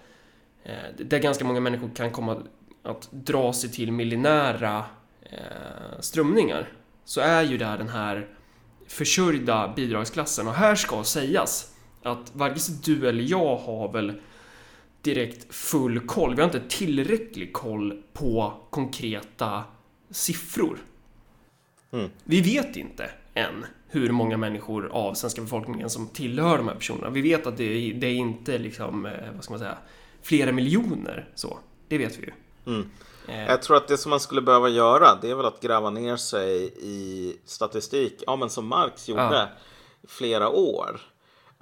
eh, 0.65 1.07
där 1.07 1.19
ganska 1.19 1.45
många 1.45 1.61
människor 1.61 1.91
kan 1.95 2.11
komma 2.11 2.43
att 2.87 3.09
dra 3.11 3.53
sig 3.53 3.71
till 3.73 3.93
millinära 3.93 4.85
eh, 5.23 6.01
strömningar 6.01 6.69
så 7.05 7.21
är 7.21 7.43
ju 7.43 7.59
det 7.59 7.65
den 7.65 7.89
här 7.89 8.29
försörjda 8.87 9.73
bidragsklassen 9.77 10.49
och 10.49 10.55
här 10.55 10.75
ska 10.75 11.05
sägas 11.05 11.73
att 12.03 12.31
varken 12.35 12.59
du 12.85 13.09
eller 13.09 13.25
jag 13.25 13.57
har 13.57 13.93
väl 13.93 14.13
direkt 15.03 15.55
full 15.55 16.01
koll. 16.01 16.35
Vi 16.35 16.43
har 16.43 16.49
inte 16.49 16.69
tillräcklig 16.69 17.53
koll 17.53 18.03
på 18.13 18.55
konkreta 18.71 19.65
siffror. 20.11 20.79
Mm. 21.93 22.11
Vi 22.25 22.41
vet 22.41 22.77
inte 22.77 23.11
än 23.35 23.67
hur 23.89 24.11
många 24.11 24.37
människor 24.37 24.89
av 24.93 25.15
svenska 25.15 25.43
befolkningen 25.43 25.91
som 25.91 26.09
tillhör 26.09 26.59
de 26.59 26.69
här 26.69 26.75
personerna. 26.75 27.11
Vi 27.11 27.21
vet 27.21 27.47
att 27.47 27.57
det 27.57 27.93
det 27.93 28.07
är 28.07 28.15
inte 28.15 28.59
liksom, 28.59 29.07
eh, 29.07 29.13
vad 29.35 29.45
ska 29.45 29.53
man 29.53 29.59
säga, 29.59 29.79
flera 30.23 30.53
miljoner 30.53 31.29
så. 31.35 31.59
Det 31.89 31.99
vet 31.99 32.19
vi 32.19 32.23
ju. 32.23 32.33
Mm. 32.67 32.91
Eh, 33.29 33.47
Jag 33.47 33.63
tror 33.63 33.77
att 33.77 33.89
det 33.89 33.97
som 33.99 34.11
man 34.11 34.21
skulle 34.21 34.41
behöva 34.43 34.69
göra 34.69 35.15
det 35.15 35.31
är 35.31 35.35
väl 35.35 35.47
att 35.47 35.61
gräva 35.61 35.91
ner 35.91 36.17
sig 36.17 36.73
i 36.81 37.33
statistik, 37.45 38.23
ja 38.27 38.37
men 38.37 38.51
som 38.51 38.67
Marx 38.67 39.09
gjorde 39.09 39.23
Ja. 39.23 39.47
flera 40.09 40.49
år. 40.49 41.01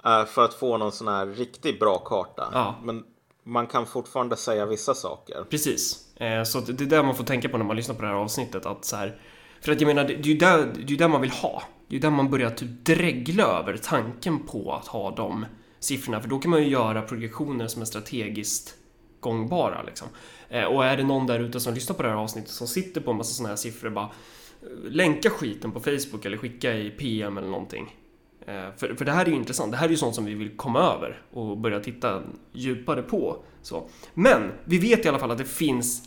eh, 0.05 0.25
För 0.25 0.45
att 0.45 0.53
få 0.53 0.77
någon 0.77 0.91
sån 0.91 1.07
här 1.07 1.25
riktigt 1.25 1.79
bra 1.79 1.97
karta. 1.97 2.49
Ja. 2.53 2.75
Men 2.83 3.03
man 3.43 3.67
kan 3.67 3.85
fortfarande 3.85 4.35
säga 4.35 4.65
vissa 4.65 4.93
saker. 4.93 5.43
Precis. 5.49 6.15
Eh, 6.17 6.43
Så 6.43 6.59
det 6.59 6.83
är 6.83 6.87
det 6.87 7.03
man 7.03 7.15
får 7.15 7.23
tänka 7.23 7.49
på 7.49 7.57
när 7.57 7.65
man 7.65 7.75
lyssnar 7.75 7.95
på 7.95 8.01
det 8.01 8.07
här 8.07 8.15
avsnittet. 8.15 8.65
Att 8.65 8.85
så 8.85 8.95
här, 8.95 9.21
för 9.61 9.71
att 9.71 9.81
jag 9.81 9.87
menar, 9.87 10.03
det 10.03 10.13
är 10.13 10.21
ju 10.23 10.37
där, 10.37 10.73
det 10.87 10.93
är 10.93 10.97
där 10.97 11.07
man 11.07 11.21
vill 11.21 11.31
ha. 11.31 11.63
Det 11.87 11.95
är 11.95 11.99
där 11.99 12.09
man 12.09 12.31
börjar 12.31 12.49
typ 12.49 12.85
dregla 12.85 13.43
över 13.43 13.77
tanken 13.77 14.39
på 14.47 14.73
att 14.73 14.87
ha 14.87 15.11
de 15.15 15.45
siffrorna. 15.79 16.21
För 16.21 16.29
då 16.29 16.39
kan 16.39 16.51
man 16.51 16.63
ju 16.63 16.69
göra 16.69 17.01
projektioner 17.01 17.67
som 17.67 17.81
är 17.81 17.85
strategiskt 17.85 18.73
gångbara. 19.19 19.83
Liksom. 19.83 20.07
Eh, 20.55 20.63
Och 20.63 20.85
är 20.85 20.97
det 20.97 21.03
någon 21.03 21.27
där 21.27 21.39
ute 21.39 21.59
som 21.59 21.73
lyssnar 21.73 21.95
på 21.95 22.03
det 22.03 22.09
här 22.09 22.15
avsnittet 22.15 22.51
som 22.51 22.67
sitter 22.67 23.01
på 23.01 23.11
en 23.11 23.17
massa 23.17 23.33
sådana 23.33 23.49
här 23.49 23.55
siffror 23.55 23.89
bara 23.89 24.05
eh, 24.61 24.89
länka 24.91 25.29
skiten 25.29 25.71
på 25.71 25.79
Facebook 25.79 26.25
eller 26.25 26.37
skicka 26.37 26.77
i 26.77 26.89
PM 26.89 27.37
eller 27.37 27.47
någonting. 27.47 27.95
Eh, 28.47 28.65
För, 28.77 28.95
för 28.95 29.05
det 29.05 29.11
här 29.11 29.25
är 29.25 29.29
ju 29.29 29.35
intressant. 29.35 29.71
Det 29.71 29.77
här 29.77 29.85
är 29.85 29.89
ju 29.91 29.97
sånt 29.97 30.15
som 30.15 30.25
vi 30.25 30.33
vill 30.33 30.57
komma 30.57 30.79
över 30.79 31.21
och 31.33 31.57
börja 31.57 31.79
titta 31.79 32.23
djupare 32.53 33.01
på. 33.01 33.43
Så. 33.61 33.89
Men 34.13 34.51
vi 34.65 34.77
vet 34.77 35.05
i 35.05 35.09
alla 35.09 35.19
fall 35.19 35.31
att 35.31 35.37
det 35.37 35.45
finns 35.45 36.03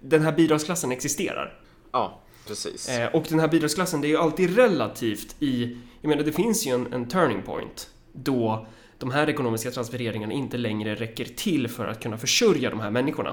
den 0.00 0.22
här 0.22 0.32
bidragsklassen 0.32 0.92
existerar. 0.92 1.60
Ja, 1.92 2.20
precis. 2.46 2.90
Och 3.12 3.24
den 3.28 3.40
här 3.40 3.48
bidragsklassen, 3.48 4.00
det 4.00 4.06
är 4.06 4.10
ju 4.10 4.16
alltid 4.16 4.56
relativt 4.56 5.36
i... 5.42 5.76
Jag 6.00 6.08
menar, 6.08 6.22
det 6.22 6.32
finns 6.32 6.66
ju 6.66 6.70
en, 6.74 6.92
en 6.92 7.08
turning 7.08 7.42
point 7.42 7.90
då 8.12 8.66
de 9.02 9.10
här 9.10 9.30
ekonomiska 9.30 9.70
transfereringarna 9.70 10.32
inte 10.32 10.56
längre 10.56 10.94
räcker 10.94 11.24
till 11.24 11.68
för 11.68 11.86
att 11.86 12.02
kunna 12.02 12.18
försörja 12.18 12.70
de 12.70 12.80
här 12.80 12.90
människorna. 12.90 13.30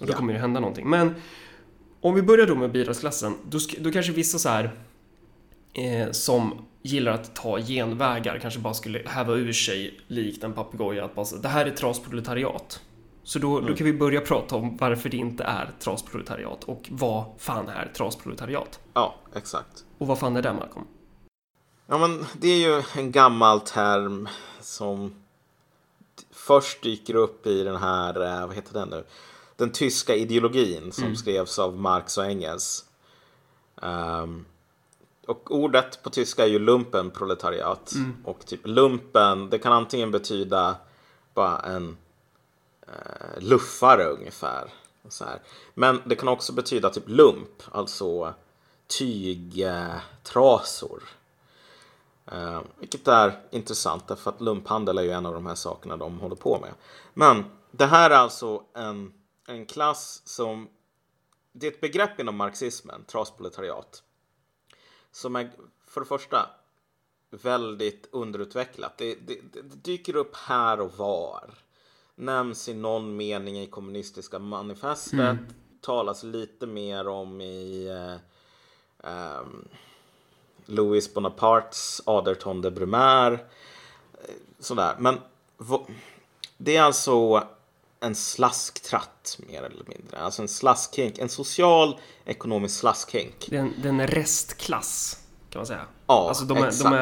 Och 0.00 0.06
då 0.06 0.12
Ja. 0.12 0.16
kommer 0.16 0.32
det 0.32 0.38
hända 0.38 0.60
någonting. 0.60 0.90
Men 0.90 1.14
om 2.00 2.14
vi 2.14 2.22
börjar 2.22 2.46
då 2.46 2.54
med 2.54 2.72
bidragsklassen, 2.72 3.34
då, 3.50 3.58
då 3.80 3.92
kanske 3.92 4.12
vissa 4.12 4.38
så 4.38 4.48
här 4.48 4.70
eh, 5.72 6.10
som 6.10 6.66
gillar 6.82 7.12
att 7.12 7.34
ta 7.36 7.58
genvägar 7.60 8.38
kanske 8.38 8.60
bara 8.60 8.74
skulle 8.74 9.02
häva 9.06 9.34
ur 9.34 9.52
sig 9.52 10.00
likt 10.06 10.44
en 10.44 10.52
papegoja 10.52 11.04
att 11.04 11.14
bara 11.14 11.26
det 11.42 11.48
här 11.48 11.66
är 11.66 11.70
trasproletariat. 11.70 12.80
Så 13.22 13.38
då, 13.38 13.60
då 13.60 13.74
kan 13.74 13.84
vi 13.84 13.92
börja 13.92 14.20
prata 14.20 14.56
om 14.56 14.76
varför 14.76 15.08
det 15.08 15.16
inte 15.16 15.44
är 15.44 15.70
trasproletariat 15.78 16.64
och 16.64 16.88
vad 16.90 17.24
fan 17.38 17.68
är 17.68 17.90
trasproletariat? 17.96 18.80
Ja, 18.94 19.14
exakt. 19.36 19.84
Och 19.98 20.06
vad 20.06 20.18
fan 20.18 20.36
är 20.36 20.42
det 20.42 20.52
Malcolm? 20.52 20.86
Ja, 21.92 21.98
men 21.98 22.26
det 22.38 22.48
är 22.48 22.56
ju 22.56 22.82
en 22.96 23.12
gammal 23.12 23.60
term 23.60 24.28
som 24.60 25.14
först 26.30 26.82
dyker 26.82 27.14
upp 27.14 27.46
i 27.46 27.62
den 27.62 27.76
här, 27.76 28.20
eh, 28.20 28.46
vad 28.46 28.56
heter 28.56 28.72
den 28.72 28.88
nu? 28.88 29.04
Den 29.56 29.72
tyska 29.72 30.14
ideologin 30.14 30.92
som 30.92 31.16
skrevs 31.16 31.58
av 31.58 31.76
Marx 31.76 32.18
och 32.18 32.24
Engels. 32.24 32.84
Ehm, 33.82 34.44
och 35.26 35.50
ordet 35.50 36.02
på 36.02 36.10
tyska 36.10 36.44
är 36.44 36.48
ju 36.48 36.58
lumpenproletariat. 36.58 37.92
Och 38.24 38.46
typ 38.46 38.60
lumpen, 38.64 39.50
det 39.50 39.58
kan 39.58 39.72
antingen 39.72 40.10
betyda 40.10 40.76
bara 41.34 41.58
en 41.58 41.96
eh, 42.86 43.42
luffare 43.42 44.04
ungefär. 44.04 44.70
Så 45.08 45.24
här. 45.24 45.42
Men 45.74 46.02
det 46.04 46.14
kan 46.14 46.28
också 46.28 46.52
betyda 46.52 46.90
typ 46.90 47.08
lump, 47.08 47.62
alltså 47.72 48.34
tygtrasor. 48.86 51.02
Eh, 51.02 51.08
vilket 52.78 53.08
är 53.08 53.40
intressant 53.50 54.08
därför 54.08 54.30
att 54.30 54.40
lumphandel 54.40 54.98
är 54.98 55.02
ju 55.02 55.10
en 55.10 55.26
av 55.26 55.34
de 55.34 55.46
här 55.46 55.54
sakerna 55.54 55.96
de 55.96 56.18
håller 56.18 56.36
på 56.36 56.58
med. 56.60 56.70
Men 57.14 57.44
det 57.70 57.86
här 57.86 58.10
är 58.10 58.14
alltså 58.14 58.62
en, 58.74 59.12
en 59.48 59.66
klass 59.66 60.22
som... 60.24 60.68
Det 61.52 61.66
är 61.66 61.70
ett 61.70 61.80
begrepp 61.80 62.20
inom 62.20 62.36
marxismen, 62.36 63.04
trasproletariat. 63.04 64.02
Som 65.12 65.36
är 65.36 65.50
för 65.86 66.00
det 66.00 66.06
första 66.06 66.50
väldigt 67.30 68.08
underutvecklat. 68.12 68.98
Det, 68.98 69.14
det, 69.14 69.40
det 69.52 69.62
dyker 69.62 70.16
upp 70.16 70.36
här 70.36 70.80
och 70.80 70.92
var. 70.96 71.50
Nämns 72.14 72.68
i 72.68 72.74
någon 72.74 73.16
mening 73.16 73.60
i 73.60 73.66
kommunistiska 73.66 74.38
manifestet. 74.38 75.38
Talas 75.80 76.22
lite 76.22 76.66
mer 76.66 77.08
om 77.08 77.40
i... 77.40 77.86
Eh, 77.88 78.16
ehm, 79.10 79.68
Louis 80.70 81.14
Bonapartes 81.14 82.02
Aderton 82.04 82.60
de 82.62 82.70
Brumaire. 82.70 83.34
eh, 83.34 84.34
Sådär. 84.58 84.94
Men 84.98 85.18
det 86.58 86.76
är 86.76 86.82
alltså 86.82 87.44
en 88.00 88.14
slasktratt 88.14 89.38
mer 89.48 89.62
eller 89.62 89.84
mindre. 89.86 90.18
Alltså 90.18 90.42
en 90.42 90.48
slaskhink. 90.48 91.18
En 91.18 91.28
social 91.28 91.98
ekonomisk 92.24 92.78
slaskhink. 92.78 93.46
Det 93.50 93.56
är 93.56 93.60
en, 93.60 93.74
det 93.82 93.88
är 93.88 94.06
restklass, 94.06 95.18
kan 95.50 95.58
man 95.58 95.66
säga. 95.66 95.86
Ja, 96.06 96.28
alltså 96.28 96.44
de 96.44 96.56
är, 96.56 96.60
de 96.60 96.66
exakt. 96.68 96.92
är, 96.94 97.00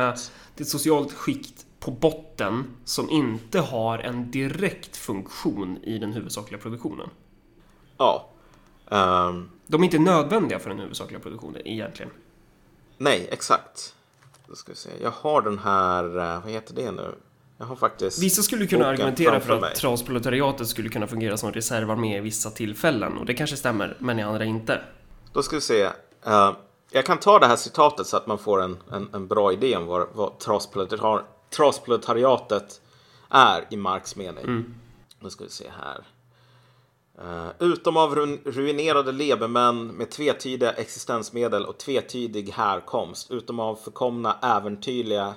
det 0.54 0.60
är 0.60 0.62
ett 0.62 0.68
socialt 0.68 1.12
skikt 1.12 1.66
på 1.80 1.90
botten 1.90 2.76
som 2.84 3.10
inte 3.10 3.60
har 3.60 3.98
en 3.98 4.30
direkt 4.30 4.96
funktion 4.96 5.78
i 5.82 5.98
den 5.98 6.12
huvudsakliga 6.12 6.60
produktionen. 6.60 7.08
Ja. 7.98 8.28
Ehm, 8.90 9.50
De 9.66 9.80
är 9.82 9.84
inte 9.84 9.98
nödvändiga 9.98 10.58
för 10.58 10.70
den 10.70 10.78
huvudsakliga 10.78 11.20
produktionen 11.20 11.62
egentligen. 11.66 12.12
Nej, 12.98 13.28
exakt. 13.32 13.94
Då 14.46 14.54
ska 14.54 14.72
vi 14.72 14.76
se. 14.76 14.90
Jag 15.02 15.10
har 15.10 15.42
den 15.42 15.58
här, 15.58 16.04
eh, 16.04 16.42
vad 16.42 16.52
heter 16.52 16.74
det 16.74 16.90
nu? 16.90 17.14
Jag 17.58 17.66
har 17.66 17.76
faktiskt 17.76 18.22
Vissa 18.22 18.42
skulle 18.42 18.66
kunna 18.66 18.86
argumentera 18.86 19.40
för 19.40 19.52
att 19.64 19.74
trasproletariatet 19.74 20.68
skulle 20.68 20.88
kunna 20.88 21.06
fungera 21.06 21.36
som 21.36 21.52
reservarmé 21.52 22.16
i 22.16 22.20
vissa 22.20 22.50
tillfällen 22.50 23.18
och 23.18 23.26
det 23.26 23.34
kanske 23.34 23.56
stämmer, 23.56 23.96
men 23.98 24.18
i 24.18 24.22
andra 24.22 24.44
inte. 24.44 24.80
Då 25.32 25.42
ska 25.42 25.56
vi 25.56 25.60
se. 25.62 25.82
Eh, 26.26 26.52
jag 26.90 27.06
kan 27.06 27.18
ta 27.18 27.38
det 27.38 27.46
här 27.46 27.56
citatet 27.56 28.06
så 28.06 28.16
att 28.16 28.26
man 28.26 28.38
får 28.38 28.62
en, 28.62 28.76
en, 28.92 29.08
en 29.14 29.26
bra 29.28 29.52
idé 29.52 29.76
om 29.76 29.86
vad, 29.86 30.08
vad 30.12 30.32
trasproletar- 30.38 31.22
trasproletariatet 31.50 32.80
är 33.30 33.64
i 33.70 33.76
Marx 33.76 34.16
mening. 34.16 34.74
Då 35.20 35.30
ska 35.30 35.44
vi 35.44 35.50
se 35.50 35.70
här. 35.82 36.00
Uh, 37.24 37.48
utom 37.58 37.96
av 37.96 38.14
ru- 38.14 38.38
ruinerade 38.44 39.12
lebermän 39.12 39.86
med 39.86 40.10
tvetydiga 40.10 40.72
existensmedel 40.72 41.66
och 41.66 41.78
tvetydig 41.78 42.50
härkomst, 42.50 43.30
utom 43.30 43.60
av 43.60 43.74
förkomna 43.74 44.38
äventyrliga 44.42 45.34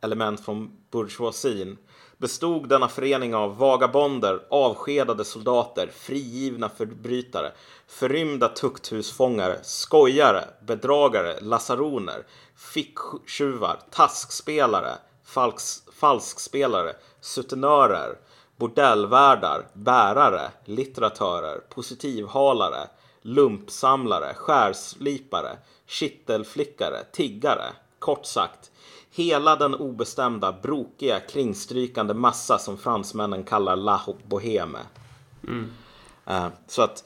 element 0.00 0.44
från 0.44 0.70
bourgeoisien, 0.90 1.78
bestod 2.18 2.68
denna 2.68 2.88
förening 2.88 3.34
av 3.34 3.56
vagabonder, 3.56 4.40
avskedade 4.50 5.24
soldater, 5.24 5.90
frigivna 5.94 6.68
förbrytare, 6.68 7.52
förrymda 7.86 8.48
tukthusfångare, 8.48 9.58
skojare, 9.62 10.44
bedragare, 10.66 11.40
lasaroner, 11.40 12.26
ficktjuvar, 12.56 13.80
taskspelare, 13.90 14.92
falks, 15.24 15.82
falskspelare, 15.92 16.92
sutenörer, 17.20 18.16
bordellvärdar, 18.56 19.66
bärare, 19.72 20.50
litteratörer, 20.64 21.58
positivhalare, 21.58 22.88
lumpsamlare, 23.22 24.34
skärslipare, 24.34 25.56
kittelflickare, 25.86 27.04
tiggare. 27.12 27.72
Kort 27.98 28.26
sagt, 28.26 28.70
hela 29.10 29.56
den 29.56 29.74
obestämda, 29.74 30.52
brokiga, 30.52 31.20
kringstrykande 31.20 32.14
massa 32.14 32.58
som 32.58 32.78
fransmännen 32.78 33.44
kallar 33.44 33.76
la 33.76 34.00
boheme. 34.26 34.78
Eh, 36.26 36.48
Så 36.66 36.82
att 36.82 37.04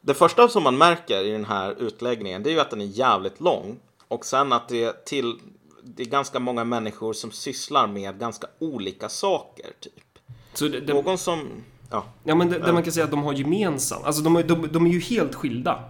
det 0.00 0.14
första 0.14 0.48
som 0.48 0.62
man 0.62 0.78
märker 0.78 1.24
i 1.24 1.30
den 1.30 1.44
här 1.44 1.74
utläggningen 1.78 2.42
det 2.42 2.50
är 2.50 2.52
ju 2.52 2.60
att 2.60 2.70
den 2.70 2.80
är 2.80 2.84
jävligt 2.84 3.40
lång. 3.40 3.80
Och 4.08 4.24
sen 4.26 4.52
att 4.52 4.68
det 4.68 4.84
är, 4.84 4.92
till, 4.92 5.38
det 5.82 6.02
är 6.02 6.06
ganska 6.06 6.38
många 6.38 6.64
människor 6.64 7.12
som 7.12 7.30
sysslar 7.30 7.86
med 7.86 8.18
ganska 8.18 8.46
olika 8.58 9.08
saker. 9.08 9.72
Typ. 9.80 10.09
Så 10.54 10.68
det, 10.68 10.80
det, 10.80 10.94
Någon 10.94 11.18
som... 11.18 11.48
Ja, 11.90 12.04
ja, 12.24 12.34
men 12.34 12.50
det, 12.50 12.58
det 12.58 12.72
man 12.72 12.82
kan 12.82 12.92
säga 12.92 13.04
att 13.04 13.10
de 13.10 13.22
har 13.22 13.32
gemensamt, 13.32 14.04
alltså 14.06 14.22
de, 14.22 14.36
är- 14.36 14.42
de, 14.42 14.68
de 14.72 14.86
är 14.86 14.90
ju 14.90 15.00
helt 15.00 15.34
skilda 15.34 15.84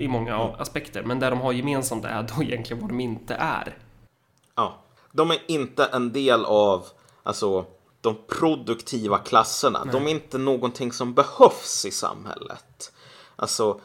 i 0.00 0.08
många 0.08 0.36
aspekter, 0.36 1.02
men 1.02 1.20
det 1.20 1.30
de 1.30 1.40
har 1.40 1.52
gemensamt 1.52 2.04
är 2.04 2.22
då 2.36 2.42
egentligen 2.42 2.80
vad 2.80 2.90
de 2.90 3.00
inte 3.00 3.34
är. 3.34 3.78
ja. 4.54 4.82
De 5.12 5.30
är 5.30 5.38
inte 5.46 5.84
en 5.84 6.12
del 6.12 6.44
av... 6.44 6.86
Alltså, 7.22 7.64
de 8.00 8.16
produktiva 8.28 9.18
klasserna. 9.18 9.84
Nej. 9.84 9.92
De 9.92 10.06
är 10.06 10.10
inte 10.10 10.38
någonting 10.38 10.92
som 10.92 11.14
behövs 11.14 11.84
i 11.84 11.90
samhället. 11.90 12.92
Alltså, 13.36 13.80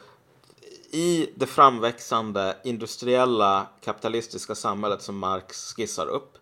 i 0.92 1.28
det 1.34 1.46
framväxande 1.46 2.56
industriella 2.64 3.66
kapitalistiska 3.84 4.54
samhället 4.54 5.02
som 5.02 5.18
Marx 5.18 5.74
skissar 5.74 6.06
upp. 6.06 6.38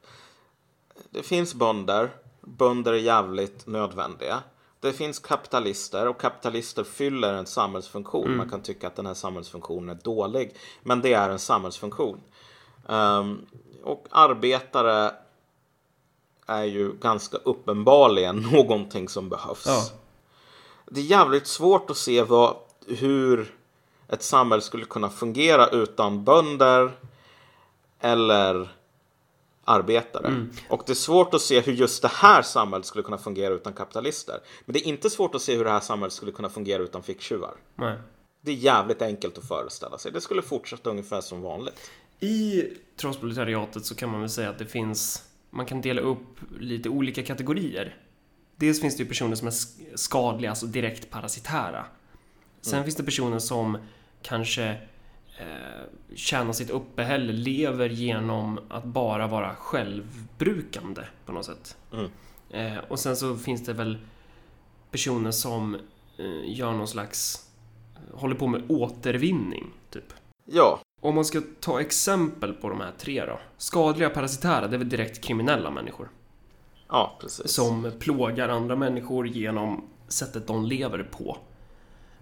Det 1.11 1.23
finns 1.23 1.55
bönder. 1.55 2.11
Bönder 2.41 2.93
är 2.93 2.97
jävligt 2.97 3.67
nödvändiga. 3.67 4.43
Det 4.81 4.93
finns 4.93 5.19
kapitalister 5.19 6.09
och 6.09 6.21
kapitalister 6.21 6.85
fyller 6.85 7.35
en 7.35 7.47
samhällsfunktion. 7.47 8.25
Mm. 8.25 8.37
Man 8.37 8.51
kan 8.51 8.63
tycka 8.63 8.87
att 8.87 8.97
den 8.97 9.07
här 9.07 9.15
samhällsfunktionen 9.15 9.89
är 9.89 10.03
dålig. 10.03 10.57
Men 10.83 11.01
det 11.01 11.13
är 11.13 11.31
en 11.31 11.39
samhällsfunktion. 11.39 12.21
Um, 12.87 13.47
och 13.85 14.07
arbetare 14.11 15.15
är 16.47 16.65
ju 16.65 16.93
ganska 16.93 17.37
uppenbarligen 17.37 18.37
någonting 18.53 19.09
som 19.09 19.29
behövs. 19.29 19.67
Ja. 19.67 19.83
Det 20.87 21.01
är 21.01 21.05
jävligt 21.05 21.47
svårt 21.47 21.91
att 21.91 21.97
se 21.97 22.23
vad, 22.23 22.57
hur 22.87 23.55
ett 24.09 24.23
samhälle 24.23 24.63
skulle 24.63 24.85
kunna 24.85 25.11
fungera 25.11 25.67
utan 25.69 26.25
bönder 26.25 26.93
eller 28.01 28.80
arbetare. 29.65 30.27
Mm. 30.27 30.51
Och 30.69 30.83
det 30.87 30.93
är 30.93 30.95
svårt 30.95 31.35
att 31.35 31.41
se 31.41 31.61
hur 31.61 31.73
just 31.73 32.03
det 32.03 32.09
här 32.09 32.43
samhället 32.43 32.87
skulle 32.87 33.05
kunna 33.05 33.19
fungera 33.19 33.55
utan 33.55 33.73
kapitalister. 33.73 34.39
Men 34.65 34.73
det 34.73 34.81
är 34.81 34.89
inte 34.89 35.11
svårt 35.11 35.35
att 35.35 35.43
se 35.43 35.57
hur 35.57 35.65
det 35.65 35.71
här 35.71 35.81
samhället 35.81 36.13
skulle 36.13 36.33
kunna 36.33 36.49
fungera 36.49 36.83
utan 36.83 37.03
ficktjuvar. 37.03 37.55
Det 38.41 38.51
är 38.51 38.55
jävligt 38.55 39.03
enkelt 39.03 39.39
att 39.39 39.49
föreställa 39.49 39.99
sig. 39.99 40.13
Det 40.13 40.21
skulle 40.21 40.43
fortsätta 40.43 40.91
ungefär 40.91 41.21
som 41.21 41.43
vanligt. 41.43 41.91
I 42.21 42.65
trotsproletariatet 42.97 43.85
så 43.85 43.95
kan 43.95 44.11
man 44.11 44.21
väl 44.21 44.31
säga 44.31 44.51
att 44.51 44.59
det 44.59 44.67
finns, 44.67 45.25
man 45.51 45.67
kan 45.67 45.81
dela 45.81 46.01
upp 46.01 46.41
lite 46.61 46.89
olika 46.89 47.23
kategorier. 47.23 47.97
Dels 48.57 48.81
finns 48.81 48.97
det 48.97 49.03
ju 49.03 49.09
personer 49.09 49.37
som 49.37 49.49
är 49.49 49.55
skadliga, 49.97 50.51
alltså 50.51 50.67
direkt 50.67 51.11
parasitära. 51.11 51.85
Sen 52.61 52.75
mm. 52.75 52.85
finns 52.85 52.97
det 52.97 53.03
personer 53.03 53.39
som 53.39 53.79
kanske 54.23 54.77
eh, 55.41 56.15
tjänar 56.15 56.53
sitt 56.53 56.71
uppehälle, 56.71 57.33
lever 57.33 57.89
genom 57.89 58.61
att 58.69 58.85
bara 58.85 59.27
vara 59.27 59.55
självbrukande 59.55 61.03
på 61.27 61.33
något 61.33 61.47
sätt. 61.47 61.77
Mm. 61.93 62.11
Eh, 62.51 62.79
och 62.89 62.99
sen 62.99 63.17
så 63.17 63.37
finns 63.37 63.65
det 63.65 63.73
väl 63.73 63.99
personer 64.91 65.31
som 65.31 65.75
eh, 66.19 66.59
gör 66.59 66.73
någon 66.73 66.89
slags, 66.89 67.49
håller 68.13 68.35
på 68.35 68.47
med 68.47 68.63
återvinning, 68.69 69.67
typ. 69.91 70.13
Ja. 70.45 70.81
Om 71.01 71.15
man 71.15 71.25
ska 71.25 71.43
ta 71.61 71.81
exempel 71.81 72.53
på 72.53 72.69
de 72.69 72.81
här 72.81 72.93
tre 72.99 73.25
då. 73.27 73.41
Skadliga 73.57 74.11
parasitära, 74.11 74.69
det 74.69 74.77
är 74.77 74.79
väl 74.79 74.89
direkt 74.89 75.25
kriminella 75.25 75.71
människor. 75.71 76.09
Ja, 76.89 77.17
precis. 77.21 77.51
Som 77.51 77.93
plågar 77.99 78.49
andra 78.49 78.77
människor 78.77 79.29
genom 79.29 79.89
sättet 80.09 80.47
de 80.47 80.65
lever 80.65 81.03
på. 81.03 81.39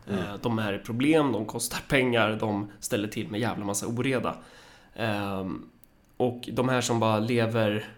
Mm. 0.08 0.20
Eh, 0.20 0.34
de 0.42 0.58
är 0.58 0.78
problem, 0.78 1.32
de 1.32 1.46
kostar 1.46 1.80
pengar, 1.88 2.36
de 2.40 2.70
ställer 2.80 3.08
till 3.08 3.28
med 3.28 3.40
jävla 3.40 3.64
massa 3.64 3.86
oreda. 3.86 4.34
Ehm, 4.94 5.68
och 6.16 6.48
de 6.52 6.68
här 6.68 6.80
som 6.80 7.00
bara 7.00 7.18
lever 7.18 7.88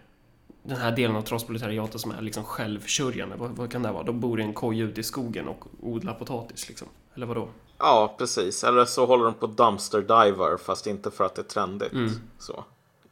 den 0.63 0.77
här 0.77 0.91
delen 0.91 1.15
av 1.15 1.21
trotsproletariatet 1.21 2.01
som 2.01 2.11
är 2.11 2.21
liksom 2.21 2.43
självförsörjande, 2.43 3.35
vad, 3.35 3.51
vad, 3.51 3.71
kan 3.71 3.83
det 3.83 3.91
vara? 3.91 4.03
De 4.03 4.19
bor 4.19 4.39
i 4.39 4.43
en 4.43 4.53
koja 4.53 4.83
ute 4.83 4.99
i 5.01 5.03
skogen 5.03 5.47
och 5.47 5.65
odlar 5.81 6.13
potatis 6.13 6.69
liksom. 6.69 6.87
Eller 7.15 7.25
vadå? 7.25 7.47
Ja, 7.77 8.15
precis. 8.17 8.63
Eller 8.63 8.85
så 8.85 9.05
håller 9.05 9.23
de 9.23 9.33
på 9.33 9.47
dumpster 9.47 10.01
diver 10.01 10.57
fast 10.57 10.87
inte 10.87 11.11
för 11.11 11.23
att 11.23 11.35
det 11.35 11.41
är 11.41 11.43
trendigt. 11.43 11.93
Mm. 11.93 12.11
Så. 12.39 12.63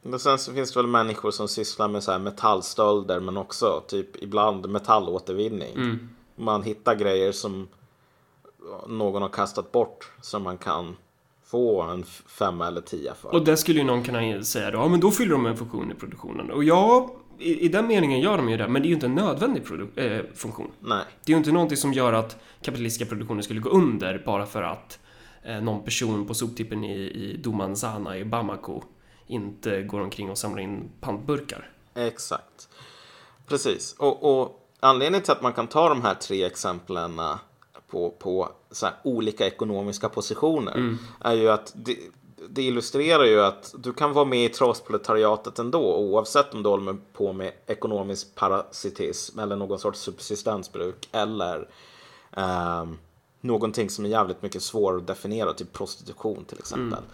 Och 0.02 0.20
sen 0.20 0.38
så 0.38 0.52
finns 0.52 0.72
det 0.72 0.78
väl 0.78 0.86
människor 0.86 1.30
som 1.30 1.48
sysslar 1.48 1.88
med 1.88 2.02
så 2.02 2.12
här 2.12 2.18
metallstölder 2.18 3.20
men 3.20 3.36
också 3.36 3.82
typ 3.88 4.22
ibland 4.22 4.68
metallåtervinning. 4.68 5.74
Mm. 5.74 6.08
Man 6.36 6.62
hittar 6.62 6.94
grejer 6.94 7.32
som 7.32 7.68
någon 8.88 9.22
har 9.22 9.28
kastat 9.28 9.72
bort 9.72 10.12
som 10.20 10.42
man 10.42 10.58
kan 10.58 10.96
få 11.44 11.82
en 11.82 12.04
femma 12.26 12.66
eller 12.66 12.80
tia 12.80 13.14
för. 13.14 13.34
Och 13.34 13.44
det 13.44 13.56
skulle 13.56 13.78
ju 13.78 13.84
någon 13.84 14.04
kunna 14.04 14.42
säga 14.42 14.70
då, 14.70 14.78
ja 14.78 14.88
men 14.88 15.00
då 15.00 15.10
fyller 15.10 15.32
de 15.32 15.46
en 15.46 15.56
funktion 15.56 15.90
i 15.90 15.94
produktionen. 15.94 16.50
Och 16.50 16.64
ja, 16.64 17.10
i, 17.38 17.64
i 17.64 17.68
den 17.68 17.86
meningen 17.86 18.20
gör 18.20 18.36
de 18.36 18.48
ju 18.48 18.56
det, 18.56 18.68
men 18.68 18.82
det 18.82 18.86
är 18.86 18.88
ju 18.88 18.94
inte 18.94 19.06
en 19.06 19.14
nödvändig 19.14 19.62
äh, 19.96 20.20
funktion. 20.34 20.70
Nej. 20.80 21.04
Det 21.24 21.32
är 21.32 21.34
ju 21.34 21.38
inte 21.38 21.52
någonting 21.52 21.76
som 21.76 21.92
gör 21.92 22.12
att 22.12 22.36
kapitalistiska 22.62 23.06
produktionen 23.06 23.42
skulle 23.42 23.60
gå 23.60 23.70
under 23.70 24.22
bara 24.26 24.46
för 24.46 24.62
att 24.62 24.98
eh, 25.42 25.60
någon 25.60 25.84
person 25.84 26.26
på 26.26 26.34
soptippen 26.34 26.84
i, 26.84 26.94
i 26.94 27.36
Dumanzana 27.36 28.18
i 28.18 28.24
Bamako 28.24 28.82
inte 29.26 29.82
går 29.82 30.00
omkring 30.00 30.30
och 30.30 30.38
samlar 30.38 30.62
in 30.62 30.90
pantburkar. 31.00 31.70
Exakt. 31.94 32.68
Precis. 33.46 33.96
Och, 33.98 34.40
och 34.40 34.68
anledningen 34.80 35.22
till 35.22 35.32
att 35.32 35.42
man 35.42 35.52
kan 35.52 35.66
ta 35.66 35.88
de 35.88 36.02
här 36.02 36.14
tre 36.14 36.44
exemplen 36.44 37.20
på, 37.90 38.10
på 38.10 38.48
olika 39.04 39.46
ekonomiska 39.46 40.08
positioner 40.08 40.74
mm. 40.74 40.98
är 41.20 41.34
ju 41.34 41.50
att 41.50 41.72
det, 41.74 41.96
det, 42.48 42.62
illustrerar 42.62 43.24
ju 43.24 43.40
att 43.40 43.74
du 43.78 43.92
kan 43.92 44.12
vara 44.12 44.24
med 44.24 44.44
i 44.44 44.48
trasproletariatet 44.48 45.58
ändå 45.58 45.96
oavsett 45.96 46.54
om 46.54 46.62
du 46.62 46.68
håller 46.68 46.96
på 47.12 47.32
med 47.32 47.52
ekonomisk 47.66 48.34
parasitism 48.34 49.38
eller 49.38 49.56
någon 49.56 49.78
sorts 49.78 50.00
subsistensbruk 50.00 51.08
eller 51.12 51.68
eh, 52.36 52.84
någonting 53.40 53.90
som 53.90 54.04
är 54.04 54.08
jävligt 54.08 54.42
mycket 54.42 54.62
svårare 54.62 54.96
att 54.98 55.06
definiera, 55.06 55.52
typ 55.52 55.72
prostitution 55.72 56.44
till 56.44 56.58
exempel. 56.58 56.98
Mm. 56.98 57.10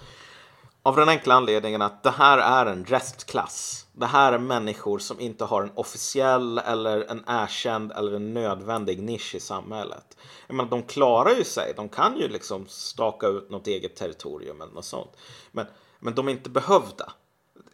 Av 0.87 0.96
den 0.96 1.09
enkla 1.09 1.35
anledningen 1.35 1.83
att 1.83 2.03
det 2.03 2.11
här 2.11 2.38
är 2.38 2.66
en 2.66 2.85
restklass. 2.85 3.87
Det 3.92 4.07
här 4.07 4.33
är 4.33 4.38
människor 4.38 4.99
som 4.99 5.20
inte 5.20 5.44
har 5.44 5.62
en 5.62 5.70
officiell 5.75 6.59
eller 6.59 7.11
en 7.11 7.25
erkänd 7.27 7.92
eller 7.92 8.12
en 8.12 8.35
nödvändig 8.35 9.03
nisch 9.03 9.35
i 9.35 9.40
samhället. 9.40 10.16
Jag 10.46 10.55
menar, 10.55 10.70
de 10.70 10.83
klarar 10.83 11.31
ju 11.31 11.44
sig. 11.44 11.72
De 11.77 11.88
kan 11.88 12.18
ju 12.18 12.29
liksom 12.29 12.66
staka 12.68 13.27
ut 13.27 13.51
något 13.51 13.66
eget 13.66 13.96
territorium 13.96 14.61
eller 14.62 14.72
något 14.72 14.85
sånt. 14.85 15.11
Men, 15.53 15.66
men 16.01 16.14
de 16.14 16.29
är 16.29 16.33
inte 16.33 16.51
behövda. 16.51 17.12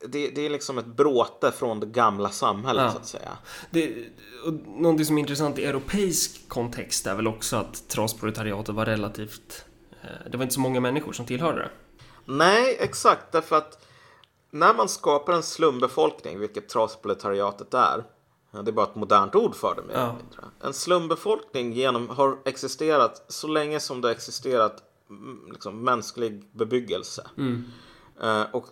Det, 0.06 0.28
det 0.28 0.46
är 0.46 0.50
liksom 0.50 0.78
ett 0.78 0.86
bråte 0.86 1.52
från 1.52 1.80
det 1.80 1.86
gamla 1.86 2.30
samhället 2.30 2.84
ja. 2.84 2.92
så 2.92 2.98
att 2.98 3.06
säga. 3.06 3.38
Det, 3.70 3.94
och 4.46 4.52
någonting 4.52 5.06
som 5.06 5.18
är 5.18 5.20
intressant 5.20 5.58
i 5.58 5.64
europeisk 5.64 6.48
kontext 6.48 7.06
är 7.06 7.14
väl 7.14 7.26
också 7.26 7.56
att 7.56 7.88
trasproletariatet 7.88 8.74
var 8.74 8.86
relativt... 8.86 9.64
Eh, 10.02 10.30
det 10.30 10.36
var 10.36 10.42
inte 10.42 10.54
så 10.54 10.60
många 10.60 10.80
människor 10.80 11.12
som 11.12 11.26
tillhörde 11.26 11.58
det. 11.58 11.70
Nej, 12.24 12.76
exakt. 12.80 13.32
Därför 13.32 13.56
att 13.56 13.86
när 14.50 14.74
man 14.74 14.88
skapar 14.88 15.32
en 15.32 15.42
slumbefolkning, 15.42 16.38
vilket 16.38 16.68
trasproletariatet 16.68 17.74
är, 17.74 18.04
det 18.50 18.70
är 18.70 18.72
bara 18.72 18.86
ett 18.86 18.94
modernt 18.94 19.34
ord 19.34 19.54
för 19.54 19.74
det. 19.74 19.82
Ja. 19.92 20.16
En 20.60 20.72
slumbefolkning 20.72 21.72
genom, 21.72 22.08
har 22.08 22.38
existerat 22.44 23.24
så 23.28 23.48
länge 23.48 23.80
som 23.80 24.00
det 24.00 24.08
har 24.08 24.12
existerat 24.12 24.82
mm, 25.10 25.48
liksom, 25.52 25.84
mänsklig 25.84 26.48
bebyggelse. 26.52 27.26
Mm. 27.38 27.64
Uh, 28.24 28.42
och 28.52 28.66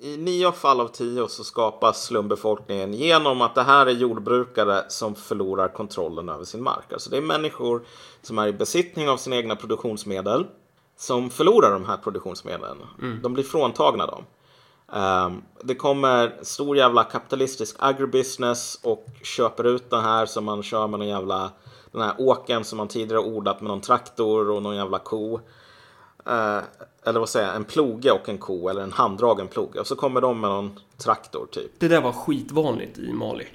i 0.00 0.16
nio 0.16 0.52
fall 0.52 0.80
av 0.80 0.88
tio 0.88 1.28
så 1.28 1.44
skapas 1.44 2.04
slumbefolkningen 2.04 2.94
genom 2.94 3.42
att 3.42 3.54
det 3.54 3.62
här 3.62 3.86
är 3.86 3.90
jordbrukare 3.90 4.84
som 4.88 5.14
förlorar 5.14 5.68
kontrollen 5.68 6.28
över 6.28 6.44
sin 6.44 6.62
mark. 6.62 6.92
Alltså 6.92 7.10
det 7.10 7.16
är 7.16 7.22
människor 7.22 7.86
som 8.22 8.38
är 8.38 8.46
i 8.46 8.52
besittning 8.52 9.08
av 9.08 9.16
sina 9.16 9.36
egna 9.36 9.56
produktionsmedel 9.56 10.46
som 10.96 11.30
förlorar 11.30 11.72
de 11.72 11.84
här 11.84 11.96
produktionsmedlen. 11.96 12.76
Mm. 13.02 13.22
De 13.22 13.34
blir 13.34 13.44
fråntagna 13.44 14.06
dem. 14.06 14.24
Um, 14.86 15.42
det 15.62 15.74
kommer 15.74 16.32
stor 16.42 16.76
jävla 16.76 17.04
kapitalistisk 17.04 17.76
agribusiness 17.78 18.80
och 18.82 19.06
köper 19.22 19.64
ut 19.64 19.90
den 19.90 20.04
här 20.04 20.26
som 20.26 20.44
man 20.44 20.62
kör 20.62 20.86
med 20.86 20.98
någon 20.98 21.08
jävla 21.08 21.50
den 21.92 22.02
här 22.02 22.14
åken 22.18 22.64
som 22.64 22.76
man 22.76 22.88
tidigare 22.88 23.20
odlat 23.20 23.60
med 23.60 23.68
någon 23.68 23.80
traktor 23.80 24.50
och 24.50 24.62
någon 24.62 24.76
jävla 24.76 24.98
ko. 24.98 25.34
Uh, 26.28 26.60
eller 27.04 27.20
vad 27.20 27.28
säger 27.28 27.46
jag, 27.46 27.56
en 27.56 27.64
ploge 27.64 28.10
och 28.10 28.28
en 28.28 28.38
ko 28.38 28.68
eller 28.68 28.82
en 28.82 28.92
handdragen 28.92 29.48
ploge. 29.48 29.80
Och 29.80 29.86
så 29.86 29.96
kommer 29.96 30.20
de 30.20 30.40
med 30.40 30.50
någon 30.50 30.80
traktor 30.98 31.46
typ. 31.50 31.70
Det 31.78 31.88
där 31.88 32.00
var 32.00 32.12
skitvanligt 32.12 32.98
i 32.98 33.12
Mali. 33.12 33.46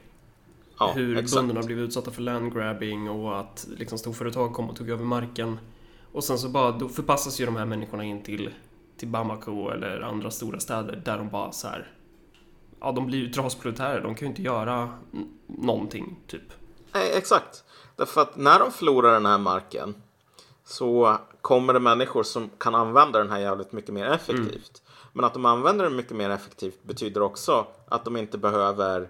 Ja, 0.79 0.91
Hur 0.95 1.17
exakt. 1.17 1.35
bönderna 1.35 1.61
blev 1.61 1.79
utsatta 1.79 2.11
för 2.11 2.21
landgrabbing 2.21 3.09
och 3.09 3.39
att 3.39 3.67
liksom 3.77 3.97
storföretag 3.97 4.53
kom 4.53 4.69
och 4.69 4.75
tog 4.75 4.89
över 4.89 5.05
marken. 5.05 5.59
Och 6.11 6.23
sen 6.23 6.39
så 6.39 6.49
bara, 6.49 6.71
då 6.71 6.89
förpassas 6.89 7.41
ju 7.41 7.45
de 7.45 7.55
här 7.55 7.65
människorna 7.65 8.03
in 8.03 8.23
till, 8.23 8.53
till 8.97 9.07
Bamako 9.07 9.69
eller 9.69 10.01
andra 10.01 10.31
stora 10.31 10.59
städer 10.59 11.01
där 11.05 11.17
de 11.17 11.29
bara 11.29 11.51
så 11.51 11.67
här, 11.67 11.91
Ja, 12.81 12.91
de 12.91 13.05
blir 13.05 13.19
ju 13.19 13.29
trasproletärer, 13.29 14.01
de 14.01 14.15
kan 14.15 14.25
ju 14.25 14.29
inte 14.29 14.41
göra 14.41 14.89
någonting, 15.47 16.19
typ. 16.27 16.53
Nej, 16.93 17.11
exakt. 17.17 17.63
Därför 17.95 18.21
att 18.21 18.37
när 18.37 18.59
de 18.59 18.71
förlorar 18.71 19.13
den 19.13 19.25
här 19.25 19.37
marken 19.37 19.95
så 20.63 21.17
kommer 21.41 21.73
det 21.73 21.79
människor 21.79 22.23
som 22.23 22.49
kan 22.57 22.75
använda 22.75 23.19
den 23.19 23.31
här 23.31 23.39
jävligt 23.39 23.71
mycket 23.71 23.93
mer 23.93 24.05
effektivt. 24.05 24.81
Mm. 24.85 25.09
Men 25.13 25.25
att 25.25 25.33
de 25.33 25.45
använder 25.45 25.83
den 25.83 25.95
mycket 25.95 26.17
mer 26.17 26.29
effektivt 26.29 26.83
betyder 26.83 27.21
också 27.21 27.67
att 27.87 28.05
de 28.05 28.17
inte 28.17 28.37
behöver 28.37 29.09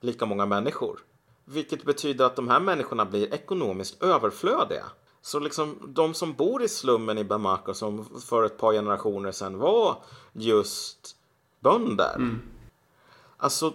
lika 0.00 0.26
många 0.26 0.46
människor. 0.46 0.98
Vilket 1.44 1.84
betyder 1.84 2.24
att 2.24 2.36
de 2.36 2.48
här 2.48 2.60
människorna 2.60 3.04
blir 3.04 3.34
ekonomiskt 3.34 4.02
överflödiga. 4.02 4.84
Så 5.22 5.38
liksom 5.38 5.78
de 5.88 6.14
som 6.14 6.32
bor 6.32 6.62
i 6.62 6.68
slummen 6.68 7.18
i 7.18 7.24
Bamako 7.24 7.74
som 7.74 8.20
för 8.20 8.42
ett 8.42 8.58
par 8.58 8.72
generationer 8.72 9.32
sedan 9.32 9.58
var 9.58 9.96
just 10.32 11.16
bönder. 11.60 12.14
Mm. 12.16 12.40
Alltså, 13.36 13.74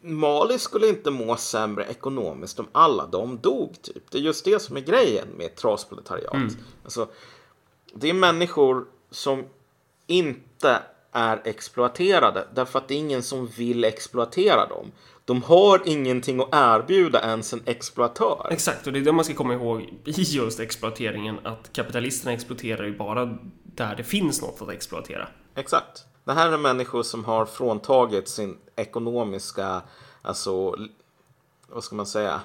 Mali 0.00 0.58
skulle 0.58 0.88
inte 0.88 1.10
må 1.10 1.36
sämre 1.36 1.84
ekonomiskt 1.84 2.60
om 2.60 2.68
alla 2.72 3.06
de 3.06 3.38
dog. 3.38 3.82
Typ. 3.82 4.10
Det 4.10 4.18
är 4.18 4.22
just 4.22 4.44
det 4.44 4.62
som 4.62 4.76
är 4.76 4.80
grejen 4.80 5.28
med 5.36 5.56
trasproletariat. 5.56 6.34
Mm. 6.34 6.56
Alltså, 6.84 7.08
det 7.94 8.10
är 8.10 8.14
människor 8.14 8.86
som 9.10 9.44
inte 10.06 10.82
är 11.12 11.42
exploaterade 11.44 12.48
därför 12.54 12.78
att 12.78 12.88
det 12.88 12.94
är 12.94 12.98
ingen 12.98 13.22
som 13.22 13.46
vill 13.46 13.84
exploatera 13.84 14.66
dem. 14.66 14.92
De 15.28 15.42
har 15.42 15.82
ingenting 15.84 16.40
att 16.40 16.48
erbjuda 16.52 17.22
ens 17.22 17.52
en 17.52 17.62
exploatör. 17.66 18.48
Exakt, 18.50 18.86
och 18.86 18.92
det 18.92 18.98
är 18.98 19.04
det 19.04 19.12
man 19.12 19.24
ska 19.24 19.34
komma 19.34 19.54
ihåg 19.54 19.80
i 20.04 20.22
just 20.22 20.60
exploateringen 20.60 21.38
att 21.46 21.72
kapitalisterna 21.72 22.32
exploaterar 22.32 22.84
ju 22.84 22.96
bara 22.96 23.38
där 23.64 23.96
det 23.96 24.04
finns 24.04 24.42
något 24.42 24.62
att 24.62 24.68
exploatera. 24.68 25.28
Exakt. 25.54 26.04
Det 26.24 26.32
här 26.32 26.52
är 26.52 26.58
människor 26.58 27.02
som 27.02 27.24
har 27.24 27.46
fråntagit 27.46 28.28
sin 28.28 28.58
ekonomiska, 28.76 29.82
alltså, 30.22 30.76
vad 31.68 31.84
ska 31.84 31.96
man 31.96 32.06
säga? 32.06 32.40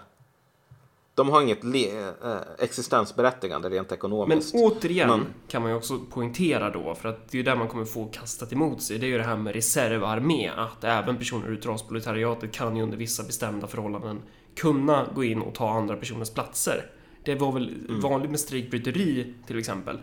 De 1.15 1.29
har 1.29 1.41
inget 1.41 1.63
eh, 1.63 2.37
existensberättigande 2.59 3.69
rent 3.69 3.91
ekonomiskt. 3.91 4.53
Men 4.53 4.63
återigen 4.63 5.09
Men... 5.09 5.25
kan 5.47 5.61
man 5.61 5.71
ju 5.71 5.77
också 5.77 5.99
poängtera 5.99 6.69
då, 6.69 6.95
för 6.95 7.09
att 7.09 7.31
det 7.31 7.35
är 7.35 7.39
ju 7.39 7.43
där 7.43 7.55
man 7.55 7.67
kommer 7.67 7.85
få 7.85 8.05
kastat 8.05 8.53
emot 8.53 8.81
sig. 8.81 8.97
Det 8.97 9.05
är 9.05 9.09
ju 9.09 9.17
det 9.17 9.23
här 9.23 9.37
med 9.37 9.53
reservarmé, 9.53 10.51
att 10.57 10.83
även 10.83 11.17
personer 11.17 11.47
ur 11.47 11.55
trasproletariatet 11.55 12.51
kan 12.51 12.75
ju 12.75 12.83
under 12.83 12.97
vissa 12.97 13.23
bestämda 13.23 13.67
förhållanden 13.67 14.21
kunna 14.55 15.07
gå 15.15 15.23
in 15.23 15.41
och 15.41 15.55
ta 15.55 15.69
andra 15.69 15.95
personers 15.95 16.29
platser. 16.29 16.91
Det 17.25 17.35
var 17.35 17.51
väl 17.51 17.85
mm. 17.89 18.01
vanligt 18.01 18.29
med 18.31 18.39
strejkbryteri 18.39 19.33
till 19.47 19.59
exempel 19.59 19.99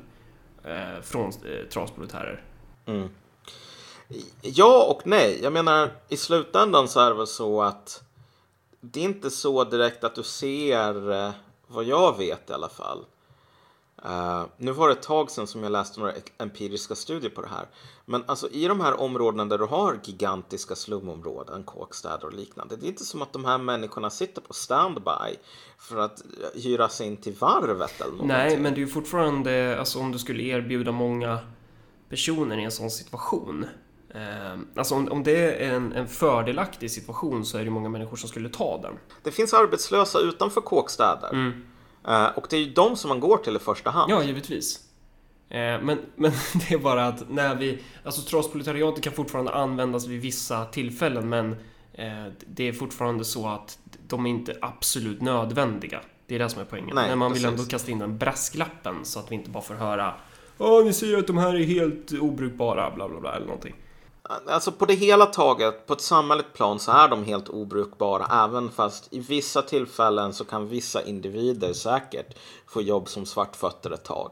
eh, 0.64 1.02
från 1.02 1.26
eh, 1.26 1.68
trasproletärer. 1.72 2.44
Mm. 2.86 3.08
Ja 4.42 4.86
och 4.90 5.06
nej. 5.06 5.40
Jag 5.42 5.52
menar, 5.52 5.90
i 6.08 6.16
slutändan 6.16 6.88
så 6.88 7.00
är 7.00 7.10
det 7.10 7.16
väl 7.16 7.26
så 7.26 7.62
att 7.62 8.02
det 8.80 9.00
är 9.00 9.04
inte 9.04 9.30
så 9.30 9.64
direkt 9.64 10.04
att 10.04 10.14
du 10.14 10.22
ser, 10.22 11.12
eh, 11.12 11.32
vad 11.66 11.84
jag 11.84 12.18
vet 12.18 12.50
i 12.50 12.52
alla 12.52 12.68
fall. 12.68 13.04
Uh, 14.04 14.46
nu 14.56 14.72
var 14.72 14.88
det 14.88 14.94
ett 14.94 15.02
tag 15.02 15.30
sedan 15.30 15.46
som 15.46 15.62
jag 15.62 15.72
läste 15.72 16.00
några 16.00 16.12
empiriska 16.38 16.94
studier 16.94 17.30
på 17.30 17.42
det 17.42 17.48
här. 17.48 17.66
Men 18.04 18.24
alltså 18.26 18.48
i 18.50 18.68
de 18.68 18.80
här 18.80 19.00
områdena 19.00 19.44
där 19.44 19.58
du 19.58 19.64
har 19.64 20.00
gigantiska 20.04 20.74
slumområden, 20.74 21.62
kåkstäder 21.64 22.24
och 22.24 22.32
liknande. 22.32 22.76
Det 22.76 22.86
är 22.86 22.88
inte 22.88 23.04
som 23.04 23.22
att 23.22 23.32
de 23.32 23.44
här 23.44 23.58
människorna 23.58 24.10
sitter 24.10 24.40
på 24.40 24.54
standby 24.54 25.36
för 25.78 25.96
att 25.98 26.20
eh, 26.20 26.62
hyra 26.62 26.88
sig 26.88 27.06
in 27.06 27.16
till 27.16 27.34
varvet 27.34 28.00
eller 28.00 28.10
någonting. 28.10 28.28
Nej, 28.28 28.58
men 28.58 28.74
det 28.74 28.78
är 28.78 28.84
ju 28.84 28.88
fortfarande, 28.88 29.78
alltså 29.78 29.98
om 29.98 30.12
du 30.12 30.18
skulle 30.18 30.42
erbjuda 30.42 30.92
många 30.92 31.38
personer 32.08 32.58
i 32.58 32.64
en 32.64 32.70
sån 32.70 32.90
situation 32.90 33.66
alltså 34.76 34.94
om, 34.94 35.08
om 35.08 35.22
det 35.22 35.64
är 35.64 35.74
en, 35.74 35.92
en 35.92 36.08
fördelaktig 36.08 36.90
situation 36.90 37.44
så 37.44 37.58
är 37.58 37.64
det 37.64 37.70
många 37.70 37.88
människor 37.88 38.16
som 38.16 38.28
skulle 38.28 38.48
ta 38.48 38.80
den. 38.82 38.94
Det 39.22 39.30
finns 39.30 39.54
arbetslösa 39.54 40.18
utanför 40.18 40.60
kåkstäder. 40.60 41.30
Mm. 41.32 41.66
Eh, 42.08 42.26
och 42.26 42.46
det 42.50 42.56
är 42.56 42.60
ju 42.60 42.70
de 42.70 42.96
som 42.96 43.08
man 43.08 43.20
går 43.20 43.36
till 43.36 43.56
i 43.56 43.58
första 43.58 43.90
hand. 43.90 44.12
Ja, 44.12 44.22
givetvis. 44.22 44.80
Eh, 45.48 45.56
men, 45.58 45.86
men 46.16 46.32
det 46.52 46.74
är 46.74 46.78
bara 46.78 47.06
att 47.06 47.30
när 47.30 47.54
vi... 47.54 47.78
Alltså 48.04 48.22
trasproletariatet 48.22 49.04
kan 49.04 49.12
fortfarande 49.12 49.52
användas 49.52 50.06
vid 50.06 50.20
vissa 50.20 50.64
tillfällen 50.64 51.28
men 51.28 51.56
det 52.46 52.68
är 52.68 52.72
fortfarande 52.72 53.24
så 53.24 53.48
att 53.48 53.78
de 54.08 54.26
är 54.26 54.30
inte 54.30 54.56
absolut 54.60 55.20
nödvändiga. 55.20 56.00
Det 56.26 56.34
är 56.34 56.38
det 56.38 56.48
som 56.48 56.60
är 56.60 56.64
poängen. 56.64 56.94
Nej, 56.94 57.08
men 57.08 57.18
man 57.18 57.32
vill 57.32 57.44
ändå 57.44 57.64
kasta 57.64 57.90
in 57.90 57.98
den 57.98 58.18
brasklappen 58.18 58.94
så 59.02 59.18
att 59.18 59.30
vi 59.30 59.34
inte 59.34 59.50
bara 59.50 59.62
får 59.62 59.74
höra 59.74 60.14
Åh, 60.58 60.84
ni 60.84 60.92
säger 60.92 61.18
att 61.18 61.26
de 61.26 61.38
här 61.38 61.54
är 61.54 61.64
helt 61.64 62.12
obrukbara, 62.12 62.90
bla 62.90 63.08
bla 63.08 63.20
bla 63.20 63.36
eller 63.36 63.46
någonting. 63.46 63.74
Alltså 64.46 64.72
på 64.72 64.86
det 64.86 64.94
hela 64.94 65.26
taget, 65.26 65.86
på 65.86 65.92
ett 65.92 66.00
samhälleligt 66.00 66.52
plan 66.52 66.78
så 66.78 66.92
är 66.92 67.08
de 67.08 67.24
helt 67.24 67.48
obrukbara. 67.48 68.44
Även 68.44 68.70
fast 68.70 69.08
i 69.10 69.18
vissa 69.18 69.62
tillfällen 69.62 70.32
så 70.32 70.44
kan 70.44 70.68
vissa 70.68 71.02
individer 71.02 71.72
säkert 71.72 72.38
få 72.66 72.82
jobb 72.82 73.08
som 73.08 73.26
svartfötter 73.26 73.90
ett 73.90 74.04
tag. 74.04 74.30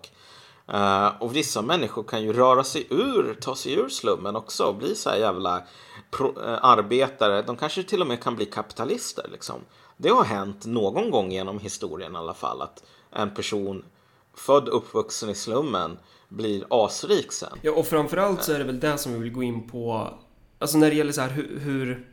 Uh, 0.74 1.22
och 1.22 1.36
vissa 1.36 1.62
människor 1.62 2.02
kan 2.02 2.22
ju 2.22 2.32
röra 2.32 2.64
sig 2.64 2.86
ur, 2.90 3.38
ta 3.40 3.54
sig 3.54 3.72
ur 3.72 3.88
slummen 3.88 4.36
också 4.36 4.64
och 4.64 4.74
bli 4.74 4.94
så 4.94 5.10
här 5.10 5.16
jävla 5.16 5.62
pro, 6.10 6.28
uh, 6.28 6.58
arbetare. 6.62 7.42
De 7.42 7.56
kanske 7.56 7.82
till 7.82 8.00
och 8.00 8.06
med 8.06 8.22
kan 8.22 8.36
bli 8.36 8.46
kapitalister 8.46 9.28
liksom. 9.32 9.60
Det 9.96 10.08
har 10.08 10.24
hänt 10.24 10.66
någon 10.66 11.10
gång 11.10 11.32
genom 11.32 11.58
historien 11.58 12.14
i 12.14 12.18
alla 12.18 12.34
fall 12.34 12.62
att 12.62 12.82
en 13.10 13.34
person 13.34 13.84
född 14.34 14.68
uppvuxen 14.68 15.30
i 15.30 15.34
slummen 15.34 15.98
blir 16.28 16.64
asrik 16.70 17.32
sen. 17.32 17.58
Ja, 17.62 17.72
och 17.72 17.86
framförallt 17.86 18.42
så 18.42 18.52
är 18.52 18.58
det 18.58 18.64
väl 18.64 18.80
det 18.80 18.98
som 18.98 19.12
vi 19.12 19.18
vill 19.18 19.32
gå 19.32 19.42
in 19.42 19.68
på. 19.68 20.14
Alltså 20.58 20.78
när 20.78 20.90
det 20.90 20.96
gäller 20.96 21.12
så 21.12 21.20
här 21.20 21.30
hur, 21.30 21.58
hur 21.58 22.06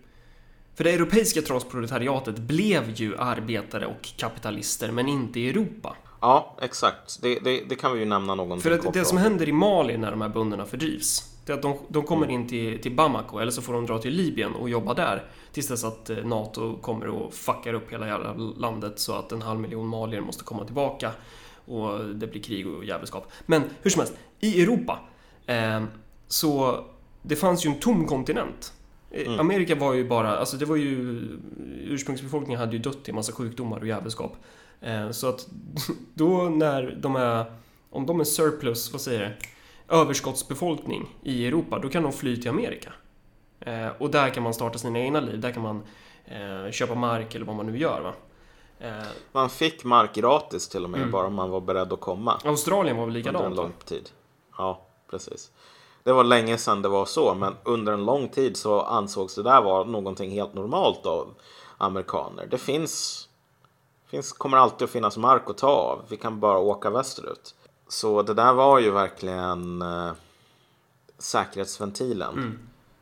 för 0.76 0.84
det 0.84 0.92
europeiska 0.92 1.42
trasproletariatet 1.42 2.38
blev 2.38 2.92
ju 2.96 3.18
arbetare 3.18 3.86
och 3.86 4.10
kapitalister, 4.18 4.92
men 4.92 5.08
inte 5.08 5.40
i 5.40 5.50
Europa. 5.50 5.96
Ja, 6.22 6.56
exakt. 6.62 7.22
Det, 7.22 7.40
det, 7.40 7.64
det 7.70 7.76
kan 7.76 7.94
vi 7.94 8.00
ju 8.00 8.06
nämna 8.06 8.36
någonting 8.36 8.62
För 8.62 8.88
att 8.88 8.94
det 8.94 9.06
som 9.06 9.18
händer 9.18 9.50
i 9.50 9.52
Mali 9.52 9.98
när 9.98 10.12
de 10.12 10.22
här 10.22 10.30
bönderna 10.30 10.66
fördrivs, 10.66 11.36
det 11.46 11.52
är 11.52 11.56
att 11.56 11.62
de, 11.62 11.78
de 11.88 12.04
kommer 12.04 12.30
in 12.30 12.48
till, 12.48 12.82
till 12.82 12.96
Bamako, 12.96 13.40
eller 13.40 13.52
så 13.52 13.62
får 13.62 13.74
de 13.74 13.86
dra 13.86 14.00
till 14.00 14.14
Libyen 14.14 14.56
och 14.56 14.70
jobba 14.70 14.94
där. 14.94 15.24
Tills 15.52 15.68
dess 15.68 15.84
att 15.84 16.10
eh, 16.10 16.18
NATO 16.18 16.78
kommer 16.78 17.08
och 17.08 17.34
fuckar 17.34 17.74
upp 17.74 17.94
hela 17.94 18.08
jävla 18.08 18.34
landet 18.34 19.00
så 19.00 19.14
att 19.14 19.32
en 19.32 19.42
halv 19.42 19.60
miljon 19.60 19.88
malier 19.88 20.22
måste 20.22 20.44
komma 20.44 20.66
tillbaka 20.66 21.12
och 21.66 22.06
det 22.06 22.28
blir 22.28 22.42
krig 22.42 22.68
och 22.68 22.86
jävelskap. 22.86 23.32
Men 23.46 23.64
hur 23.82 23.92
som 23.92 24.00
helst, 24.00 24.14
i 24.40 24.64
Europa 24.64 25.00
eh, 25.46 25.84
så 26.28 26.84
det 27.22 27.36
fanns 27.36 27.66
ju 27.66 27.70
en 27.70 27.80
tom 27.80 28.08
kontinent. 28.08 28.74
Eh, 29.12 29.28
mm. 29.28 29.40
Amerika 29.40 29.76
var 29.76 29.94
ju 29.94 30.08
bara, 30.08 30.38
alltså 30.38 30.58
det 30.58 30.66
var 30.66 30.76
ju 30.76 31.22
ursprungsbefolkningen 31.82 32.60
hade 32.60 32.74
ju 32.74 32.80
dött 32.80 33.10
i 33.10 33.12
massa 33.12 33.32
sjukdomar 33.32 33.80
och 33.80 33.88
jävelskap. 33.88 34.36
Eh, 34.82 35.12
så 35.12 35.30
att 35.30 35.48
då 36.14 36.50
när 36.50 36.98
de 37.02 37.16
är, 37.16 37.46
om 37.90 38.06
de 38.06 38.20
är 38.20 38.24
surplus, 38.24 38.92
vad 38.92 39.02
säger 39.02 39.20
det? 39.20 39.34
Överskottsbefolkning 39.96 41.08
i 41.24 41.48
Europa, 41.48 41.80
då 41.80 41.90
kan 41.90 42.04
de 42.04 42.14
fly 42.14 42.38
till 42.42 42.50
Amerika. 42.50 42.94
Eh, 43.60 43.88
och 43.88 44.12
där 44.12 44.30
kan 44.30 44.44
man 44.44 44.54
starta 44.54 44.78
sina 44.78 45.00
egna 45.00 45.20
liv, 45.20 45.40
där 45.40 45.52
kan 45.52 45.64
man 45.64 45.84
eh, 46.26 46.72
köpa 46.72 46.96
mark 46.96 47.36
eller 47.36 47.46
vad 47.46 47.56
man 47.56 47.66
nu 47.66 47.78
gör. 47.78 48.02
Va? 48.02 48.14
Eh, 48.80 48.92
man 49.32 49.50
fick 49.50 49.84
mark 49.84 50.16
gratis 50.16 50.70
till 50.70 50.84
och 50.84 50.90
med, 50.90 51.00
mm. 51.00 51.12
bara 51.12 51.28
om 51.28 51.34
man 51.34 51.50
var 51.50 51.62
beredd 51.62 51.94
att 51.94 52.02
komma. 52.02 52.40
Australien 52.46 52.98
var 52.98 53.06
väl 53.06 53.14
likadant? 53.14 53.46
Under 53.46 53.50
en 53.50 53.56
lång 53.56 53.74
tid. 53.86 54.10
Ja, 54.58 54.82
precis. 55.10 55.52
Det 56.04 56.14
var 56.14 56.24
länge 56.24 56.58
sedan 56.58 56.82
det 56.82 56.90
var 56.90 57.06
så, 57.06 57.34
men 57.34 57.54
under 57.64 57.94
en 57.94 58.06
lång 58.06 58.30
tid 58.30 58.58
så 58.58 58.82
ansågs 58.82 59.36
det 59.36 59.44
där 59.44 59.62
vara 59.62 59.84
någonting 59.84 60.32
helt 60.32 60.54
normalt 60.54 61.06
av 61.06 61.34
amerikaner. 61.78 62.48
Det 62.52 62.58
finns, 62.58 63.28
finns 64.08 64.34
kommer 64.34 64.58
alltid 64.58 64.86
att 64.86 64.92
finnas 64.92 65.18
mark 65.18 65.50
att 65.50 65.58
ta 65.58 65.68
av. 65.68 66.06
Vi 66.10 66.18
kan 66.18 66.40
bara 66.40 66.58
åka 66.58 66.90
västerut. 66.90 67.56
Så 67.88 68.22
det 68.22 68.34
där 68.34 68.54
var 68.54 68.80
ju 68.80 68.92
verkligen 68.92 69.82
eh, 69.82 70.12
säkerhetsventilen 71.18 72.34
mm. 72.34 72.60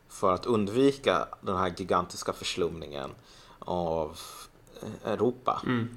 för 0.08 0.32
att 0.32 0.46
undvika 0.46 1.28
den 1.40 1.56
här 1.56 1.72
gigantiska 1.76 2.32
förslumningen 2.32 3.10
av 3.58 4.18
Europa. 5.04 5.62
Mm. 5.66 5.88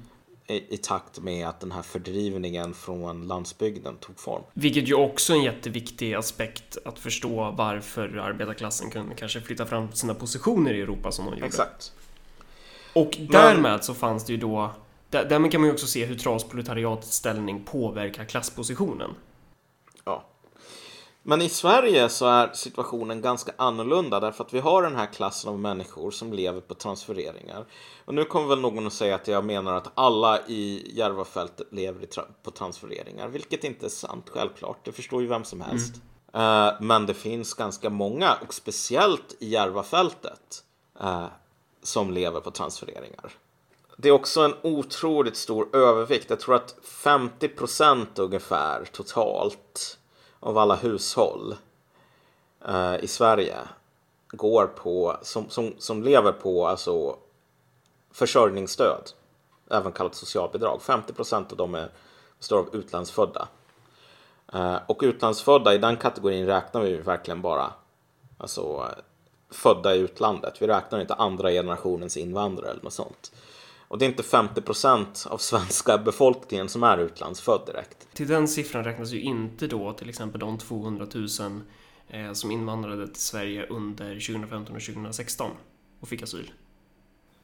I, 0.46 0.74
I, 0.74 0.76
takt 0.76 1.20
med 1.20 1.48
att 1.48 1.60
den 1.60 1.72
här 1.72 1.82
fördrivningen 1.82 2.74
från 2.74 3.26
landsbygden 3.26 3.96
tog 3.96 4.18
form. 4.18 4.42
Vilket 4.52 4.88
ju 4.88 4.94
också 4.94 5.32
är 5.32 5.36
en 5.36 5.42
jätteviktig 5.42 6.14
aspekt 6.14 6.78
att 6.84 6.98
förstå 6.98 7.50
varför 7.50 8.16
arbetarklassen 8.16 8.90
kunde 8.90 9.14
kanske 9.14 9.40
flytta 9.40 9.66
fram 9.66 9.92
sina 9.92 10.14
positioner 10.14 10.74
i 10.74 10.80
Europa 10.80 11.12
som 11.12 11.24
de 11.24 11.34
gjorde. 11.34 11.46
Exakt. 11.46 11.92
Och 12.92 13.16
därmed 13.30 13.84
så 13.84 13.94
fanns 13.94 14.24
det 14.24 14.32
ju 14.32 14.38
då 14.38 14.70
Därmed 15.10 15.52
kan 15.52 15.60
man 15.60 15.68
ju 15.68 15.74
också 15.74 15.86
se 15.86 16.04
hur 16.04 16.14
trasproletariatets 16.14 17.16
ställning 17.16 17.64
påverkar 17.64 18.24
klasspositionen. 18.24 19.10
Ja. 20.04 20.24
Men 21.28 21.42
i 21.42 21.48
Sverige 21.48 22.08
så 22.08 22.26
är 22.26 22.52
situationen 22.52 23.20
ganska 23.20 23.52
annorlunda 23.56 24.20
därför 24.20 24.44
att 24.44 24.54
vi 24.54 24.60
har 24.60 24.82
den 24.82 24.96
här 24.96 25.06
klassen 25.06 25.50
av 25.50 25.58
människor 25.58 26.10
som 26.10 26.32
lever 26.32 26.60
på 26.60 26.74
transfereringar. 26.74 27.66
Och 28.04 28.14
nu 28.14 28.24
kommer 28.24 28.48
väl 28.48 28.60
någon 28.60 28.86
att 28.86 28.92
säga 28.92 29.14
att 29.14 29.28
jag 29.28 29.44
menar 29.44 29.74
att 29.74 29.92
alla 29.94 30.40
i 30.46 30.92
Järvafältet 30.94 31.66
lever 31.70 32.08
på 32.42 32.50
transfereringar, 32.50 33.28
vilket 33.28 33.64
inte 33.64 33.86
är 33.86 33.90
sant 33.90 34.28
självklart. 34.30 34.84
Det 34.84 34.92
förstår 34.92 35.22
ju 35.22 35.28
vem 35.28 35.44
som 35.44 35.60
helst. 35.60 35.94
Mm. 36.32 36.68
Uh, 36.68 36.74
men 36.80 37.06
det 37.06 37.14
finns 37.14 37.54
ganska 37.54 37.90
många, 37.90 38.34
och 38.46 38.54
speciellt 38.54 39.36
i 39.38 39.48
Järvafältet, 39.48 40.64
uh, 41.02 41.26
som 41.82 42.10
lever 42.10 42.40
på 42.40 42.50
transfereringar. 42.50 43.32
Det 43.96 44.08
är 44.08 44.12
också 44.12 44.40
en 44.40 44.54
otroligt 44.62 45.36
stor 45.36 45.76
övervikt. 45.76 46.30
Jag 46.30 46.40
tror 46.40 46.54
att 46.54 46.76
50 46.82 47.48
procent 47.48 48.18
ungefär 48.18 48.84
totalt 48.84 49.98
av 50.40 50.58
alla 50.58 50.76
hushåll 50.76 51.56
eh, 52.68 52.96
i 53.00 53.06
Sverige 53.06 53.58
går 54.28 54.66
på, 54.66 55.16
som, 55.22 55.50
som, 55.50 55.74
som 55.78 56.02
lever 56.02 56.32
på 56.32 56.66
alltså 56.66 57.16
försörjningsstöd, 58.10 59.10
även 59.70 59.92
kallat 59.92 60.14
socialbidrag. 60.14 60.82
50 60.82 61.12
procent 61.12 61.52
av 61.52 61.58
dem 61.58 61.74
är, 61.74 61.90
består 62.38 62.58
av 62.58 62.74
utlandsfödda. 62.76 63.48
Eh, 64.52 64.76
och 64.86 64.98
utlandsfödda, 65.02 65.74
i 65.74 65.78
den 65.78 65.96
kategorin 65.96 66.46
räknar 66.46 66.80
vi 66.80 66.96
verkligen 66.96 67.42
bara 67.42 67.72
alltså, 68.38 68.88
födda 69.50 69.94
i 69.94 69.98
utlandet. 69.98 70.62
Vi 70.62 70.66
räknar 70.66 71.00
inte 71.00 71.14
andra 71.14 71.50
generationens 71.50 72.16
invandrare 72.16 72.70
eller 72.70 72.82
något 72.82 72.92
sånt. 72.92 73.32
Och 73.88 73.98
det 73.98 74.04
är 74.04 74.08
inte 74.08 74.22
50 74.22 74.60
procent 74.60 75.26
av 75.30 75.38
svenska 75.38 75.98
befolkningen 75.98 76.68
som 76.68 76.82
är 76.82 76.98
utlandsfödd 76.98 77.66
direkt. 77.66 78.08
Till 78.14 78.28
den 78.28 78.48
siffran 78.48 78.84
räknas 78.84 79.10
ju 79.10 79.20
inte 79.20 79.66
då 79.66 79.92
till 79.92 80.08
exempel 80.08 80.40
de 80.40 80.58
200 80.58 81.06
000 81.14 81.28
eh, 82.08 82.32
som 82.32 82.50
invandrade 82.50 83.06
till 83.06 83.22
Sverige 83.22 83.66
under 83.66 84.14
2015 84.14 84.76
och 84.76 84.82
2016 84.82 85.50
och 86.00 86.08
fick 86.08 86.22
asyl. 86.22 86.52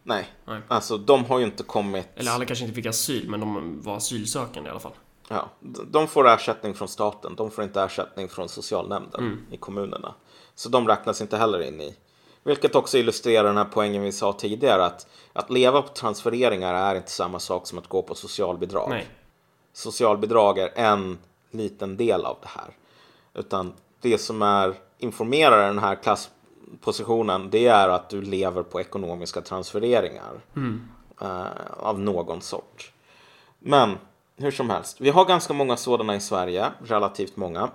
Nej. 0.03 0.29
Nej, 0.45 0.61
alltså 0.69 0.99
de 0.99 1.25
har 1.25 1.39
ju 1.39 1.45
inte 1.45 1.63
kommit... 1.63 2.09
Eller 2.15 2.31
alla 2.31 2.45
kanske 2.45 2.65
inte 2.65 2.75
fick 2.75 2.87
asyl, 2.87 3.31
men 3.31 3.41
de 3.41 3.81
var 3.83 3.97
asylsökande 3.97 4.69
i 4.69 4.71
alla 4.71 4.81
fall. 4.81 4.95
Ja, 5.29 5.51
de 5.91 6.09
får 6.09 6.29
ersättning 6.29 6.75
från 6.75 6.89
staten, 6.89 7.35
de 7.37 7.51
får 7.51 7.65
inte 7.65 7.83
ersättning 7.83 8.29
från 8.29 8.49
socialnämnden 8.49 9.21
mm. 9.21 9.47
i 9.51 9.57
kommunerna. 9.57 10.15
Så 10.55 10.69
de 10.69 10.89
räknas 10.89 11.21
inte 11.21 11.37
heller 11.37 11.63
in 11.63 11.81
i. 11.81 11.97
Vilket 12.45 12.75
också 12.75 12.99
illustrerar 12.99 13.45
den 13.45 13.57
här 13.57 13.65
poängen 13.65 14.03
vi 14.03 14.13
sa 14.13 14.33
tidigare 14.33 14.85
att, 14.85 15.07
att 15.33 15.51
leva 15.51 15.83
på 15.83 15.89
transfereringar 15.89 16.75
är 16.75 16.95
inte 16.95 17.11
samma 17.11 17.39
sak 17.39 17.67
som 17.67 17.79
att 17.79 17.89
gå 17.89 18.03
på 18.03 18.15
socialbidrag. 18.15 18.91
Nej. 18.91 19.07
Socialbidrag 19.73 20.59
är 20.59 20.71
en 20.75 21.19
liten 21.51 21.97
del 21.97 22.25
av 22.25 22.37
det 22.43 22.49
här. 22.49 22.77
Utan 23.35 23.73
det 24.01 24.19
som 24.19 24.43
är 24.43 24.75
informerar 24.99 25.67
den 25.67 25.79
här 25.79 25.95
klasspositionen 25.95 27.51
det 27.51 27.67
är 27.67 27.89
att 27.89 28.11
du 28.11 28.23
lever 28.23 28.63
på 28.63 28.81
ekonomiska 28.81 29.41
transfereringar 29.41 30.41
mm. 30.57 30.89
uh, 31.23 31.47
av 31.79 32.01
någon 32.01 32.41
sort. 32.41 32.93
Men 33.59 33.99
hur 34.37 34.51
som 34.51 34.71
helst, 34.71 35.01
vi 35.01 35.11
har 35.11 35.25
ganska 35.25 35.53
många 35.53 35.77
sådana 35.77 36.17
i 36.17 36.21
Sverige, 36.21 36.67
relativt 36.85 37.37
många. 37.37 37.71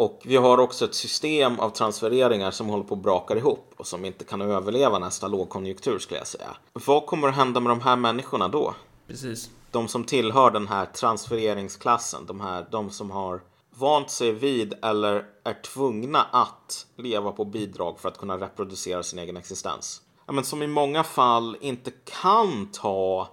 Och 0.00 0.22
vi 0.24 0.36
har 0.36 0.58
också 0.58 0.84
ett 0.84 0.94
system 0.94 1.60
av 1.60 1.70
transfereringar 1.70 2.50
som 2.50 2.68
håller 2.68 2.84
på 2.84 2.94
att 2.94 3.02
braka 3.02 3.36
ihop 3.36 3.74
och 3.76 3.86
som 3.86 4.04
inte 4.04 4.24
kan 4.24 4.40
överleva 4.40 4.98
nästa 4.98 5.28
lågkonjunktur 5.28 5.98
skulle 5.98 6.18
jag 6.18 6.26
säga. 6.26 6.56
Vad 6.72 7.06
kommer 7.06 7.28
att 7.28 7.34
hända 7.34 7.60
med 7.60 7.70
de 7.70 7.80
här 7.80 7.96
människorna 7.96 8.48
då? 8.48 8.74
Precis. 9.06 9.50
De 9.70 9.88
som 9.88 10.04
tillhör 10.04 10.50
den 10.50 10.68
här 10.68 10.86
transfereringsklassen, 10.86 12.26
de 12.26 12.40
här, 12.40 12.66
de 12.70 12.90
som 12.90 13.10
har 13.10 13.40
vant 13.78 14.10
sig 14.10 14.32
vid 14.32 14.74
eller 14.82 15.24
är 15.44 15.62
tvungna 15.62 16.22
att 16.22 16.86
leva 16.96 17.32
på 17.32 17.44
bidrag 17.44 18.00
för 18.00 18.08
att 18.08 18.18
kunna 18.18 18.38
reproducera 18.38 19.02
sin 19.02 19.18
egen 19.18 19.36
existens. 19.36 20.02
Ja, 20.26 20.32
men 20.32 20.44
som 20.44 20.62
i 20.62 20.66
många 20.66 21.04
fall 21.04 21.56
inte 21.60 21.90
kan 22.22 22.68
ta 22.72 23.28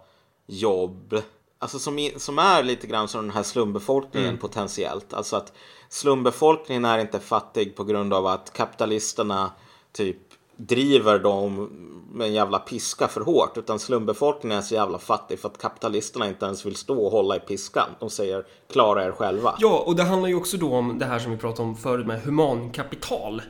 jobb 0.48 1.22
Alltså 1.60 1.80
som, 1.80 2.10
som 2.18 2.40
är 2.40 2.64
lite 2.64 2.88
grann 2.88 3.08
som 3.08 3.22
den 3.22 3.36
här 3.36 3.44
slumbefolkningen 3.44 4.30
mm. 4.30 4.40
potentiellt. 4.40 5.14
Alltså 5.14 5.36
att 5.36 5.54
slumbefolkningen 5.90 6.86
är 6.86 7.00
inte 7.00 7.20
fattig 7.20 7.76
på 7.76 7.84
grund 7.84 8.14
av 8.14 8.28
att 8.28 8.54
kapitalisterna 8.54 9.52
typ 9.92 10.18
driver 10.58 11.20
dem 11.20 11.70
med 12.12 12.28
en 12.28 12.34
jävla 12.34 12.60
piska 12.60 13.08
för 13.08 13.22
hårt. 13.22 13.58
Utan 13.58 13.80
slumbefolkningen 13.80 14.58
är 14.58 14.62
så 14.62 14.76
jävla 14.76 14.98
fattig 14.98 15.40
för 15.40 15.50
att 15.50 15.58
kapitalisterna 15.58 16.28
inte 16.28 16.46
ens 16.46 16.66
vill 16.66 16.76
stå 16.76 17.06
och 17.06 17.12
hålla 17.12 17.36
i 17.36 17.40
piskan. 17.40 17.90
De 18.00 18.10
säger 18.10 18.46
klara 18.72 19.06
er 19.06 19.12
själva. 19.12 19.56
Ja, 19.60 19.84
och 19.86 19.96
det 19.96 20.04
handlar 20.04 20.30
ju 20.30 20.36
också 20.36 20.58
då 20.58 20.74
om 20.74 21.00
det 21.00 21.06
här 21.06 21.20
som 21.20 21.32
vi 21.32 21.38
pratade 21.38 21.70
om 21.70 21.76
förut 21.76 22.08
med 22.08 22.22
humankapital. 22.22 23.42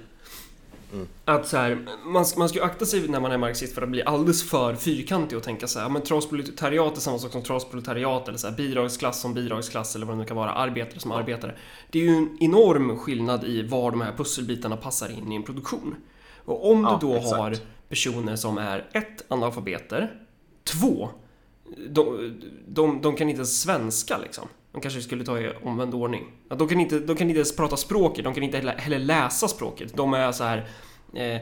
Mm. 0.95 1.07
Att 1.25 1.47
så 1.47 1.57
här, 1.57 1.85
man, 2.05 2.25
man 2.37 2.49
ska 2.49 2.57
ju 2.57 2.65
akta 2.65 2.85
sig 2.85 3.07
när 3.07 3.19
man 3.19 3.31
är 3.31 3.37
marxist 3.37 3.75
för 3.75 3.81
att 3.81 3.89
bli 3.89 4.03
alldeles 4.03 4.49
för 4.49 4.75
fyrkantig 4.75 5.37
och 5.37 5.43
tänka 5.43 5.67
så 5.67 5.79
här, 5.79 5.89
men 5.89 6.01
trasproletariat 6.01 6.97
är 6.97 7.01
samma 7.01 7.19
sak 7.19 7.31
som 7.31 7.43
trasproletariat 7.43 8.27
eller 8.27 8.37
så 8.37 8.47
här, 8.47 8.55
bidragsklass 8.55 9.21
som 9.21 9.33
bidragsklass 9.33 9.95
eller 9.95 10.05
vad 10.05 10.15
det 10.15 10.19
nu 10.19 10.25
kan 10.25 10.37
vara, 10.37 10.51
arbetare 10.51 10.99
som 10.99 11.11
arbetare. 11.11 11.55
Det 11.91 11.99
är 11.99 12.03
ju 12.03 12.15
en 12.15 12.37
enorm 12.39 12.97
skillnad 12.97 13.43
i 13.43 13.67
var 13.67 13.91
de 13.91 14.01
här 14.01 14.13
pusselbitarna 14.17 14.77
passar 14.77 15.09
in 15.09 15.31
i 15.31 15.35
en 15.35 15.43
produktion. 15.43 15.95
Och 16.45 16.71
om 16.71 16.83
ja, 16.83 16.97
du 17.01 17.07
då 17.07 17.15
exakt. 17.15 17.35
har 17.35 17.55
personer 17.89 18.35
som 18.35 18.57
är 18.57 18.89
ett, 18.93 19.25
analfabeter, 19.27 20.13
två, 20.63 21.09
de, 21.89 22.33
de, 22.67 23.01
de 23.01 23.15
kan 23.15 23.29
inte 23.29 23.45
svenska 23.45 24.17
liksom. 24.17 24.47
De 24.71 24.81
kanske 24.81 25.01
skulle 25.01 25.25
ta 25.25 25.39
i 25.39 25.51
omvänd 25.63 25.93
ordning. 25.93 26.31
De 26.47 26.67
kan, 26.67 26.79
inte, 26.79 26.99
de 26.99 27.15
kan 27.15 27.29
inte 27.29 27.37
ens 27.37 27.55
prata 27.55 27.77
språket, 27.77 28.23
de 28.23 28.33
kan 28.33 28.43
inte 28.43 28.57
heller 28.77 28.99
läsa 28.99 29.47
språket. 29.47 29.97
De 29.97 30.13
är 30.13 30.31
så 30.31 30.43
här... 30.43 30.67
Eh, 31.15 31.41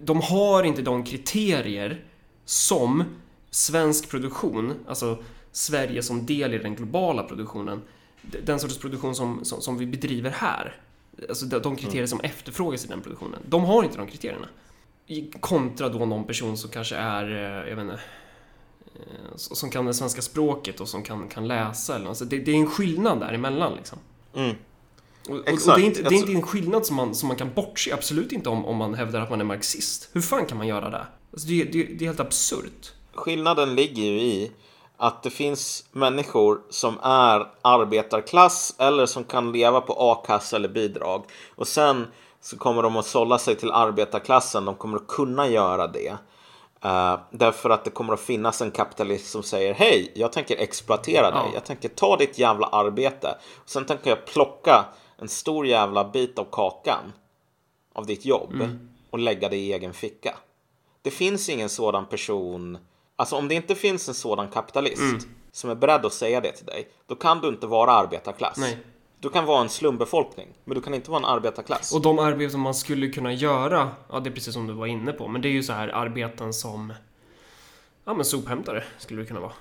de 0.00 0.20
har 0.20 0.62
inte 0.62 0.82
de 0.82 1.04
kriterier 1.04 2.04
som 2.44 3.04
svensk 3.50 4.10
produktion, 4.10 4.74
alltså 4.88 5.18
Sverige 5.52 6.02
som 6.02 6.26
del 6.26 6.54
i 6.54 6.58
den 6.58 6.74
globala 6.74 7.22
produktionen, 7.22 7.82
den 8.22 8.60
sortens 8.60 8.78
produktion 8.78 9.14
som, 9.14 9.44
som, 9.44 9.60
som 9.60 9.78
vi 9.78 9.86
bedriver 9.86 10.30
här. 10.30 10.76
Alltså 11.28 11.46
de 11.46 11.76
kriterier 11.76 12.00
mm. 12.00 12.08
som 12.08 12.20
efterfrågas 12.20 12.84
i 12.84 12.88
den 12.88 13.00
produktionen. 13.00 13.40
De 13.46 13.64
har 13.64 13.84
inte 13.84 13.96
de 13.96 14.06
kriterierna. 14.06 14.48
Kontra 15.40 15.88
då 15.88 16.06
någon 16.06 16.24
person 16.24 16.56
som 16.56 16.70
kanske 16.70 16.96
är, 16.96 17.30
eh, 17.30 17.68
jag 17.68 17.76
vet 17.76 17.84
inte, 17.84 18.00
Eh, 19.00 19.36
som 19.36 19.70
kan 19.70 19.86
det 19.86 19.94
svenska 19.94 20.22
språket 20.22 20.80
och 20.80 20.88
som 20.88 21.02
kan, 21.02 21.28
kan 21.28 21.48
läsa. 21.48 21.96
Eller, 21.96 22.08
alltså 22.08 22.24
det, 22.24 22.38
det 22.38 22.50
är 22.50 22.56
en 22.56 22.70
skillnad 22.70 23.20
däremellan. 23.20 23.74
Liksom. 23.76 23.98
Mm. 24.34 24.56
Och, 25.28 25.34
och, 25.34 25.38
och, 25.38 25.44
det, 25.44 25.72
är 25.72 25.78
inte, 25.78 26.02
det 26.02 26.14
är 26.14 26.18
inte 26.18 26.32
en 26.32 26.42
skillnad 26.42 26.86
som 26.86 26.96
man, 26.96 27.14
som 27.14 27.28
man 27.28 27.36
kan 27.36 27.54
bortse, 27.54 27.92
absolut 27.92 28.32
inte 28.32 28.48
om, 28.48 28.64
om 28.64 28.76
man 28.76 28.94
hävdar 28.94 29.20
att 29.20 29.30
man 29.30 29.40
är 29.40 29.44
marxist. 29.44 30.08
Hur 30.12 30.20
fan 30.20 30.46
kan 30.46 30.58
man 30.58 30.66
göra 30.66 30.90
det? 30.90 31.06
Alltså 31.32 31.48
det, 31.48 31.64
det, 31.64 31.84
det 31.84 32.04
är 32.04 32.06
helt 32.06 32.20
absurt. 32.20 32.92
Skillnaden 33.14 33.74
ligger 33.74 34.02
ju 34.02 34.20
i 34.20 34.52
att 34.96 35.22
det 35.22 35.30
finns 35.30 35.84
människor 35.92 36.60
som 36.70 36.98
är 37.02 37.46
arbetarklass 37.62 38.74
eller 38.78 39.06
som 39.06 39.24
kan 39.24 39.52
leva 39.52 39.80
på 39.80 39.96
a-kassa 39.98 40.56
eller 40.56 40.68
bidrag. 40.68 41.24
Och 41.54 41.68
sen 41.68 42.06
så 42.40 42.58
kommer 42.58 42.82
de 42.82 42.96
att 42.96 43.06
sålla 43.06 43.38
sig 43.38 43.56
till 43.56 43.70
arbetarklassen. 43.70 44.64
De 44.64 44.74
kommer 44.74 44.96
att 44.96 45.06
kunna 45.06 45.48
göra 45.48 45.86
det. 45.86 46.16
Uh, 46.84 47.20
därför 47.30 47.70
att 47.70 47.84
det 47.84 47.90
kommer 47.90 48.12
att 48.12 48.20
finnas 48.20 48.62
en 48.62 48.70
kapitalist 48.70 49.30
som 49.30 49.42
säger 49.42 49.74
Hej, 49.74 50.12
jag 50.14 50.32
tänker 50.32 50.56
exploatera 50.56 51.30
dig. 51.30 51.42
Ja. 51.44 51.50
Jag 51.54 51.64
tänker 51.64 51.88
ta 51.88 52.16
ditt 52.16 52.38
jävla 52.38 52.66
arbete. 52.66 53.38
Och 53.62 53.70
sen 53.70 53.84
tänker 53.84 54.10
jag 54.10 54.26
plocka 54.26 54.84
en 55.20 55.28
stor 55.28 55.66
jävla 55.66 56.04
bit 56.04 56.38
av 56.38 56.46
kakan 56.52 57.12
av 57.92 58.06
ditt 58.06 58.24
jobb 58.24 58.52
mm. 58.52 58.88
och 59.10 59.18
lägga 59.18 59.48
det 59.48 59.56
i 59.56 59.72
egen 59.72 59.92
ficka. 59.92 60.34
Det 61.02 61.10
finns 61.10 61.48
ingen 61.48 61.68
sådan 61.68 62.06
person. 62.06 62.78
Alltså 63.16 63.36
om 63.36 63.48
det 63.48 63.54
inte 63.54 63.74
finns 63.74 64.08
en 64.08 64.14
sådan 64.14 64.48
kapitalist 64.48 65.00
mm. 65.00 65.20
som 65.52 65.70
är 65.70 65.74
beredd 65.74 66.06
att 66.06 66.12
säga 66.12 66.40
det 66.40 66.52
till 66.52 66.66
dig, 66.66 66.88
då 67.06 67.14
kan 67.14 67.40
du 67.40 67.48
inte 67.48 67.66
vara 67.66 67.90
arbetarklass. 67.90 68.56
Nej. 68.58 68.78
Du 69.20 69.28
kan 69.28 69.46
vara 69.46 69.60
en 69.60 69.68
slumbefolkning, 69.68 70.48
men 70.64 70.74
du 70.74 70.80
kan 70.80 70.94
inte 70.94 71.10
vara 71.10 71.18
en 71.18 71.24
arbetarklass. 71.24 71.94
Och 71.94 72.02
de 72.02 72.18
arbeten 72.18 72.60
man 72.60 72.74
skulle 72.74 73.08
kunna 73.08 73.32
göra, 73.32 73.90
ja 74.10 74.20
det 74.20 74.30
är 74.30 74.34
precis 74.34 74.54
som 74.54 74.66
du 74.66 74.72
var 74.72 74.86
inne 74.86 75.12
på, 75.12 75.28
men 75.28 75.42
det 75.42 75.48
är 75.48 75.52
ju 75.52 75.62
så 75.62 75.72
här 75.72 75.88
arbeten 75.88 76.52
som 76.52 76.92
Ja 78.04 78.14
men 78.14 78.24
sophämtare 78.24 78.84
skulle 78.98 79.20
det 79.20 79.26
kunna 79.26 79.40
vara. 79.40 79.52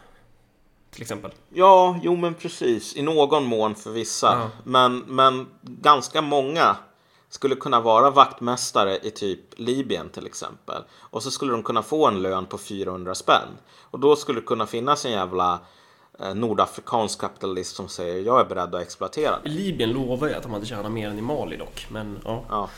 Till 0.92 1.02
exempel. 1.02 1.32
Ja, 1.50 2.00
jo 2.04 2.16
men 2.16 2.34
precis. 2.34 2.96
I 2.96 3.02
någon 3.02 3.44
mån 3.46 3.76
för 3.76 3.92
vissa. 3.92 4.28
Ja. 4.28 4.50
Men, 4.64 4.98
men 4.98 5.48
ganska 5.62 6.22
många 6.22 6.76
skulle 7.30 7.56
kunna 7.56 7.82
vara 7.82 8.10
vaktmästare 8.10 8.98
i 8.98 9.12
typ 9.12 9.40
Libyen 9.56 10.10
till 10.10 10.26
exempel. 10.26 10.84
Och 10.92 11.24
så 11.24 11.32
skulle 11.32 11.52
de 11.52 11.64
kunna 11.64 11.84
få 11.84 12.08
en 12.08 12.22
lön 12.22 12.46
på 12.46 12.58
400 12.58 13.16
spänn. 13.16 13.48
Och 13.82 14.00
då 14.00 14.16
skulle 14.16 14.40
det 14.40 14.46
kunna 14.46 14.66
finnas 14.66 15.06
en 15.06 15.12
jävla 15.12 15.60
Eh, 16.22 16.36
nordafrikansk 16.36 17.22
kapitalist 17.22 17.76
som 17.76 17.88
säger 17.88 18.26
jag 18.26 18.40
är 18.40 18.46
beredd 18.46 18.76
att 18.76 18.82
exploatera 18.82 19.40
dig. 19.40 19.52
Libyen 19.52 19.90
lovar 19.90 20.28
ju 20.28 20.34
att 20.34 20.44
de 20.44 20.54
hade 20.54 20.66
tjänat 20.66 20.92
mer 20.92 21.10
än 21.10 21.20
i 21.20 21.22
Mali 21.22 21.58
dock, 21.58 21.88
men 21.90 22.20
ja. 22.26 22.44
ja. 22.50 22.70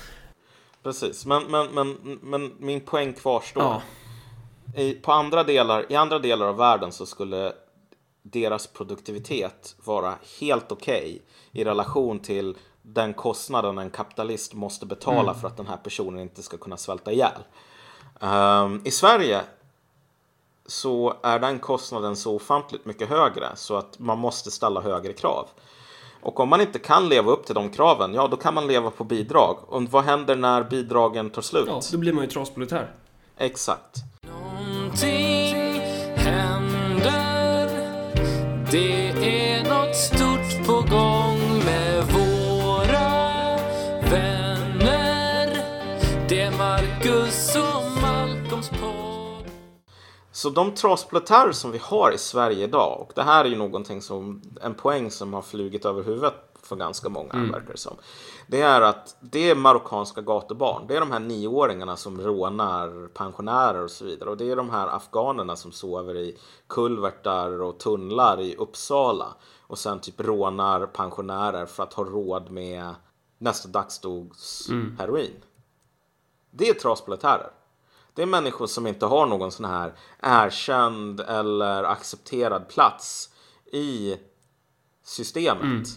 Precis, 0.84 1.26
men, 1.26 1.44
men, 1.44 1.68
men, 1.68 2.20
men 2.22 2.52
min 2.58 2.82
poäng 2.82 3.14
kvarstår. 3.14 3.64
Ja. 3.64 3.82
I, 4.82 4.94
på 4.94 5.12
andra 5.12 5.44
delar, 5.44 5.86
I 5.90 5.96
andra 5.96 6.20
delar 6.20 6.46
av 6.46 6.58
världen 6.58 6.92
så 6.92 7.06
skulle 7.06 7.54
deras 8.22 8.68
produktivitet 8.68 9.76
vara 9.86 10.16
helt 10.40 10.72
okej 10.72 11.02
okay 11.02 11.20
i 11.52 11.64
relation 11.64 12.20
till 12.20 12.58
den 12.82 13.14
kostnaden 13.14 13.78
en 13.78 13.90
kapitalist 13.90 14.54
måste 14.54 14.86
betala 14.86 15.30
mm. 15.30 15.36
för 15.36 15.48
att 15.48 15.58
den 15.58 15.68
här 15.68 15.78
personen 15.78 16.20
inte 16.20 16.44
ska 16.44 16.58
kunna 16.58 16.78
svälta 16.78 17.12
ihjäl. 17.12 17.42
Um, 18.20 18.82
I 18.86 18.92
Sverige 18.92 19.42
så 20.66 21.14
är 21.24 21.40
den 21.40 21.60
kostnaden 21.60 22.16
så 22.16 22.36
ofantligt 22.36 22.86
mycket 22.86 23.10
högre 23.10 23.48
så 23.56 23.76
att 23.76 24.00
man 24.00 24.18
måste 24.18 24.52
ställa 24.52 24.82
högre 24.82 25.14
krav. 25.14 25.48
Och 26.22 26.40
om 26.40 26.50
man 26.50 26.62
inte 26.62 26.80
kan 26.80 27.10
leva 27.10 27.32
upp 27.32 27.46
till 27.46 27.56
de 27.56 27.70
kraven, 27.70 28.14
ja 28.14 28.28
då 28.28 28.38
kan 28.38 28.54
man 28.54 28.68
leva 28.68 28.92
på 28.92 29.04
bidrag. 29.04 29.58
Och 29.68 29.84
vad 29.84 30.04
händer 30.04 30.36
när 30.36 30.64
bidragen 30.64 31.30
tar 31.30 31.42
slut? 31.42 31.66
Ja, 31.68 31.82
då 31.92 31.98
blir 31.98 32.14
man 32.14 32.24
ju 32.24 32.30
trasproletär. 32.30 32.92
Exakt. 33.38 33.98
Någonting 34.22 35.61
Det 38.72 39.10
är 39.10 39.64
något 39.64 39.96
stort 39.96 40.68
på 40.68 40.74
gång 40.74 41.66
med 41.66 42.04
våra 42.04 43.10
vänner. 44.12 45.66
Det 46.30 46.42
är 46.42 46.58
Marcus 46.58 47.56
och 47.56 48.02
Malcolms 48.02 48.70
podd 48.70 49.52
Så 50.32 50.50
de 50.50 50.74
trasproletärer 50.74 51.52
som 51.52 51.72
vi 51.72 51.80
har 51.82 52.12
i 52.12 52.18
Sverige 52.18 52.64
idag, 52.64 53.02
och 53.02 53.12
det 53.16 53.24
här 53.24 53.46
är 53.46 53.50
ju 53.50 53.56
någonting 53.56 54.02
som, 54.02 54.42
en 54.62 54.74
poäng 54.74 55.12
som 55.12 55.34
har 55.34 55.42
flugit 55.42 55.86
över 55.86 56.04
huvudet 56.04 56.51
för 56.64 56.76
ganska 56.76 57.10
många, 57.10 57.34
verkar 57.52 57.72
det 57.72 57.78
som. 57.78 57.98
Det 58.48 58.62
är 58.62 58.82
att 58.82 59.18
det 59.20 59.50
är 59.50 59.56
marockanska 59.56 60.22
gatubarn. 60.22 60.88
Det 60.88 60.96
är 60.96 61.00
de 61.00 61.12
här 61.12 61.20
nioåringarna 61.20 61.98
som 61.98 62.22
rånar 62.22 63.08
pensionärer 63.08 63.84
och 63.84 63.92
så 63.92 64.06
vidare. 64.06 64.30
Och 64.30 64.38
det 64.38 64.52
är 64.52 64.56
de 64.56 64.70
här 64.70 64.88
afghanerna 64.88 65.56
som 65.56 65.72
sover 65.72 66.16
i 66.18 66.38
kulvertar 66.68 67.62
och 67.62 67.78
tunnlar 67.78 68.42
i 68.42 68.56
Uppsala. 68.56 69.36
Och 69.62 69.78
sen 69.78 70.00
typ 70.00 70.20
rånar 70.22 70.86
pensionärer 70.86 71.66
för 71.66 71.84
att 71.84 71.94
ha 71.94 72.04
råd 72.04 72.52
med 72.52 72.96
nästa 73.38 73.70
dagsdos 73.70 74.68
heroin. 75.00 75.44
Det 76.52 76.70
är 76.70 76.74
trasproletärer. 76.74 77.52
Det 78.14 78.22
är 78.22 78.26
människor 78.26 78.68
som 78.68 78.88
inte 78.88 79.06
har 79.06 79.26
någon 79.26 79.52
sån 79.52 79.66
här 79.66 79.94
erkänd 80.20 81.20
eller 81.20 81.84
accepterad 81.84 82.68
plats 82.70 83.30
i 83.72 84.16
systemet. 85.04 85.88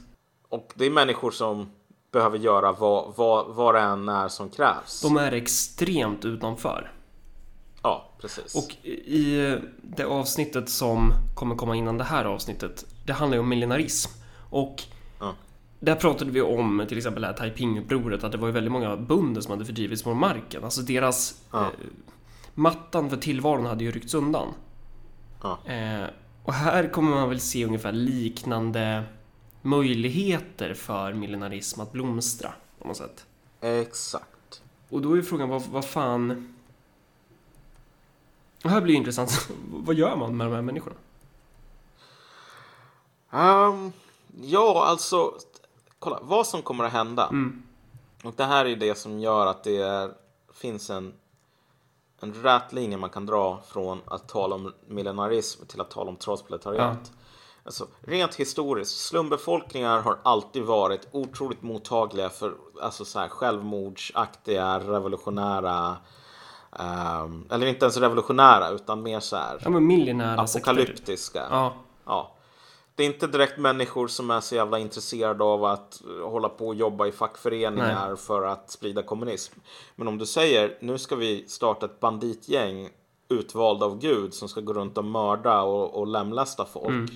Och 0.54 0.72
det 0.74 0.84
är 0.86 0.90
människor 0.90 1.30
som 1.30 1.70
behöver 2.12 2.38
göra 2.38 2.72
vad, 2.72 3.14
vad, 3.16 3.54
vad 3.54 3.74
det 3.74 3.80
än 3.80 4.08
är 4.08 4.28
som 4.28 4.50
krävs. 4.50 5.02
De 5.02 5.16
är 5.16 5.32
extremt 5.32 6.24
utanför. 6.24 6.92
Ja, 7.82 8.10
precis. 8.20 8.54
Och 8.54 8.86
i 8.86 9.56
det 9.82 10.04
avsnittet 10.04 10.68
som 10.68 11.12
kommer 11.34 11.56
komma 11.56 11.76
innan 11.76 11.98
det 11.98 12.04
här 12.04 12.24
avsnittet, 12.24 12.84
det 13.06 13.12
handlar 13.12 13.36
ju 13.36 13.40
om 13.40 13.48
millenarism. 13.48 14.10
Och 14.50 14.82
Ja. 15.20 15.34
där 15.80 15.94
pratade 15.94 16.30
vi 16.30 16.42
om 16.42 16.84
till 16.88 16.96
exempel 16.98 17.22
det 17.22 17.28
här 17.28 17.34
Taiping-upproret, 17.34 18.24
att 18.24 18.32
det 18.32 18.38
var 18.38 18.46
ju 18.48 18.52
väldigt 18.52 18.72
många 18.72 18.96
bönder 18.96 19.40
som 19.40 19.50
hade 19.50 19.64
fördrivits 19.64 20.02
från 20.02 20.18
marken. 20.18 20.64
Alltså 20.64 20.82
deras... 20.82 21.42
Ja. 21.52 21.60
Eh, 21.60 21.66
mattan 22.54 23.10
för 23.10 23.16
tillvaron 23.16 23.66
hade 23.66 23.84
ju 23.84 23.90
ryckts 23.90 24.14
undan. 24.14 24.48
Ja. 25.42 25.58
Eh, 25.72 26.04
och 26.44 26.52
här 26.52 26.92
kommer 26.92 27.10
man 27.10 27.28
väl 27.28 27.40
se 27.40 27.64
ungefär 27.64 27.92
liknande 27.92 29.04
möjligheter 29.64 30.74
för 30.74 31.12
millenarism 31.12 31.80
att 31.80 31.92
blomstra 31.92 32.52
på 32.78 32.88
något 32.88 32.96
sätt. 32.96 33.26
Exakt. 33.60 34.62
Och 34.88 35.02
då 35.02 35.12
är 35.12 35.16
ju 35.16 35.22
frågan, 35.22 35.48
vad, 35.48 35.62
vad 35.62 35.84
fan... 35.84 36.54
Det 38.62 38.68
här 38.68 38.80
blir 38.80 38.94
ju 38.94 38.98
intressant. 38.98 39.48
vad 39.70 39.94
gör 39.94 40.16
man 40.16 40.36
med 40.36 40.46
de 40.46 40.52
här 40.52 40.62
människorna? 40.62 40.96
Ehm, 43.30 43.92
ja, 44.42 44.84
alltså, 44.86 45.34
kolla, 45.98 46.18
vad 46.22 46.46
som 46.46 46.62
kommer 46.62 46.84
att 46.84 46.92
hända. 46.92 47.30
Och 48.24 48.32
det 48.36 48.44
här 48.44 48.64
är 48.64 48.76
det 48.76 48.94
som 48.94 49.18
gör 49.18 49.46
att 49.46 49.64
det 49.64 49.76
är, 49.76 50.12
finns 50.52 50.90
en, 50.90 51.14
en 52.20 52.34
rät 52.34 52.72
linje 52.72 52.96
man 52.96 53.10
kan 53.10 53.26
dra 53.26 53.62
från 53.68 54.00
att 54.06 54.28
tala 54.28 54.54
om 54.54 54.74
millenarism 54.86 55.66
till 55.66 55.80
att 55.80 55.90
tala 55.90 56.10
om 56.10 56.16
trasproletariat. 56.16 57.12
Alltså, 57.64 57.86
rent 58.00 58.34
historiskt, 58.34 58.98
slumbefolkningar 58.98 60.00
har 60.00 60.18
alltid 60.22 60.62
varit 60.62 61.08
otroligt 61.10 61.62
mottagliga 61.62 62.30
för 62.30 62.54
alltså, 62.82 63.04
så 63.04 63.18
här, 63.18 63.28
självmordsaktiga, 63.28 64.78
revolutionära 64.78 65.96
ehm, 66.78 67.46
eller 67.50 67.66
inte 67.66 67.84
ens 67.84 67.96
revolutionära 67.96 68.70
utan 68.70 69.02
mer 69.02 69.20
så 69.20 69.36
här 69.36 69.60
Ja 69.64 69.70
men 69.70 69.86
miljonära 69.86 70.40
apokalyptiska. 70.40 71.46
Ja, 71.50 71.74
Ja. 72.06 72.30
Det 72.96 73.02
är 73.02 73.06
inte 73.06 73.26
direkt 73.26 73.58
människor 73.58 74.08
som 74.08 74.30
är 74.30 74.40
så 74.40 74.54
jävla 74.54 74.78
intresserade 74.78 75.44
av 75.44 75.64
att 75.64 76.02
hålla 76.22 76.48
på 76.48 76.66
och 76.66 76.74
jobba 76.74 77.06
i 77.06 77.12
fackföreningar 77.12 78.16
för 78.16 78.46
att 78.46 78.70
sprida 78.70 79.02
kommunism. 79.02 79.60
Men 79.96 80.08
om 80.08 80.18
du 80.18 80.26
säger 80.26 80.78
nu 80.80 80.98
ska 80.98 81.16
vi 81.16 81.44
starta 81.48 81.86
ett 81.86 82.00
banditgäng 82.00 82.90
utvalda 83.28 83.86
av 83.86 83.98
Gud 83.98 84.34
som 84.34 84.48
ska 84.48 84.60
gå 84.60 84.72
runt 84.72 84.98
och 84.98 85.04
mörda 85.04 85.62
och, 85.62 85.94
och 85.94 86.06
lemlästa 86.06 86.64
folk. 86.64 87.10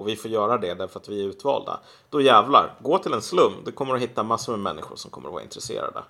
Och 0.00 0.08
vi 0.08 0.16
får 0.16 0.30
göra 0.30 0.58
det 0.58 0.74
därför 0.74 1.00
att 1.00 1.08
vi 1.08 1.20
är 1.20 1.24
utvalda. 1.24 1.80
Då 2.10 2.20
jävlar, 2.20 2.74
gå 2.80 2.98
till 2.98 3.12
en 3.12 3.22
slum. 3.22 3.52
Du 3.64 3.72
kommer 3.72 3.94
att 3.94 4.00
hitta 4.00 4.22
massor 4.22 4.52
med 4.52 4.60
människor 4.60 4.96
som 4.96 5.10
kommer 5.10 5.28
att 5.28 5.32
vara 5.32 5.42
intresserade. 5.42 6.02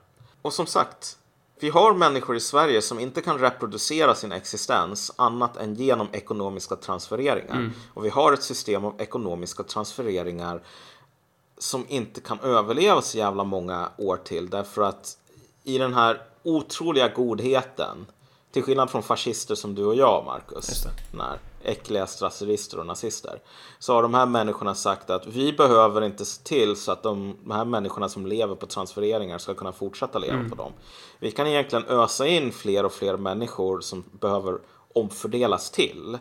Och 0.42 0.52
som 0.52 0.66
sagt, 0.66 1.18
vi 1.60 1.70
har 1.70 1.94
människor 1.94 2.36
i 2.36 2.40
Sverige 2.40 2.82
som 2.82 2.98
inte 3.00 3.22
kan 3.22 3.38
reproducera 3.38 4.14
sin 4.14 4.32
existens 4.32 5.12
annat 5.16 5.56
än 5.56 5.74
genom 5.74 6.08
ekonomiska 6.12 6.76
transfereringar. 6.76 7.70
Och 7.94 8.04
vi 8.04 8.08
har 8.08 8.32
ett 8.32 8.42
system 8.42 8.84
av 8.84 9.00
ekonomiska 9.00 9.62
transfereringar 9.62 10.62
som 11.58 11.84
inte 11.88 12.20
kan 12.20 12.40
överleva 12.40 13.02
så 13.02 13.18
jävla 13.18 13.44
många 13.44 13.88
år 13.96 14.16
till 14.16 14.50
därför 14.50 14.82
att 14.82 15.16
i 15.64 15.78
den 15.78 15.94
här 15.94 16.22
otroliga 16.42 17.08
godheten 17.08 18.06
till 18.52 18.62
skillnad 18.62 18.90
från 18.90 19.02
fascister 19.02 19.54
som 19.54 19.74
du 19.74 19.84
och 19.84 19.94
jag, 19.94 20.24
Marcus, 20.24 20.86
här 21.18 21.38
äckliga 21.62 22.06
strasserister 22.06 22.78
och 22.78 22.86
nazister, 22.86 23.40
så 23.78 23.94
har 23.94 24.02
de 24.02 24.14
här 24.14 24.26
människorna 24.26 24.74
sagt 24.74 25.10
att 25.10 25.26
vi 25.26 25.52
behöver 25.52 26.02
inte 26.02 26.24
se 26.24 26.42
till 26.42 26.76
så 26.76 26.92
att 26.92 27.02
de, 27.02 27.36
de 27.42 27.50
här 27.50 27.64
människorna 27.64 28.08
som 28.08 28.26
lever 28.26 28.54
på 28.54 28.66
transfereringar 28.66 29.38
ska 29.38 29.54
kunna 29.54 29.72
fortsätta 29.72 30.18
leva 30.18 30.48
på 30.48 30.54
dem. 30.54 30.72
Vi 31.18 31.30
kan 31.30 31.46
egentligen 31.46 31.84
ösa 31.88 32.26
in 32.26 32.52
fler 32.52 32.84
och 32.84 32.92
fler 32.92 33.16
människor 33.16 33.80
som 33.80 34.04
behöver 34.20 34.58
omfördelas 34.94 35.70
till. 35.70 36.18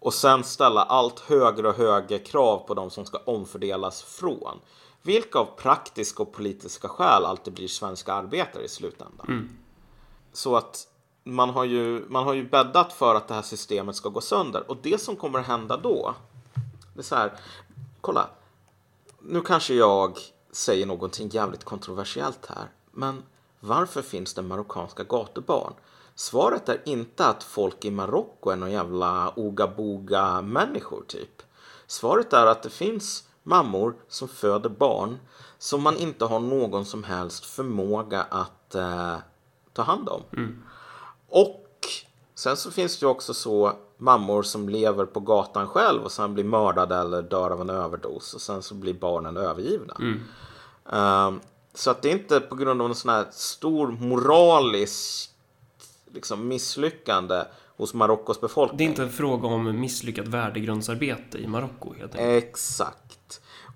Och 0.00 0.14
sen 0.14 0.44
ställa 0.44 0.82
allt 0.82 1.20
högre 1.20 1.68
och 1.68 1.74
högre 1.74 2.18
krav 2.18 2.58
på 2.58 2.74
de 2.74 2.90
som 2.90 3.04
ska 3.04 3.18
omfördelas 3.24 4.02
från. 4.02 4.58
Vilka 5.02 5.38
av 5.38 5.44
praktiska 5.56 6.22
och 6.22 6.32
politiska 6.32 6.88
skäl 6.88 7.24
alltid 7.24 7.54
blir 7.54 7.68
svenska 7.68 8.12
arbetare 8.12 8.64
i 8.64 8.68
slutändan. 8.68 9.26
Så 10.32 10.56
att 10.56 10.86
man 11.34 11.50
har, 11.50 11.64
ju, 11.64 12.04
man 12.08 12.24
har 12.24 12.34
ju 12.34 12.48
bäddat 12.48 12.92
för 12.92 13.14
att 13.14 13.28
det 13.28 13.34
här 13.34 13.42
systemet 13.42 13.96
ska 13.96 14.08
gå 14.08 14.20
sönder. 14.20 14.70
Och 14.70 14.76
det 14.82 15.00
som 15.00 15.16
kommer 15.16 15.38
att 15.38 15.46
hända 15.46 15.76
då, 15.76 16.14
det 16.94 17.00
är 17.00 17.04
så 17.04 17.14
här, 17.14 17.32
kolla. 18.00 18.28
Nu 19.20 19.40
kanske 19.40 19.74
jag 19.74 20.18
säger 20.52 20.86
någonting 20.86 21.28
jävligt 21.28 21.64
kontroversiellt 21.64 22.46
här. 22.46 22.70
Men 22.92 23.22
varför 23.60 24.02
finns 24.02 24.34
det 24.34 24.42
marockanska 24.42 25.04
gatubarn? 25.04 25.72
Svaret 26.14 26.68
är 26.68 26.82
inte 26.84 27.26
att 27.26 27.42
folk 27.42 27.84
i 27.84 27.90
Marocko 27.90 28.50
är 28.50 28.56
någon 28.56 28.70
jävla 28.70 29.32
oga-boga 29.36 30.42
människor 30.42 31.04
typ. 31.06 31.42
Svaret 31.86 32.32
är 32.32 32.46
att 32.46 32.62
det 32.62 32.70
finns 32.70 33.24
mammor 33.42 33.94
som 34.08 34.28
föder 34.28 34.70
barn 34.70 35.18
som 35.58 35.82
man 35.82 35.96
inte 35.96 36.24
har 36.24 36.40
någon 36.40 36.84
som 36.84 37.04
helst 37.04 37.44
förmåga 37.44 38.22
att 38.22 38.74
eh, 38.74 39.16
ta 39.72 39.82
hand 39.82 40.08
om. 40.08 40.22
Mm. 40.32 40.62
Och 41.28 41.64
sen 42.34 42.56
så 42.56 42.70
finns 42.70 42.98
det 42.98 43.04
ju 43.04 43.10
också 43.10 43.34
så 43.34 43.72
mammor 43.96 44.42
som 44.42 44.68
lever 44.68 45.04
på 45.04 45.20
gatan 45.20 45.68
själv 45.68 46.02
och 46.02 46.12
sen 46.12 46.34
blir 46.34 46.44
mördade 46.44 46.96
eller 46.96 47.22
dör 47.22 47.50
av 47.50 47.60
en 47.60 47.70
överdos 47.70 48.34
och 48.34 48.40
sen 48.40 48.62
så 48.62 48.74
blir 48.74 48.94
barnen 48.94 49.36
övergivna. 49.36 49.96
Ehm, 50.92 51.40
så 51.74 51.90
att 51.90 52.02
det 52.02 52.08
är 52.08 52.12
inte 52.12 52.40
på 52.40 52.54
grund 52.54 52.82
av 52.82 52.88
en 52.88 52.94
sån 52.94 53.10
här 53.10 53.26
stor 53.30 53.88
moralisk 53.88 55.30
liksom, 56.12 56.48
misslyckande 56.48 57.44
hos 57.76 57.94
Marockos 57.94 58.40
befolkning. 58.40 58.78
det 58.78 58.84
är 58.84 58.88
inte 58.88 59.02
en 59.02 59.10
fråga 59.10 59.48
om 59.48 59.80
misslyckat 59.80 60.28
värdegrundsarbete 60.28 61.38
i 61.38 61.46
Marocko 61.46 61.94
helt 61.94 62.14
enkelt. 62.14 62.44
Exakt. 62.44 63.17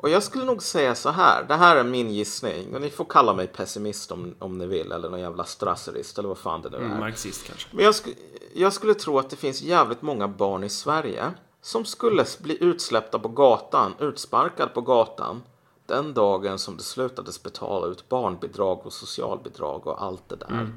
Och 0.03 0.11
jag 0.11 0.23
skulle 0.23 0.45
nog 0.45 0.63
säga 0.63 0.95
så 0.95 1.11
här. 1.11 1.45
Det 1.49 1.55
här 1.55 1.77
är 1.77 1.85
min 1.85 2.11
gissning. 2.11 2.75
Och 2.75 2.81
ni 2.81 2.91
får 2.91 3.05
kalla 3.05 3.35
mig 3.35 3.47
pessimist 3.47 4.13
om, 4.13 4.35
om 4.39 4.59
ni 4.59 4.67
vill. 4.67 4.93
Eller 4.93 5.11
någon 5.11 5.21
jävla 5.21 5.45
strasserist. 5.45 6.19
Eller 6.19 6.29
vad 6.29 6.39
fan 6.39 6.63
det 6.63 6.71
nu 6.71 6.77
är. 6.77 6.81
Mm, 6.81 6.99
marxist 7.01 7.47
kanske. 7.47 7.69
Men 7.73 7.85
jag, 7.85 7.93
sk- 7.93 8.17
jag 8.55 8.73
skulle 8.73 8.95
tro 8.95 9.19
att 9.19 9.31
det 9.31 9.37
finns 9.37 9.63
jävligt 9.63 10.03
många 10.03 10.29
barn 10.29 10.65
i 10.65 10.69
Sverige 10.69 11.31
som 11.61 11.85
skulle 11.85 12.25
bli 12.41 12.65
utsläppta 12.65 13.19
på 13.19 13.29
gatan, 13.29 13.95
utsparkade 13.99 14.71
på 14.71 14.81
gatan 14.81 15.43
den 15.87 16.15
dagen 16.15 16.59
som 16.59 16.77
det 16.77 16.83
slutades 16.83 17.43
betala 17.43 17.87
ut 17.87 18.09
barnbidrag 18.09 18.87
och 18.87 18.93
socialbidrag 18.93 19.87
och 19.87 20.03
allt 20.03 20.29
det 20.29 20.37
där. 20.37 20.73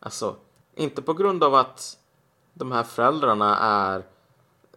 Alltså, 0.00 0.34
inte 0.76 1.02
på 1.02 1.14
grund 1.14 1.44
av 1.44 1.54
att 1.54 1.96
de 2.54 2.72
här 2.72 2.82
föräldrarna 2.82 3.58
är 3.58 4.04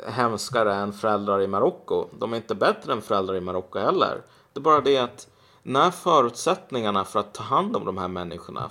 hemskare 0.08 0.74
än 0.74 0.94
föräldrar 0.94 1.42
i 1.42 1.48
Marocko. 1.48 2.08
De 2.20 2.34
är 2.34 2.38
inte 2.38 2.56
bättre 2.56 2.94
än 2.94 3.02
föräldrar 3.02 3.36
i 3.36 3.42
Marocko 3.42 3.80
heller. 3.80 4.22
Det 4.54 4.60
är 4.60 4.62
bara 4.62 4.82
det 4.82 4.98
att 4.98 5.28
när 5.64 5.92
förutsättningarna 5.92 7.06
för 7.06 7.20
att 7.20 7.34
ta 7.34 7.44
hand 7.44 7.76
om 7.76 7.86
de 7.86 7.98
här 7.98 8.08
människorna 8.08 8.70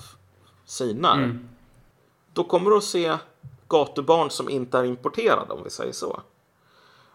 sinar, 0.65 1.39
då 2.33 2.45
kommer 2.45 2.71
du 2.71 2.77
att 2.77 2.85
se 2.85 3.17
gatubarn 3.69 4.31
som 4.31 4.49
inte 4.49 4.79
är 4.79 4.85
importerade 4.85 5.53
om 5.53 5.65
vi 5.65 5.71
säger 5.71 5.93
så. 5.93 6.21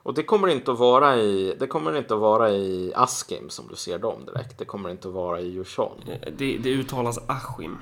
Och 0.04 0.14
det 0.14 0.24
kommer 0.24 0.48
inte 0.48 0.72
att 0.72 0.80
vara 0.80 1.18
i, 1.18 1.56
det 1.60 1.68
kommer 1.68 1.98
inte 1.98 2.14
att 2.14 2.20
vara 2.20 2.50
i 2.52 2.94
Askim 2.96 3.50
som 3.50 3.68
du 3.68 3.76
ser 3.76 4.00
dem 4.00 4.26
direkt. 4.26 4.58
Det 4.58 4.66
kommer 4.66 4.90
inte 4.90 5.08
att 5.08 5.14
vara 5.14 5.42
i 5.42 5.50
Djursholm. 5.50 6.02
Det, 6.38 6.58
det 6.58 6.70
uttalas 6.70 7.20
Askim. 7.28 7.78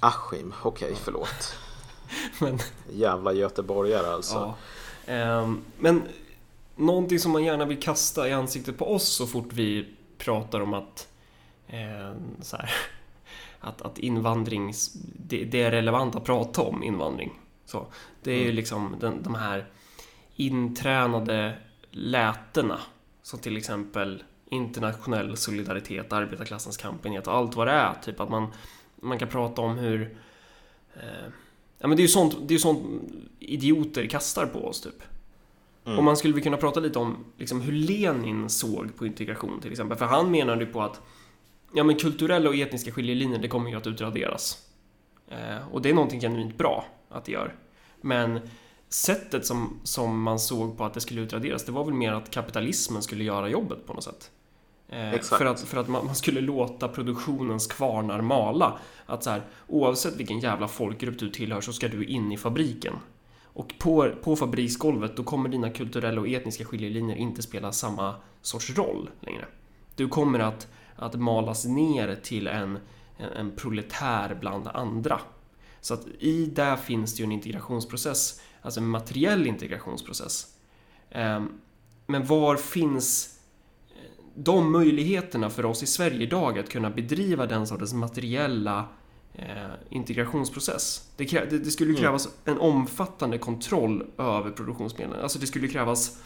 Askim, 0.00 0.54
okej 0.62 0.94
förlåt. 1.04 1.54
Men, 2.40 2.58
Jävla 2.90 3.32
göteborgare 3.32 4.14
alltså. 4.14 4.34
ja. 4.34 4.54
Ehm, 5.08 5.60
men 5.78 6.02
någonting 6.76 7.18
som 7.18 7.32
man 7.32 7.44
gärna 7.44 7.64
vill 7.64 7.80
kasta 7.80 8.28
i 8.28 8.32
ansiktet 8.32 8.78
på 8.78 8.94
oss 8.94 9.08
så 9.08 9.26
fort 9.26 9.52
vi 9.52 9.88
pratar 10.18 10.60
om 10.60 10.74
att 10.74 11.08
eh, 11.66 12.12
så 12.40 12.56
här, 12.56 12.70
att, 13.60 13.82
att 13.82 13.98
invandring, 13.98 14.72
det, 15.16 15.44
det 15.44 15.62
är 15.62 15.70
relevant 15.70 16.16
att 16.16 16.24
prata 16.24 16.62
om 16.62 16.82
invandring. 16.82 17.32
Så, 17.64 17.86
det 18.22 18.32
är 18.32 18.44
ju 18.44 18.52
liksom 18.52 18.96
den, 19.00 19.22
de 19.22 19.34
här 19.34 19.66
intränade 20.36 21.58
lätena. 21.90 22.78
Som 23.22 23.38
till 23.38 23.56
exempel 23.56 24.22
internationell 24.50 25.36
solidaritet, 25.36 26.12
arbetarklassens 26.12 26.84
och 27.26 27.34
allt 27.34 27.56
vad 27.56 27.66
det 27.66 27.72
är. 27.72 27.94
Typ 27.94 28.20
att 28.20 28.28
man, 28.28 28.46
man 28.96 29.18
kan 29.18 29.28
prata 29.28 29.62
om 29.62 29.78
hur... 29.78 30.18
Eh, 30.94 31.32
ja 31.78 31.88
men 31.88 31.96
det 31.96 32.00
är 32.00 32.04
ju 32.04 32.08
sånt, 32.08 32.36
det 32.40 32.52
är 32.52 32.56
ju 32.56 32.58
sånt 32.58 32.82
idioter 33.38 34.06
kastar 34.06 34.46
på 34.46 34.66
oss 34.66 34.80
typ. 34.80 35.02
Och 35.96 36.04
man 36.04 36.16
skulle 36.16 36.34
väl 36.34 36.42
kunna 36.42 36.56
prata 36.56 36.80
lite 36.80 36.98
om 36.98 37.24
liksom, 37.36 37.60
hur 37.60 37.72
Lenin 37.72 38.48
såg 38.48 38.96
på 38.96 39.06
integration 39.06 39.60
till 39.60 39.70
exempel. 39.70 39.98
För 39.98 40.06
han 40.06 40.30
menade 40.30 40.64
ju 40.64 40.72
på 40.72 40.82
att 40.82 41.00
ja, 41.74 41.84
men 41.84 41.96
kulturella 41.96 42.48
och 42.48 42.56
etniska 42.56 42.92
skiljelinjer, 42.92 43.38
det 43.38 43.48
kommer 43.48 43.70
ju 43.70 43.76
att 43.76 43.86
utraderas. 43.86 44.66
Eh, 45.28 45.72
och 45.72 45.82
det 45.82 45.90
är 45.90 45.94
någonting 45.94 46.20
genuint 46.20 46.58
bra 46.58 46.84
att 47.08 47.24
det 47.24 47.32
gör. 47.32 47.54
Men 48.00 48.40
sättet 48.88 49.46
som, 49.46 49.80
som 49.84 50.22
man 50.22 50.38
såg 50.38 50.78
på 50.78 50.84
att 50.84 50.94
det 50.94 51.00
skulle 51.00 51.20
utraderas, 51.20 51.64
det 51.64 51.72
var 51.72 51.84
väl 51.84 51.94
mer 51.94 52.12
att 52.12 52.30
kapitalismen 52.30 53.02
skulle 53.02 53.24
göra 53.24 53.48
jobbet 53.48 53.86
på 53.86 53.94
något 53.94 54.04
sätt. 54.04 54.30
Eh, 54.88 55.20
för 55.20 55.44
att, 55.44 55.60
för 55.60 55.80
att 55.80 55.88
man, 55.88 56.06
man 56.06 56.14
skulle 56.14 56.40
låta 56.40 56.88
produktionens 56.88 57.66
kvarnar 57.66 58.20
mala. 58.20 58.78
Att 59.06 59.24
så 59.24 59.30
här, 59.30 59.42
oavsett 59.66 60.16
vilken 60.16 60.40
jävla 60.40 60.68
folkgrupp 60.68 61.18
du 61.18 61.30
tillhör 61.30 61.60
så 61.60 61.72
ska 61.72 61.88
du 61.88 62.04
in 62.04 62.32
i 62.32 62.36
fabriken. 62.36 62.94
Och 63.42 63.74
på, 63.78 64.10
på 64.22 64.36
fabriksgolvet 64.36 65.16
då 65.16 65.24
kommer 65.24 65.48
dina 65.48 65.70
kulturella 65.70 66.20
och 66.20 66.28
etniska 66.28 66.64
skiljelinjer 66.64 67.16
inte 67.16 67.42
spela 67.42 67.72
samma 67.72 68.14
sorts 68.42 68.70
roll 68.70 69.10
längre. 69.20 69.46
Du 69.96 70.08
kommer 70.08 70.38
att, 70.38 70.68
att 70.96 71.14
malas 71.14 71.64
ner 71.64 72.18
till 72.22 72.46
en, 72.46 72.78
en, 73.16 73.32
en 73.32 73.56
proletär 73.56 74.36
bland 74.40 74.68
andra. 74.68 75.20
Så 75.80 75.94
att 75.94 76.06
i 76.18 76.46
där 76.46 76.76
finns 76.76 77.14
det 77.14 77.18
ju 77.18 77.24
en 77.24 77.32
integrationsprocess, 77.32 78.40
alltså 78.62 78.80
en 78.80 78.88
materiell 78.88 79.46
integrationsprocess. 79.46 80.46
Ehm, 81.10 81.60
Men 82.06 82.26
var 82.26 82.56
finns 82.56 83.37
de 84.44 84.72
möjligheterna 84.72 85.50
för 85.50 85.64
oss 85.64 85.82
i 85.82 85.86
Sverige 85.86 86.22
idag 86.22 86.58
att 86.58 86.68
kunna 86.68 86.90
bedriva 86.90 87.46
den 87.46 87.66
sortens 87.66 87.92
materiella 87.94 88.88
eh, 89.34 89.46
integrationsprocess? 89.90 91.08
Det, 91.16 91.24
krä- 91.24 91.50
det, 91.50 91.58
det 91.58 91.70
skulle 91.70 91.90
ju 91.90 91.96
krävas 91.96 92.28
en 92.44 92.58
omfattande 92.58 93.38
kontroll 93.38 94.06
över 94.18 94.50
produktionsmedlen. 94.50 95.20
Alltså 95.20 95.38
det 95.38 95.46
skulle 95.46 95.68
krävas 95.68 96.18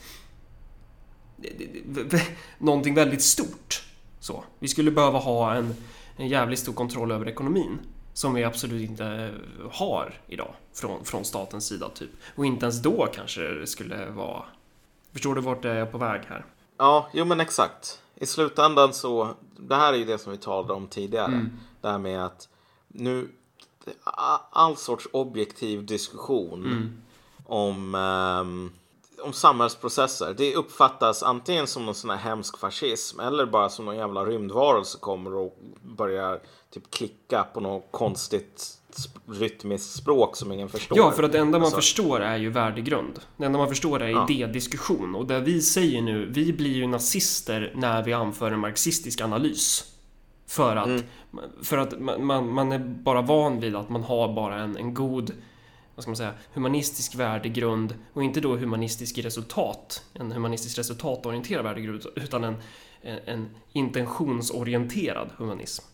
det- 1.37 1.49
det- 1.85 2.05
det- 2.05 2.27
någonting 2.59 2.95
väldigt 2.95 3.23
stort. 3.23 3.85
Så. 4.21 4.45
Vi 4.59 4.69
skulle 4.69 4.91
behöva 4.91 5.19
ha 5.19 5.55
en, 5.55 5.75
en 6.17 6.29
jävligt 6.29 6.59
stor 6.59 6.73
kontroll 6.73 7.11
över 7.13 7.29
ekonomin. 7.29 7.79
Som 8.15 8.35
vi 8.35 8.45
absolut 8.45 8.91
inte 8.91 9.31
har 9.71 10.21
idag 10.29 10.55
från, 10.75 11.05
från 11.05 11.25
statens 11.25 11.67
sida 11.67 11.89
typ. 11.89 12.11
Och 12.37 12.47
inte 12.47 12.65
ens 12.67 12.83
då 12.83 13.09
kanske 13.15 13.41
det 13.41 13.67
skulle 13.67 14.07
vara... 14.11 14.43
Förstår 15.13 15.35
du 15.35 15.41
vart 15.41 15.65
jag 15.65 15.77
är 15.77 15.87
på 15.87 15.99
väg 15.99 16.21
här? 16.29 16.45
Ja, 16.79 17.11
jo 17.15 17.25
men 17.25 17.41
exakt. 17.41 18.02
I 18.23 18.27
slutändan 18.27 18.93
så, 18.93 19.35
det 19.57 19.75
här 19.75 19.93
är 19.93 19.97
ju 19.97 20.05
det 20.05 20.19
som 20.19 20.33
vi 20.33 20.39
talade 20.39 20.73
om 20.73 20.87
tidigare. 20.87 21.51
Det 21.81 21.89
här 21.89 21.99
med 21.99 22.25
att 22.25 22.49
nu, 22.89 23.29
all 24.51 24.77
sorts 24.77 25.09
objektiv 25.13 25.87
diskussion 25.87 26.65
om, 27.47 27.95
ehm, 27.95 28.71
om 29.23 29.33
samhällsprocesser. 29.33 30.35
Det 30.37 30.57
uppfattas 30.57 31.23
antingen 31.23 31.67
som 31.67 31.87
någon 31.87 31.95
sån 31.95 32.11
här 32.11 32.17
hemsk 32.17 32.59
fascism 32.59 33.21
eller 33.21 33.47
bara 33.47 33.69
som 33.69 33.85
någon 33.85 33.97
jävla 33.97 34.25
rymdvarelse 34.25 34.99
kommer 34.99 35.35
och 35.35 35.59
börjar 35.83 36.41
typ 36.71 36.91
klicka 36.91 37.47
på 37.55 37.61
något 37.61 37.89
konstigt 37.91 38.79
rytmiskt 39.29 39.93
språk 39.97 40.37
som 40.37 40.53
ingen 40.53 40.69
förstår. 40.69 40.99
Ja, 40.99 41.11
för 41.11 41.23
att 41.23 41.33
det 41.33 41.39
enda 41.39 41.59
man 41.59 41.65
Alltså, 41.67 41.77
förstår 41.77 42.21
är 42.21 42.37
ju 42.37 42.51
värdegrund. 42.51 43.21
Det 43.37 43.45
enda 43.45 43.59
man 43.59 43.69
förstår 43.69 44.03
är 44.03 44.09
Ja. 44.09 44.27
idédiskussion. 44.31 45.15
Och 45.15 45.27
det 45.27 45.41
vi 45.41 45.61
säger 45.61 46.03
nu, 46.03 46.27
vi 46.31 46.53
blir 46.53 46.77
ju 46.77 46.87
nazister 46.87 47.73
när 47.77 48.03
vi 48.05 48.13
anför 48.13 48.51
en 48.53 48.61
marxistisk 48.61 49.21
analys. 49.21 49.85
För 50.47 50.77
att, 50.77 50.87
Mm. 50.87 51.03
för 51.63 51.79
att 51.79 52.01
man, 52.01 52.27
man, 52.27 52.53
man 52.55 52.73
är 52.73 52.79
bara 52.79 53.23
van 53.23 53.61
vid 53.61 53.77
att 53.77 53.89
man 53.89 54.03
har 54.03 54.35
bara 54.35 54.61
en, 54.63 54.77
en 54.77 54.95
god 54.95 55.33
vad 55.95 56.03
ska 56.03 56.11
man 56.11 56.17
säga, 56.17 56.35
humanistisk 56.55 57.15
värdegrund 57.15 57.95
och 58.13 58.23
inte 58.25 58.41
då 58.41 58.57
humanistisk 58.57 59.19
resultat, 59.19 60.05
en 60.15 60.33
humanistisk 60.33 60.79
resultatorienterad 60.79 61.65
värdegrund 61.65 62.07
utan 62.17 62.45
en, 62.45 62.55
en, 63.03 63.19
en 63.27 63.49
intentionsorienterad 63.73 65.29
humanism. 65.37 65.85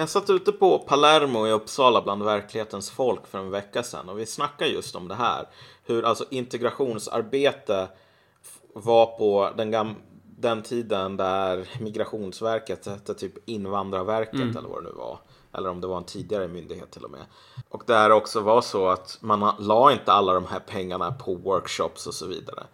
Jag 0.00 0.08
satt 0.08 0.30
ute 0.30 0.52
på 0.52 0.78
Palermo 0.78 1.46
i 1.46 1.52
Uppsala 1.52 2.02
bland 2.02 2.22
verklighetens 2.22 2.90
folk 2.90 3.26
för 3.26 3.38
en 3.38 3.50
vecka 3.50 3.82
sedan 3.82 4.08
och 4.08 4.18
vi 4.18 4.26
snackade 4.26 4.70
just 4.70 4.96
om 4.96 5.08
det 5.08 5.14
här. 5.14 5.48
Hur 5.84 6.04
alltså 6.04 6.24
integrationsarbete 6.30 7.88
var 8.74 9.06
på 9.06 9.50
den, 9.56 9.74
gam- 9.74 9.94
den 10.38 10.62
tiden 10.62 11.16
där 11.16 11.68
Migrationsverket 11.80 12.86
hette 12.86 13.14
typ 13.14 13.32
Invandrarverket 13.48 14.56
eller 14.56 14.68
vad 14.68 14.84
det 14.84 14.88
nu 14.88 14.94
var. 14.96 15.18
Eller 15.52 15.68
om 15.70 15.80
det 15.80 15.86
var 15.86 15.96
en 15.96 16.04
tidigare 16.04 16.48
myndighet 16.48 16.90
till 16.90 17.04
och 17.04 17.10
med. 17.10 17.24
Och 17.68 17.82
där 17.86 18.10
också 18.10 18.40
var 18.40 18.60
så 18.60 18.88
att 18.88 19.18
man 19.20 19.54
la 19.58 19.92
inte 19.92 20.12
alla 20.12 20.32
de 20.32 20.46
här 20.46 20.60
pengarna 20.60 21.12
på 21.12 21.34
workshops 21.34 22.06
och 22.06 22.14
så 22.14 22.26
vidare. 22.26 22.66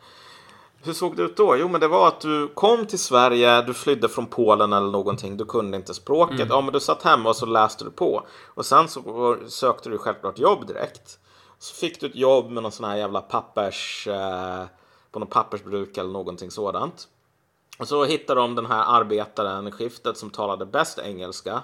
Hur 0.82 0.92
såg 0.92 1.16
det 1.16 1.22
ut 1.22 1.36
då? 1.36 1.56
Jo, 1.56 1.68
men 1.68 1.80
det 1.80 1.88
var 1.88 2.08
att 2.08 2.20
du 2.20 2.48
kom 2.48 2.86
till 2.86 2.98
Sverige, 2.98 3.62
du 3.62 3.74
flydde 3.74 4.08
från 4.08 4.26
Polen 4.26 4.72
eller 4.72 4.90
någonting, 4.90 5.36
du 5.36 5.44
kunde 5.44 5.76
inte 5.76 5.94
språket. 5.94 6.46
Ja, 6.50 6.60
men 6.60 6.72
du 6.72 6.80
satt 6.80 7.02
hemma 7.02 7.28
och 7.28 7.36
så 7.36 7.46
läste 7.46 7.84
du 7.84 7.90
på. 7.90 8.26
Och 8.54 8.66
sen 8.66 8.88
så 8.88 9.36
sökte 9.48 9.88
du 9.88 9.98
självklart 9.98 10.38
jobb 10.38 10.66
direkt. 10.66 11.18
Så 11.58 11.74
fick 11.74 12.00
du 12.00 12.06
ett 12.06 12.16
jobb 12.16 12.50
med 12.50 12.62
någon 12.62 12.72
sån 12.72 12.90
här 12.90 12.96
jävla 12.96 13.20
pappers... 13.20 14.08
Eh, 14.08 14.64
på 15.16 15.20
något 15.20 15.30
pappersbruk 15.30 15.96
eller 15.96 16.10
någonting 16.10 16.50
sådant. 16.50 17.08
Och 17.78 17.88
så 17.88 18.04
hittade 18.04 18.40
de 18.40 18.54
den 18.54 18.66
här 18.66 18.84
arbetaren 19.00 19.68
i 19.68 19.70
skiftet 19.70 20.16
som 20.16 20.30
talade 20.30 20.66
bäst 20.66 20.98
engelska. 20.98 21.62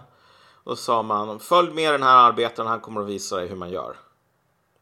Och 0.64 0.78
så 0.78 0.84
sa 0.84 1.02
man, 1.02 1.40
följ 1.40 1.72
med 1.72 1.94
den 1.94 2.02
här 2.02 2.16
arbetaren, 2.16 2.68
han 2.68 2.80
kommer 2.80 3.00
att 3.00 3.06
visa 3.06 3.36
dig 3.36 3.48
hur 3.48 3.56
man 3.56 3.70
gör. 3.70 3.96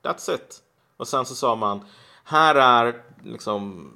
That's 0.03 0.35
it. 0.35 0.63
Och 0.97 1.09
sen 1.09 1.27
så 1.27 1.35
sa 1.35 1.55
man, 1.55 1.81
här 2.25 2.55
är 2.55 3.03
liksom 3.25 3.93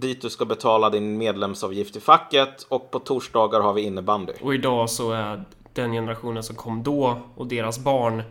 dit 0.00 0.22
du 0.22 0.30
ska 0.30 0.44
betala 0.44 0.90
din 0.90 1.18
medlemsavgift 1.18 1.96
i 1.96 2.00
facket 2.00 2.62
och 2.68 2.90
på 2.90 2.98
torsdagar 2.98 3.60
har 3.60 3.72
vi 3.72 3.82
innebandy. 3.82 4.32
Och 4.42 4.54
idag 4.54 4.90
så 4.90 5.12
är 5.12 5.44
den 5.72 5.92
generationen 5.92 6.42
som 6.42 6.56
kom 6.56 6.82
då 6.82 7.20
och 7.34 7.46
deras 7.46 7.78
barn 7.78 8.22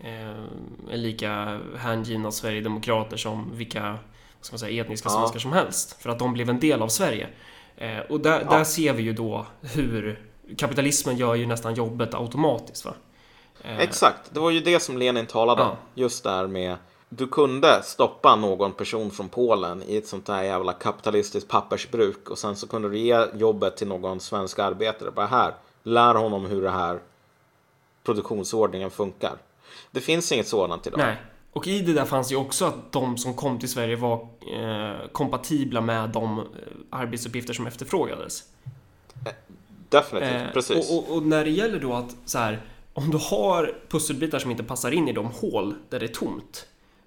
eh, 0.00 0.30
är 0.90 0.96
lika 0.96 1.60
hängivna 1.78 2.30
Sverigedemokrater 2.30 3.16
som 3.16 3.50
vilka 3.56 3.98
ska 4.40 4.54
man 4.54 4.58
säga, 4.58 4.84
etniska 4.84 5.08
Ja. 5.08 5.18
svenskar 5.18 5.38
som 5.40 5.52
helst. 5.52 6.02
För 6.02 6.10
att 6.10 6.18
de 6.18 6.32
blev 6.32 6.50
en 6.50 6.60
del 6.60 6.82
av 6.82 6.88
Sverige. 6.88 7.28
Eh, 7.76 7.98
och 7.98 8.20
där, 8.20 8.44
där 8.44 8.64
ser 8.64 8.92
vi 8.92 9.02
ju 9.02 9.12
då 9.12 9.46
hur 9.60 10.20
kapitalismen 10.56 11.16
gör 11.16 11.34
ju 11.34 11.46
nästan 11.46 11.74
jobbet 11.74 12.14
automatiskt. 12.14 12.84
Va? 12.84 12.94
Eh, 13.62 13.78
Exakt, 13.78 14.34
det 14.34 14.40
var 14.40 14.50
ju 14.50 14.60
det 14.60 14.80
som 14.80 14.98
Lenin 14.98 15.26
talade 15.26 15.62
om. 15.62 15.68
Ja. 15.68 15.76
Just 16.02 16.24
där 16.24 16.46
med 16.46 16.76
du 17.08 17.26
kunde 17.26 17.82
stoppa 17.82 18.36
någon 18.36 18.72
person 18.72 19.10
från 19.10 19.28
Polen 19.28 19.82
i 19.86 19.96
ett 19.96 20.06
sånt 20.06 20.28
här 20.28 20.42
jävla 20.42 20.72
kapitalistiskt 20.72 21.50
pappersbruk 21.50 22.30
och 22.30 22.38
sen 22.38 22.56
så 22.56 22.68
kunde 22.68 22.88
du 22.88 22.98
ge 22.98 23.26
jobbet 23.34 23.76
till 23.76 23.88
någon 23.88 24.20
svensk 24.20 24.58
arbetare. 24.58 25.10
Bara 25.10 25.26
här, 25.26 25.54
lär 25.82 26.14
honom 26.14 26.46
hur 26.46 26.62
det 26.62 26.70
här 26.70 27.00
produktionsordningen 28.04 28.90
funkar. 28.90 29.36
Det 29.90 30.00
finns 30.00 30.32
inget 30.32 30.48
sådant 30.48 30.86
idag. 30.86 30.98
Nej. 30.98 31.16
Och 31.52 31.66
i 31.66 31.80
det 31.80 31.92
där 31.92 32.04
fanns 32.04 32.32
ju 32.32 32.36
också 32.36 32.64
att 32.64 32.92
de 32.92 33.18
som 33.18 33.34
kom 33.34 33.58
till 33.58 33.68
Sverige 33.68 33.96
var 33.96 34.28
eh, 34.54 35.08
kompatibla 35.12 35.80
med 35.80 36.10
de 36.10 36.38
eh, 36.38 36.44
arbetsuppgifter 36.90 37.54
som 37.54 37.66
efterfrågades. 37.66 38.44
Definitivt, 39.88 40.32
Eh, 40.32 40.52
precis. 40.52 40.90
Och, 40.90 40.98
och, 40.98 41.16
och 41.16 41.22
när 41.22 41.44
det 41.44 41.50
gäller 41.50 41.80
då 41.80 41.92
att 41.92 42.16
så 42.24 42.38
här, 42.38 42.62
om 42.92 43.10
du 43.10 43.18
har 43.18 43.78
pusselbitar 43.88 44.38
som 44.38 44.50
inte 44.50 44.64
passar 44.64 44.90
in 44.90 45.08
i 45.08 45.12
de 45.12 45.26
hål 45.26 45.74
där 45.88 45.98
det 45.98 46.06
är 46.06 46.14
tomt. 46.14 46.66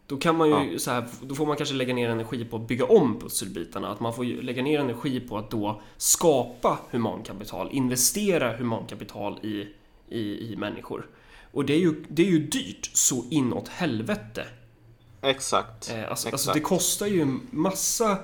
Då 0.10 0.18
kan 0.18 0.36
man 0.36 0.50
ju 0.50 0.80
så 0.80 0.92
här, 0.92 1.08
då 1.22 1.36
får 1.36 1.46
man 1.46 1.58
kanske 1.58 1.76
lägga 1.76 1.94
ner 1.94 2.10
energi 2.10 2.46
på 2.46 2.56
att 2.56 2.68
bygga 2.68 2.86
om 2.86 3.20
pusselbitarna. 3.20 3.90
Att 3.90 4.00
man 4.00 4.14
får 4.14 4.24
lägga 4.24 4.64
ner 4.64 4.80
energi 4.80 5.20
på 5.20 5.38
att 5.38 5.52
då 5.52 5.82
skapa 5.98 6.80
humankapital, 6.90 7.70
investera 7.72 8.58
humankapital 8.58 9.40
i, 9.42 9.68
i, 10.10 10.54
i 10.54 10.56
människor. 10.58 11.08
Och 11.52 11.66
det 11.66 11.74
är, 11.74 11.80
ju, 11.80 12.04
det 12.08 12.22
är 12.22 12.32
ju 12.32 12.40
dyrt 12.40 12.90
så 12.94 13.24
inåt 13.30 13.68
helvete. 13.68 14.46
Exakt. 15.22 15.90
Eh, 15.90 16.10
alltså, 16.10 16.12
Exakt. 16.12 16.34
alltså 16.34 16.54
det 16.54 16.60
kostar 16.60 17.08
ju 17.08 17.40
massa 17.50 18.18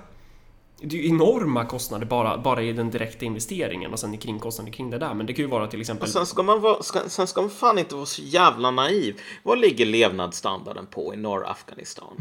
det 0.78 0.97
är 0.97 1.01
ju 1.01 1.09
enorma 1.09 1.65
kostnader 1.65 2.05
bara, 2.05 2.38
bara 2.38 2.61
i 2.61 2.73
den 2.73 2.91
direkta 2.91 3.26
investeringen 3.26 3.93
och 3.93 3.99
sen 3.99 4.13
i 4.13 4.17
kringkostnader 4.17 4.71
kring 4.71 4.89
det 4.89 4.97
där. 4.97 5.13
Men 5.13 5.26
det 5.26 5.34
kan 5.34 5.45
ju 5.45 5.51
vara 5.51 5.67
till 5.67 5.82
exempel... 5.82 6.03
Och 6.03 6.09
sen 6.09 6.26
ska, 6.26 6.43
man 6.43 6.61
vara, 6.61 6.84
ska, 6.84 7.09
sen 7.09 7.28
ska 7.28 7.41
man 7.41 7.49
fan 7.49 7.80
inte 7.80 7.95
vara 7.95 8.05
så 8.05 8.21
jävla 8.21 8.71
naiv. 8.71 9.21
Vad 9.43 9.59
ligger 9.59 9.86
levnadsstandarden 9.86 10.86
på 10.86 11.13
i 11.13 11.17
norra 11.17 11.47
Afghanistan? 11.47 12.17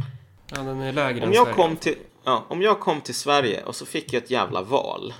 Ja, 0.47 0.63
den 0.63 0.81
är 0.81 0.93
lägre 0.93 1.27
Om 1.27 1.33
jag, 1.33 1.47
Sverige. 1.47 1.57
kom 1.57 1.77
till, 1.77 1.97
ja, 2.25 2.45
om 2.49 2.63
jag 2.63 2.81
kom 2.81 3.01
till 3.01 3.15
Sverige 3.15 3.65
och 3.65 3.77
så 3.77 3.87
fick 3.87 4.13
jag 4.13 4.23
ett 4.23 4.31
jävla 4.31 4.63
val. 4.63 5.15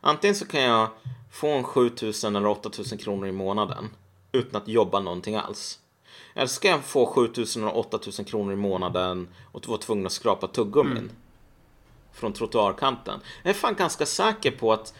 Antingen 0.00 0.34
så 0.34 0.46
kan 0.46 0.62
jag 0.62 0.88
få 1.32 1.48
en 1.48 1.64
7000 1.64 2.36
eller 2.36 2.48
8000 2.48 2.98
kronor 2.98 3.28
i 3.28 3.32
månaden 3.32 3.90
utan 4.32 4.62
att 4.62 4.68
jobba 4.68 5.00
någonting 5.00 5.34
alls. 5.34 5.78
Eller 6.34 6.46
ska 6.46 6.68
jag 6.68 6.84
få 6.84 7.06
7000 7.06 7.64
och 7.64 7.78
8000 7.78 8.24
kronor 8.24 8.52
i 8.52 8.56
månaden 8.56 9.28
och 9.52 9.68
vara 9.68 9.78
tvungen 9.78 10.06
att 10.06 10.12
skrapa 10.12 10.46
tuggummin 10.46 11.10
från 12.14 12.32
trottoarkanten? 12.32 13.20
Jag 13.42 13.50
är 13.50 13.54
fan 13.54 13.74
ganska 13.74 14.06
säker 14.06 14.50
på 14.50 14.72
att 14.72 14.94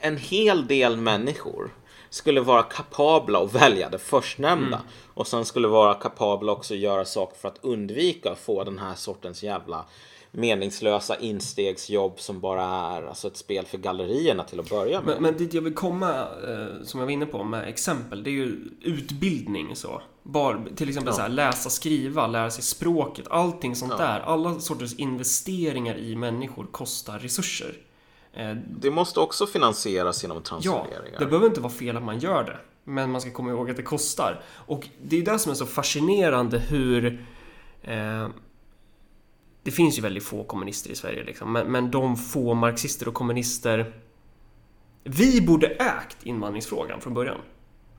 en 0.00 0.16
hel 0.16 0.66
del 0.66 0.96
människor 0.96 1.70
skulle 2.10 2.40
vara 2.40 2.62
kapabla 2.62 3.38
att 3.38 3.54
välja 3.54 3.88
det 3.88 3.98
förstnämnda. 3.98 4.80
Och 5.14 5.26
sen 5.26 5.44
skulle 5.44 5.68
vara 5.68 5.94
kapabla 5.94 6.52
också 6.52 6.74
att 6.74 6.80
göra 6.80 7.04
saker 7.04 7.36
för 7.36 7.48
att 7.48 7.58
undvika 7.64 8.30
att 8.30 8.38
få 8.38 8.64
den 8.64 8.78
här 8.78 8.94
sortens 8.94 9.42
jävla 9.42 9.84
meningslösa 10.34 11.16
instegsjobb 11.16 12.20
som 12.20 12.40
bara 12.40 12.62
är 12.64 13.02
alltså 13.02 13.28
ett 13.28 13.36
spel 13.36 13.64
för 13.66 13.78
gallerierna 13.78 14.44
till 14.44 14.60
att 14.60 14.70
börja 14.70 15.00
med. 15.00 15.14
Men, 15.14 15.22
men 15.22 15.36
dit 15.36 15.54
jag 15.54 15.62
vill 15.62 15.74
komma, 15.74 16.10
eh, 16.48 16.82
som 16.84 17.00
jag 17.00 17.06
var 17.06 17.12
inne 17.12 17.26
på 17.26 17.44
med 17.44 17.68
exempel, 17.68 18.22
det 18.22 18.30
är 18.30 18.32
ju 18.32 18.56
utbildning 18.80 19.76
så. 19.76 20.02
Bara, 20.22 20.62
till 20.76 20.88
exempel 20.88 21.12
Ja. 21.12 21.16
så 21.16 21.22
här, 21.22 21.28
läsa, 21.28 21.70
skriva, 21.70 22.26
lära 22.26 22.50
sig 22.50 22.62
språket, 22.64 23.26
allting 23.30 23.76
sånt 23.76 23.92
Ja. 23.98 24.04
där. 24.04 24.20
Alla 24.20 24.60
sorters 24.60 24.94
investeringar 24.94 25.96
i 25.98 26.16
människor 26.16 26.66
kostar 26.72 27.18
resurser. 27.18 27.74
Eh, 28.32 28.54
Det 28.80 28.90
måste 28.90 29.20
också 29.20 29.46
finansieras 29.46 30.22
genom 30.22 30.36
Ja, 30.36 30.42
transfereringar. 30.42 31.18
det 31.18 31.26
behöver 31.26 31.46
inte 31.46 31.60
vara 31.60 31.72
fel 31.72 31.96
att 31.96 32.02
man 32.02 32.18
gör 32.18 32.44
det. 32.44 32.56
Men 32.84 33.10
man 33.10 33.20
ska 33.20 33.30
komma 33.30 33.50
ihåg 33.50 33.70
att 33.70 33.76
det 33.76 33.82
kostar. 33.82 34.42
Och 34.66 34.88
det 35.02 35.16
är 35.18 35.22
det 35.24 35.38
som 35.38 35.50
är 35.50 35.56
så 35.56 35.66
fascinerande 35.66 36.58
hur... 36.58 37.26
Eh, 37.82 38.28
det 39.64 39.70
finns 39.70 39.98
ju 39.98 40.02
väldigt 40.02 40.24
få 40.24 40.44
kommunister 40.44 40.90
i 40.90 40.94
Sverige 40.94 41.24
liksom. 41.24 41.52
Men, 41.52 41.72
men 41.72 41.90
de 41.90 42.16
få 42.16 42.54
marxister 42.54 43.08
och 43.08 43.14
kommunister... 43.14 43.92
Vi 45.04 45.40
borde 45.40 45.66
ägt 45.66 46.16
invandringsfrågan 46.22 47.00
från 47.00 47.14
början. 47.14 47.40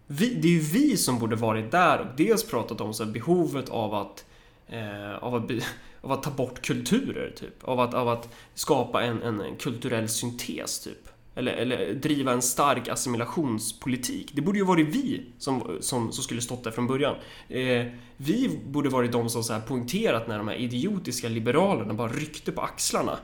Vi, 0.08 0.34
det 0.34 0.48
är 0.48 0.52
ju 0.52 0.60
vi 0.60 0.98
som 0.98 1.20
borde 1.20 1.36
varit 1.36 1.72
där 1.72 2.00
och 2.00 2.08
dels 2.18 2.44
pratat 2.44 2.82
om 2.82 2.94
så 2.94 3.04
här, 3.04 3.12
behovet 3.12 3.70
av 3.70 3.94
att, 3.94 4.26
eh, 4.68 5.24
av, 5.24 5.36
att 5.36 5.52
av 6.02 6.12
att 6.12 6.24
ta 6.24 6.32
bort 6.32 6.62
kulturer, 6.62 7.34
typ. 7.36 7.64
Av 7.64 7.80
att, 7.80 7.94
av 7.94 8.10
att 8.10 8.30
skapa 8.54 9.04
en, 9.04 9.22
en, 9.22 9.42
en 9.42 9.56
kulturell 9.56 10.10
syntes, 10.10 10.80
typ. 10.80 11.10
Eller, 11.36 11.52
eller 11.52 11.94
driva 11.94 12.32
en 12.32 12.42
stark 12.42 12.88
assimilationspolitik. 12.88 14.32
Det 14.34 14.42
borde 14.42 14.60
ju 14.60 14.66
varit 14.66 14.88
vi 14.88 15.26
som, 15.38 15.78
som, 15.80 16.12
som 16.12 16.24
skulle 16.24 16.42
stått 16.42 16.64
där 16.64 16.72
från 16.72 16.88
början. 16.88 17.16
Eh, 17.50 17.86
vi 18.18 18.60
borde 18.68 18.90
varit 18.90 19.12
de 19.12 19.30
som 19.30 19.44
så 19.44 19.54
här 19.54 19.62
poängterat 19.62 20.28
när 20.28 20.38
de 20.38 20.48
här 20.48 20.56
idiotiska 20.56 21.30
liberalerna 21.30 21.94
bara 21.94 22.12
ryckte 22.12 22.52
på 22.52 22.62
axlarna. 22.62 23.18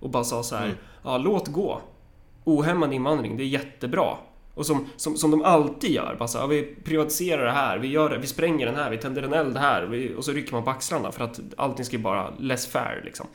Och 0.00 0.10
bara 0.10 0.24
sa 0.24 0.42
så 0.42 0.56
här, 0.56 0.74
ja 1.02 1.18
låt 1.18 1.48
gå. 1.48 1.80
Ohämmad 2.44 2.92
invandring, 2.92 3.36
det 3.36 3.42
är 3.42 3.48
jättebra. 3.48 4.16
Och 4.54 4.66
som, 4.66 4.86
som, 4.96 5.16
som 5.16 5.30
de 5.30 5.42
alltid 5.42 5.90
gör, 5.90 6.16
bara 6.18 6.28
så 6.28 6.38
här, 6.38 6.44
ja, 6.44 6.48
vi 6.48 6.62
privatiserar 6.84 7.44
det 7.44 7.52
här, 7.52 7.78
vi 7.78 7.88
gör 7.88 8.10
det, 8.10 8.18
vi 8.18 8.26
spränger 8.26 8.66
den 8.66 8.74
här, 8.74 8.90
vi 8.90 8.98
tänder 8.98 9.22
en 9.22 9.32
eld 9.32 9.56
här, 9.56 9.82
vi, 9.82 10.14
och 10.14 10.24
så 10.24 10.32
rycker 10.32 10.52
man 10.52 10.64
på 10.64 10.70
axlarna 10.70 11.12
för 11.12 11.24
att 11.24 11.40
allting 11.56 11.84
ska 11.84 11.96
ju 11.96 12.02
bara 12.02 12.30
less 12.38 12.66
fair 12.66 13.02
liksom. 13.04 13.26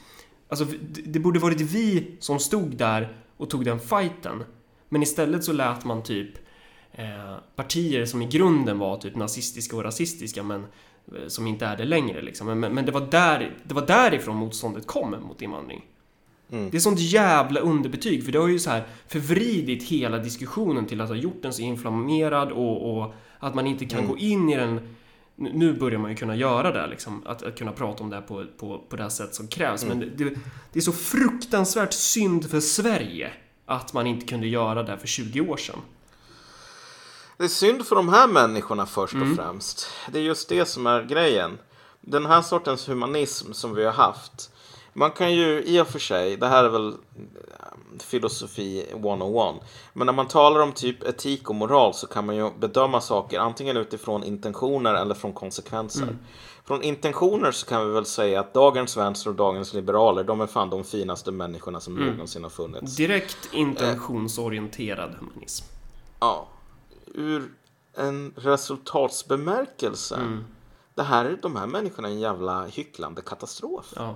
Alltså, 0.50 0.66
det, 0.66 1.02
det 1.02 1.20
borde 1.20 1.40
varit 1.40 1.62
vi 1.62 2.16
som 2.20 2.40
stod 2.40 2.78
där 2.78 3.23
och 3.38 3.50
tog 3.50 3.66
den 3.66 3.80
fighten. 3.80 4.44
Men 4.90 5.04
istället 5.04 5.44
så 5.44 5.54
lät 5.54 5.86
man 5.86 6.04
typ 6.04 6.30
eh, 6.92 7.36
partier 7.56 8.06
som 8.06 8.22
i 8.22 8.26
grunden 8.26 8.80
var 8.80 8.98
typ 8.98 9.16
nazistiska 9.16 9.76
och 9.76 9.84
rasistiska 9.84 10.44
men 10.44 10.66
eh, 11.16 11.28
som 11.28 11.48
inte 11.48 11.66
är 11.66 11.78
det 11.78 11.86
längre 11.86 12.22
liksom. 12.22 12.48
Men, 12.48 12.60
men, 12.60 12.74
men 12.74 12.86
det, 12.86 12.92
var 12.92 13.08
där, 13.12 13.58
det 13.64 13.74
var 13.74 13.86
därifrån 13.86 14.36
motståndet 14.36 14.88
kom 14.88 15.16
mot 15.22 15.42
invandring. 15.42 15.86
Det 16.72 16.78
är 16.78 16.80
sånt 16.80 17.00
jävla 17.00 17.60
underbetyg 17.60 18.26
för 18.26 18.32
det 18.32 18.40
har 18.40 18.48
ju 18.48 18.60
så 18.60 18.70
här 18.70 18.84
förvridit 19.08 19.84
hela 19.84 20.18
diskussionen 20.18 20.86
till 20.86 21.02
att 21.02 21.10
ha 21.10 21.16
gjort 21.16 21.42
den 21.42 21.54
så 21.54 21.62
inflammerad 21.62 22.52
och, 22.52 22.98
och 22.98 23.14
att 23.40 23.56
man 23.56 23.68
inte 23.68 23.86
kan 23.86 24.08
gå 24.08 24.18
in 24.18 24.50
i 24.50 24.56
den 24.56 24.96
nu- 25.36 25.74
börjar 25.74 26.00
man 26.00 26.12
ju 26.12 26.18
kunna 26.18 26.36
göra 26.36 26.72
det, 26.72 26.88
liksom, 26.88 27.24
att, 27.26 27.44
att 27.44 27.58
kunna 27.58 27.72
prata 27.72 28.04
om 28.04 28.10
det 28.10 28.16
här 28.16 28.24
på, 28.24 28.46
på, 28.58 28.80
på 28.90 28.96
det 28.96 29.10
sätt 29.10 29.36
som 29.36 29.48
krävs. 29.48 29.86
Men 29.86 30.00
det, 30.00 30.06
det, 30.06 30.30
det 30.74 30.80
är 30.80 30.82
så 30.82 30.92
fruktansvärt 30.92 31.94
synd 31.94 32.50
för 32.52 32.60
Sverige 32.60 33.32
att 33.66 33.94
man 33.94 34.08
inte 34.08 34.26
kunde 34.26 34.48
göra 34.48 34.84
det 34.84 34.98
för 34.98 35.08
20 35.08 35.42
år 35.42 35.58
sedan. 35.58 35.80
Det 37.38 37.44
är 37.44 37.48
synd 37.48 37.88
för 37.88 37.96
de 37.96 38.10
här 38.10 38.28
människorna 38.28 38.86
först 38.86 39.14
Mm. 39.14 39.32
och 39.32 39.38
främst. 39.38 39.88
Det 40.12 40.20
är 40.20 40.24
just 40.24 40.50
det 40.50 40.66
som 40.66 40.88
är 40.88 41.04
grejen. 41.04 41.58
Den 42.02 42.26
här 42.26 42.42
sortens 42.42 42.90
humanism 42.90 43.52
som 43.54 43.76
vi 43.76 43.86
har 43.86 43.92
haft. 43.92 44.53
Man 44.94 45.12
kan 45.12 45.34
ju 45.34 45.64
i 45.64 45.82
och 45.82 45.88
för 45.88 46.00
sig, 46.00 46.38
det 46.38 46.48
här 46.48 46.64
är 46.64 46.70
väl 46.70 46.88
eh, 46.88 46.94
filosofi 48.00 48.86
101. 48.90 49.56
Men 49.94 50.06
när 50.06 50.14
man 50.14 50.28
talar 50.28 50.60
om 50.60 50.72
typ 50.72 51.04
etik 51.04 51.50
och 51.50 51.56
moral 51.56 51.94
så 51.94 52.08
kan 52.08 52.26
man 52.26 52.36
ju 52.36 52.50
bedöma 52.60 53.02
saker 53.02 53.40
antingen 53.40 53.78
utifrån 53.78 54.24
intentioner 54.24 54.94
eller 54.94 55.16
från 55.16 55.34
konsekvenser. 55.34 56.04
Mm. 56.04 56.18
Från 56.66 56.82
intentioner 56.84 57.52
så 57.52 57.66
kan 57.66 57.88
vi 57.88 57.94
väl 57.94 58.06
säga 58.06 58.40
att 58.40 58.54
dagens 58.54 58.98
vänster 58.98 59.30
och 59.30 59.36
dagens 59.36 59.74
liberaler, 59.74 60.24
de 60.24 60.42
är 60.42 60.48
fan 60.48 60.70
de 60.70 60.84
finaste 60.84 61.32
människorna 61.32 61.80
som 61.80 61.98
Mm. 61.98 62.10
någonsin 62.14 62.44
har 62.44 62.50
funnits. 62.50 62.96
Direkt 62.96 63.50
intentionsorienterad 63.52 65.16
humanism. 65.20 65.66
Ja, 66.20 66.48
ur 67.14 67.52
en 67.98 68.34
resultatsbemärkelse. 68.36 70.16
Mm. 70.16 70.44
Det 70.96 71.04
här, 71.04 71.38
de 71.42 71.56
här 71.56 71.68
människorna 71.68 72.08
är 72.08 72.12
en 72.12 72.20
jävla 72.20 72.66
hycklande 72.66 73.22
katastrof. 73.22 73.94
Ja. 73.96 74.16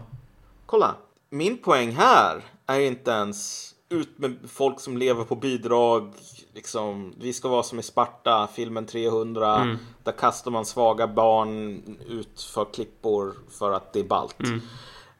Kolla, 0.67 0.95
min 1.29 1.57
poäng 1.57 1.91
här 1.91 2.43
är 2.65 2.79
inte 2.79 3.11
ens 3.11 3.73
ut 3.89 4.17
med 4.17 4.37
folk 4.47 4.79
som 4.79 4.97
lever 4.97 5.23
på 5.23 5.35
bidrag. 5.35 6.13
Liksom, 6.53 7.13
vi 7.19 7.33
ska 7.33 7.47
vara 7.47 7.63
som 7.63 7.79
i 7.79 7.83
Sparta, 7.83 8.47
filmen 8.53 8.85
300. 8.85 9.55
Mm. 9.55 9.77
Där 10.03 10.11
kastar 10.11 10.51
man 10.51 10.65
svaga 10.65 11.07
barn 11.07 11.81
ut 12.07 12.41
för 12.41 12.65
klippor 12.73 13.35
för 13.49 13.71
att 13.71 13.93
det 13.93 13.99
är 13.99 14.03
ballt. 14.03 14.39
Mm. 14.39 14.61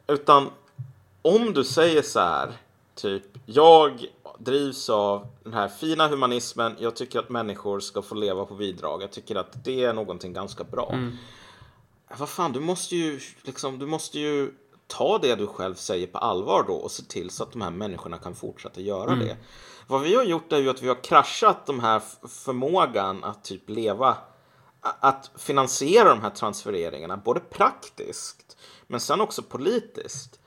Utan 0.07 0.49
om 1.21 1.53
du 1.53 1.63
säger 1.63 2.01
så 2.01 2.19
här, 2.19 2.51
typ 2.95 3.23
jag 3.45 4.05
drivs 4.37 4.89
av 4.89 5.27
den 5.43 5.53
här 5.53 5.67
fina 5.67 6.07
humanismen. 6.07 6.75
Jag 6.79 6.95
tycker 6.95 7.19
att 7.19 7.29
människor 7.29 7.79
ska 7.79 8.01
få 8.01 8.15
leva 8.15 8.45
på 8.45 8.55
bidrag. 8.55 9.03
Jag 9.03 9.11
tycker 9.11 9.35
att 9.35 9.63
det 9.63 9.83
är 9.83 9.93
någonting 9.93 10.33
ganska 10.33 10.63
bra. 10.63 10.99
Vad 12.17 12.29
fan, 12.29 12.51
du 12.51 12.59
måste 12.59 12.95
ju 12.95 13.19
liksom, 13.43 13.79
du 13.79 13.85
måste 13.85 14.19
ju 14.19 14.51
ta 14.87 15.17
det 15.17 15.35
du 15.35 15.47
själv 15.47 15.75
säger 15.75 16.07
på 16.07 16.17
allvar 16.17 16.63
då 16.67 16.73
och 16.73 16.91
se 16.91 17.03
till 17.03 17.29
så 17.29 17.43
att 17.43 17.51
de 17.51 17.61
här 17.61 17.71
människorna 17.71 18.17
kan 18.17 18.35
fortsätta 18.35 18.81
göra 18.81 19.15
det. 19.15 19.37
Vad 19.87 20.01
vi 20.01 20.15
har 20.15 20.23
gjort 20.23 20.53
är 20.53 20.57
ju 20.57 20.69
att 20.69 20.81
vi 20.81 20.87
har 20.87 21.03
kraschat 21.03 21.65
de 21.65 21.79
här 21.79 22.01
förmågan 22.27 23.23
att 23.23 23.43
typ 23.43 23.69
leva, 23.69 24.17
att 24.81 25.31
finansiera 25.35 26.09
de 26.09 26.21
här 26.21 26.29
transfereringarna, 26.29 27.17
både 27.17 27.39
praktiskt 27.39 28.57
men 28.87 28.99
sen 28.99 29.21
också 29.21 29.41
politiskt. 29.41 30.39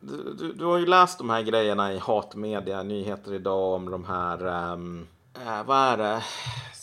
Du, 0.00 0.34
du, 0.34 0.52
du 0.52 0.64
har 0.64 0.78
ju 0.78 0.86
läst 0.86 1.18
de 1.18 1.30
här 1.30 1.42
grejerna 1.42 1.92
i 1.92 1.98
hatmedia, 1.98 2.82
nyheter 2.82 3.34
idag 3.34 3.72
om 3.72 3.90
de 3.90 4.04
här, 4.04 4.46
ehm, 4.46 5.06
eh, 5.34 5.64
vad 5.64 5.78
är 5.78 5.96
det, 5.96 6.22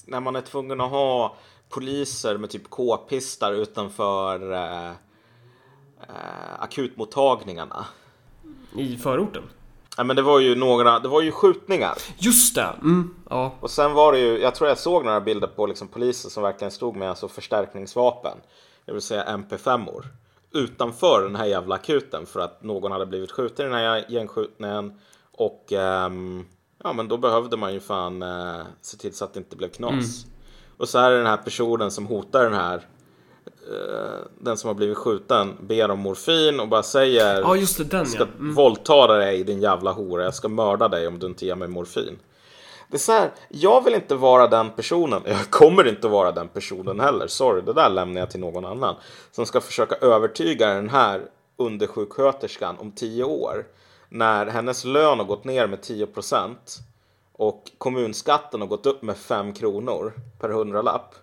när 0.06 0.20
man 0.20 0.36
är 0.36 0.42
tvungen 0.42 0.82
att 0.82 0.92
ha 0.92 1.36
poliser 1.70 2.38
med 2.38 2.50
typ 2.50 2.70
k-pistar 2.70 3.52
utanför 3.52 4.54
eh, 4.54 4.92
akutmottagningarna. 6.60 7.86
I 8.78 8.98
förorten. 8.98 9.44
Ja, 9.98 10.04
men 10.04 10.16
det 10.16 10.22
var 10.22 10.40
ju 10.40 10.56
några, 10.56 11.00
det 11.00 11.08
var 11.08 11.22
ju 11.22 11.32
skjutningar. 11.32 11.98
Just 12.18 12.56
det! 12.56 12.76
Mm, 12.82 13.16
ja. 13.30 13.54
Och 13.60 13.72
sen 13.72 13.94
var 13.94 14.12
det 14.12 14.20
ju, 14.20 14.40
jag 14.40 14.56
tror 14.56 14.70
jag 14.70 14.78
såg 14.78 15.06
några 15.06 15.22
bilder 15.22 15.48
på 15.48 15.66
liksom 15.66 15.88
poliser 15.88 16.30
som 16.30 16.44
verkligen 16.44 16.72
stod 16.72 16.96
med 16.96 17.10
alltså 17.10 17.28
förstärkningsvapen. 17.28 18.38
Det 18.86 18.92
vill 18.92 19.02
säga 19.02 19.26
MP5-or. 19.26 20.06
Utanför 20.54 21.24
den 21.24 21.36
här 21.36 21.46
jävla 21.46 21.76
akuten 21.76 22.26
för 22.26 22.40
att 22.40 22.64
någon 22.64 22.92
hade 22.92 23.06
blivit 23.06 23.32
skjuten 23.32 23.66
i 23.66 23.70
den 23.70 23.78
här 23.78 24.06
gängskjutningen. 24.10 25.00
Och 25.32 25.74
ehm, 25.74 26.46
ja 26.84 26.94
men 26.94 27.08
då 27.08 27.18
behövde 27.18 27.58
man 27.58 27.74
ju 27.74 27.80
fan 27.80 28.22
eh, 28.22 28.62
se 28.82 28.98
till 28.98 29.14
så 29.14 29.26
att 29.26 29.34
det 29.34 29.38
inte 29.38 29.56
blev 29.56 29.70
knas. 29.70 30.26
Och 30.78 30.90
så 30.90 31.00
är 31.00 31.12
det 31.12 31.18
den 31.18 31.28
här 31.28 31.38
personen 31.38 31.92
som 31.92 32.06
hotar 32.06 32.44
den 32.44 32.54
här 32.54 32.76
eh, 32.76 32.82
den 34.40 34.58
som 34.58 34.68
har 34.68 34.74
blivit 34.76 34.98
skjuten 34.98 35.58
ber 35.60 35.92
om 35.92 36.00
morfin 36.00 36.60
och 36.60 36.68
bara 36.68 36.84
säger 36.84 37.42
Ja, 37.42 37.56
just 37.56 37.78
det, 37.78 37.84
den 37.84 38.06
ska 38.06 38.20
ja. 38.20 38.28
Mm. 38.40 38.54
våldta 38.56 39.08
dig 39.08 39.44
din 39.44 39.62
jävla 39.62 39.92
hora. 39.92 40.24
Jag 40.24 40.36
ska 40.36 40.48
mörda 40.48 40.88
dig 40.88 41.08
om 41.08 41.20
du 41.20 41.28
inte 41.28 41.46
ger 41.46 41.56
mig 41.56 41.68
morfin. 41.68 42.20
Det 42.88 42.98
är 42.98 43.00
så 43.00 43.12
här, 43.12 43.32
jag 43.50 43.84
vill 43.84 43.94
inte 43.94 44.16
vara 44.16 44.48
den 44.48 44.70
personen. 44.70 45.22
Jag 45.26 45.50
kommer 45.50 45.88
inte 45.88 46.08
vara 46.08 46.32
den 46.32 46.48
personen 46.48 47.00
heller. 47.00 47.28
Sorry, 47.28 47.62
det 47.62 47.74
där 47.74 47.90
lämnar 47.90 48.20
jag 48.20 48.32
till 48.32 48.40
någon 48.40 48.66
annan. 48.66 48.96
Som 49.32 49.46
ska 49.46 49.62
försöka 49.62 49.96
övertyga 49.96 50.68
den 50.74 50.90
här 50.90 51.22
undersjuksköterskan 51.58 52.78
om 52.80 52.92
tio 52.92 53.24
år. 53.24 53.66
När 54.10 54.46
hennes 54.46 54.86
lön 54.86 55.20
har 55.20 55.26
gått 55.26 55.44
ner 55.44 55.68
med 55.68 55.82
10 55.82 56.08
procent. 56.08 56.78
Och 57.34 57.64
kommunskatten 57.78 58.62
har 58.62 58.68
gått 58.68 58.86
upp 58.86 59.02
med 59.02 59.18
5 59.18 59.54
kronor 59.54 60.14
per 60.40 60.50
hundralapp. 60.50 61.16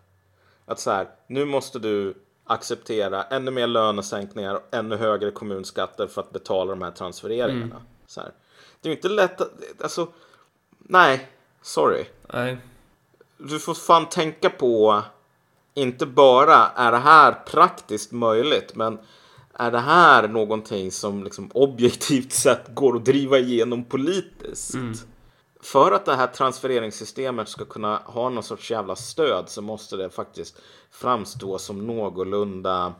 Att 0.68 0.80
så 0.80 0.90
här, 0.90 1.08
nu 1.26 1.44
måste 1.44 1.78
du 1.78 2.14
acceptera 2.44 3.22
ännu 3.22 3.50
mer 3.50 3.66
lönesänkningar 3.66 4.54
och 4.54 4.74
ännu 4.74 4.96
högre 4.96 5.30
kommunskatter 5.30 6.06
för 6.06 6.20
att 6.20 6.32
betala 6.32 6.70
de 6.70 6.82
här 6.82 6.90
transfereringarna. 6.90 7.82
Så 8.06 8.20
här. 8.20 8.32
Det 8.80 8.88
är 8.88 8.90
ju 8.90 8.96
inte 8.96 9.08
lätt 9.08 9.40
att, 9.40 9.52
alltså, 9.82 10.08
nej, 10.78 11.28
sorry. 11.62 12.04
Nej. 12.32 12.58
Du 13.38 13.58
får 13.58 13.74
fan 13.74 14.08
tänka 14.08 14.50
på 14.50 15.02
inte 15.74 16.06
bara 16.06 16.56
är 16.56 16.92
det 16.92 16.98
här 16.98 17.32
praktiskt 17.32 18.12
möjligt, 18.12 18.74
men 18.74 18.98
är 19.54 19.70
det 19.70 19.78
här 19.78 20.28
någonting 20.28 20.92
som 20.92 21.24
liksom 21.24 21.50
objektivt 21.54 22.32
sett 22.42 22.74
går 22.74 22.96
att 22.96 23.04
driva 23.04 23.38
igenom 23.38 23.84
politiskt? 23.84 24.74
För 25.60 25.92
att 25.92 26.04
det 26.04 26.16
här 26.16 26.26
transfereringssystemet 26.26 27.48
ska 27.48 27.64
kunna 27.64 27.96
ha 28.04 28.28
någon 28.28 28.42
sorts 28.42 28.70
jävla 28.70 28.96
stöd 28.96 29.48
så 29.48 29.62
måste 29.62 29.96
det 29.96 30.10
faktiskt 30.10 30.60
framstå 30.90 31.58
som 31.58 31.86
någorlunda 31.86 32.94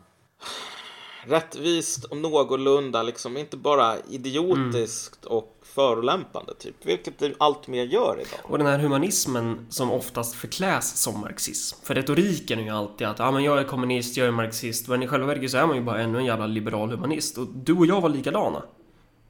rättvist 1.26 2.04
och 2.04 2.16
någorlunda 2.16 3.02
liksom 3.02 3.36
inte 3.36 3.56
bara 3.56 3.94
idiotiskt 4.10 5.24
och 5.24 5.54
förolämpande 5.62 6.54
typ, 6.54 6.86
vilket 6.86 7.18
det 7.18 7.34
allt 7.38 7.68
mer 7.68 7.84
gör 7.84 8.14
idag. 8.20 8.40
Och 8.42 8.58
den 8.58 8.66
här 8.66 8.78
humanismen 8.78 9.66
som 9.70 9.90
oftast 9.90 10.34
förkläs 10.34 10.96
som 10.96 11.20
marxism. 11.20 11.78
För 11.82 11.94
retoriken 11.94 12.58
är 12.58 12.62
ju 12.62 12.70
alltid 12.70 13.06
att 13.06 13.18
ja, 13.18 13.30
men 13.30 13.44
jag 13.44 13.58
är 13.58 13.64
kommunist, 13.64 14.16
jag 14.16 14.26
är 14.26 14.30
marxist. 14.30 14.88
Men 14.88 15.02
i 15.02 15.06
själva 15.06 15.26
verket 15.26 15.50
så 15.50 15.56
är 15.56 15.66
man 15.66 15.76
ju 15.76 15.82
bara 15.82 16.00
ännu 16.00 16.18
en 16.18 16.24
jävla 16.24 16.46
liberal 16.46 16.90
humanist. 16.90 17.38
Och 17.38 17.46
du 17.46 17.72
och 17.72 17.86
jag 17.86 18.00
var 18.00 18.08
likadana. 18.08 18.62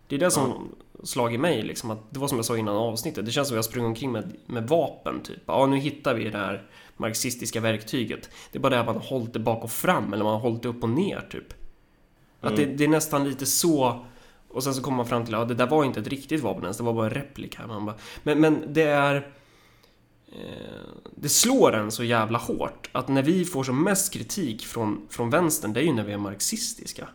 Det 0.09 0.15
är 0.15 0.19
det 0.19 0.31
som 0.31 0.75
slagit 1.05 1.41
mig 1.41 1.63
liksom. 1.63 1.91
Att 1.91 1.99
det 2.11 2.19
var 2.19 2.29
som 2.29 2.39
jag 2.39 2.45
sa 2.45 2.57
innan 2.57 2.77
avsnittet. 2.77 3.27
Det 3.27 3.33
känns 3.33 3.49
som 3.49 3.55
att 3.55 3.59
jag 3.59 3.65
sprungit 3.65 3.89
omkring 3.89 4.13
med, 4.13 4.37
med 4.47 4.69
vapen 4.69 5.21
typ. 5.23 5.43
Ja, 5.47 5.67
nu 5.67 5.77
hittar 5.77 6.15
vi 6.15 6.25
det 6.25 6.39
här 6.39 6.71
marxistiska 6.97 7.61
verktyget. 7.61 8.31
Det 8.53 8.59
är 8.59 8.61
bara 8.61 8.71
det 8.71 8.81
att 8.81 8.87
man 8.87 8.95
har 8.95 9.03
hållit 9.03 9.33
det 9.33 9.39
bak 9.39 9.65
och 9.65 9.71
fram. 9.71 10.13
Eller 10.13 10.25
man 10.25 10.33
har 10.33 10.41
hållit 10.41 10.63
det 10.63 10.69
upp 10.69 10.83
och 10.83 10.89
ner 10.89 11.29
typ. 11.31 11.55
Att 12.41 12.57
det, 12.57 12.65
det 12.65 12.85
är 12.85 12.89
nästan 12.89 13.29
lite 13.29 13.47
så 13.47 14.05
och 14.49 14.65
sen 14.65 14.75
så 14.75 14.83
kommer 14.83 14.97
man 14.97 15.07
fram 15.07 15.25
till 15.25 15.35
att 15.35 15.41
ja, 15.41 15.45
det 15.45 15.55
där 15.55 15.67
var 15.67 15.85
inte 15.85 16.01
ett 16.01 16.09
riktigt 16.09 16.43
vapen 16.43 16.63
ens, 16.63 16.77
det 16.77 16.83
var 16.83 16.93
bara 16.93 17.07
en 17.07 17.15
replika. 17.15 17.67
Man 17.67 17.87
bara, 17.87 17.97
men, 18.23 18.41
men 18.41 18.65
det 18.69 18.83
är... 18.83 19.17
Eh, 20.33 21.13
det 21.17 21.29
slår 21.29 21.75
en 21.75 21.91
så 21.91 22.05
jävla 22.05 22.39
hårt 22.39 22.91
att 22.93 23.09
när 23.09 23.23
vi 23.23 23.45
får 23.45 23.65
som 23.65 23.85
mest 23.85 24.13
kritik 24.13 24.67
från, 24.67 25.07
från 25.11 25.31
vänstern, 25.31 25.73
det 25.73 25.81
är 25.81 25.85
ju 25.85 25.93
när 25.93 26.05
vi 26.05 26.13
är 26.13 26.19
marxistiska. 26.19 27.09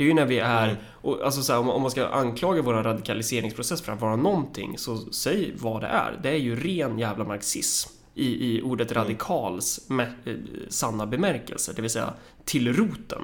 Det 0.00 0.04
är 0.04 0.08
ju 0.08 0.14
när 0.14 0.26
vi 0.26 0.38
är, 0.38 0.76
och 0.92 1.24
alltså 1.24 1.42
så 1.42 1.52
här, 1.52 1.60
om, 1.60 1.82
man- 1.82 1.90
ska 1.90 2.06
anklaga 2.08 2.62
vår 2.62 2.74
radikaliseringsprocess 2.74 3.82
för 3.82 3.92
att 3.92 4.00
vara 4.00 4.16
någonting, 4.16 4.78
så 4.78 4.96
säg 4.96 5.52
vad 5.58 5.80
det 5.82 5.86
är. 5.86 6.20
Det 6.22 6.28
är 6.28 6.36
ju 6.36 6.56
ren 6.56 6.98
jävla 6.98 7.24
marxism 7.24 7.90
i, 8.14 8.26
i 8.56 8.62
ordet 8.62 8.92
radikals 8.92 9.80
me, 9.88 10.02
eh, 10.02 10.34
sanna 10.68 11.06
bemärkelse, 11.06 11.72
det 11.76 11.82
vill 11.82 11.90
säga 11.90 12.14
till 12.44 12.74
roten. 12.76 13.22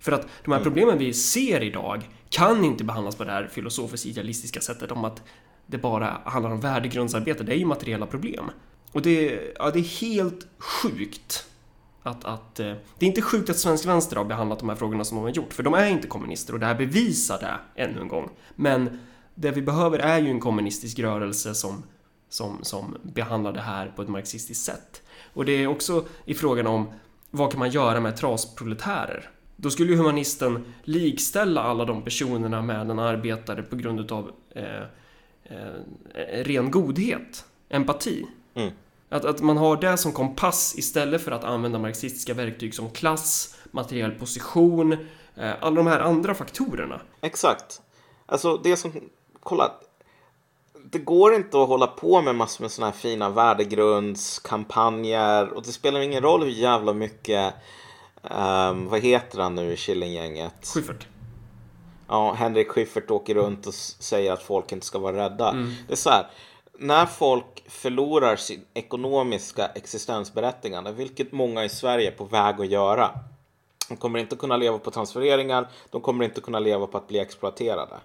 För 0.00 0.12
att 0.12 0.28
de 0.44 0.52
här 0.52 0.62
problemen 0.62 0.98
vi 0.98 1.12
ser 1.12 1.62
idag 1.62 2.08
kan 2.28 2.64
inte 2.64 2.84
behandlas 2.84 3.16
på 3.16 3.24
det 3.24 3.30
här 3.32 3.48
filosofiskt 3.52 4.06
idealistiska 4.06 4.60
sättet 4.60 4.92
om 4.92 5.04
att 5.04 5.22
det 5.66 5.78
bara 5.78 6.20
handlar 6.24 6.50
om 6.50 6.60
värdegrundsarbete. 6.60 7.44
Det 7.44 7.52
är 7.52 7.58
ju 7.58 7.66
materiella 7.66 8.06
problem. 8.06 8.50
Och 8.92 9.02
det, 9.02 9.40
ja, 9.58 9.70
det 9.70 9.78
är 9.78 10.00
helt 10.00 10.46
sjukt 10.58 11.46
att, 12.06 12.24
att... 12.24 12.60
eh, 12.60 12.72
Det 12.98 13.06
är 13.06 13.08
inte 13.08 13.22
sjukt 13.22 13.50
att 13.50 13.56
svensk 13.58 13.86
vänster 13.86 14.16
har 14.16 14.24
behandlat 14.24 14.58
de 14.58 14.68
här 14.68 14.76
frågorna 14.76 15.04
som 15.04 15.16
de 15.16 15.22
har 15.22 15.30
gjort, 15.30 15.52
för 15.52 15.62
de 15.62 15.74
är 15.74 15.86
inte 15.86 16.08
kommunister 16.08 16.52
och 16.52 16.60
det 16.60 16.66
här 16.66 16.74
bevisar 16.74 17.38
det 17.38 17.82
ännu 17.82 18.00
en 18.00 18.08
gång. 18.08 18.30
Men 18.54 18.98
det 19.34 19.50
vi 19.50 19.62
behöver 19.62 19.98
är 19.98 20.18
ju 20.18 20.30
en 20.30 20.40
kommunistisk 20.40 20.98
rörelse 20.98 21.54
som, 21.54 21.82
som, 22.28 22.58
som 22.62 22.96
behandlar 23.02 23.52
det 23.52 23.60
här 23.60 23.92
på 23.96 24.02
ett 24.02 24.08
marxistiskt 24.08 24.64
sätt. 24.64 25.02
Och 25.34 25.44
det 25.44 25.52
är 25.52 25.66
också 25.66 26.04
i 26.24 26.34
frågan 26.34 26.66
om 26.66 26.86
vad 27.30 27.50
kan 27.50 27.58
man 27.58 27.70
göra 27.70 28.00
med 28.00 28.16
trasproletärer? 28.16 29.30
Då 29.56 29.70
skulle 29.70 29.92
ju 29.92 29.98
humanisten 29.98 30.64
likställa 30.82 31.62
alla 31.62 31.84
de 31.84 32.02
personerna 32.02 32.62
med 32.62 32.90
en 32.90 32.98
arbetare 32.98 33.62
på 33.62 33.76
grund 33.76 34.00
utav 34.00 34.30
eh, 34.50 34.82
eh, 35.44 36.44
ren 36.44 36.70
godhet, 36.70 37.44
empati. 37.68 38.26
Mm. 38.54 38.72
Att, 39.08 39.24
att 39.24 39.40
man 39.40 39.56
har 39.56 39.76
det 39.76 39.96
som 39.96 40.12
kompass 40.12 40.74
istället 40.78 41.22
för 41.22 41.32
att 41.32 41.44
använda 41.44 41.78
marxistiska 41.78 42.34
verktyg 42.34 42.74
som 42.74 42.90
klass, 42.90 43.54
materiell 43.70 44.10
position, 44.10 44.92
eh, 45.36 45.52
alla 45.60 45.76
de 45.76 45.86
här 45.86 46.00
andra 46.00 46.34
faktorerna. 46.34 47.00
Exakt. 47.20 47.80
Alltså 48.26 48.56
det 48.56 48.76
som, 48.76 48.92
kolla. 49.40 49.72
Det 50.90 50.98
går 50.98 51.34
inte 51.34 51.62
att 51.62 51.68
hålla 51.68 51.86
på 51.86 52.22
med 52.22 52.34
massor 52.34 52.64
med 52.64 52.70
sådana 52.70 52.92
här 52.92 52.98
fina 52.98 53.30
värdegrundskampanjer 53.30 55.48
och 55.48 55.62
det 55.62 55.72
spelar 55.72 56.00
ingen 56.00 56.22
roll 56.22 56.42
hur 56.42 56.50
jävla 56.50 56.92
mycket, 56.92 57.54
ehm, 58.30 58.88
vad 58.88 59.00
heter 59.00 59.38
han 59.38 59.54
nu 59.54 59.72
i 59.72 59.76
Killinggänget? 59.76 60.66
Schyffert. 60.74 61.06
Ja, 62.08 62.32
Henrik 62.32 62.68
Schyffert 62.68 63.10
åker 63.10 63.34
runt 63.34 63.66
och 63.66 63.74
säger 63.74 64.32
att 64.32 64.42
folk 64.42 64.72
inte 64.72 64.86
ska 64.86 64.98
vara 64.98 65.16
rädda. 65.16 65.52
Det 65.86 65.92
är 65.92 65.96
så 65.96 66.10
här, 66.10 66.26
när 66.78 67.06
folk 67.06 67.70
förlorar 67.70 68.36
sin 68.36 68.64
ekonomiska 68.74 69.66
existensberättigande, 69.66 70.92
vilket 70.92 71.32
många 71.32 71.64
i 71.64 71.68
Sverige 71.68 72.08
är 72.08 72.16
på 72.16 72.24
väg 72.24 72.60
att 72.60 72.70
göra. 72.70 73.10
De 73.88 73.96
kommer 73.96 74.18
inte 74.18 74.36
kunna 74.36 74.56
leva 74.56 74.78
på 74.78 74.90
transfereringar, 74.90 75.68
de 75.90 76.00
kommer 76.00 76.24
inte 76.24 76.40
kunna 76.40 76.58
leva 76.58 76.86
på 76.86 76.98
att 76.98 77.08
bli 77.08 77.18
exploaterade. 77.18 78.00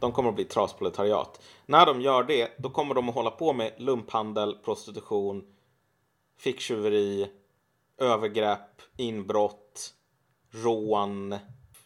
De 0.00 0.12
kommer 0.12 0.28
att 0.28 0.34
bli 0.34 0.44
trasproletariat. 0.44 1.40
När 1.66 1.86
de 1.86 2.00
gör 2.00 2.22
det, 2.22 2.50
då 2.58 2.70
kommer 2.70 2.94
de 2.94 3.08
att 3.08 3.14
hålla 3.14 3.30
på 3.30 3.52
med 3.52 3.72
lumphandel, 3.76 4.56
prostitution, 4.64 5.44
ficktjuveri, 6.38 7.30
övergrepp, 7.98 8.82
inbrott, 8.96 9.94
rån, 10.50 11.34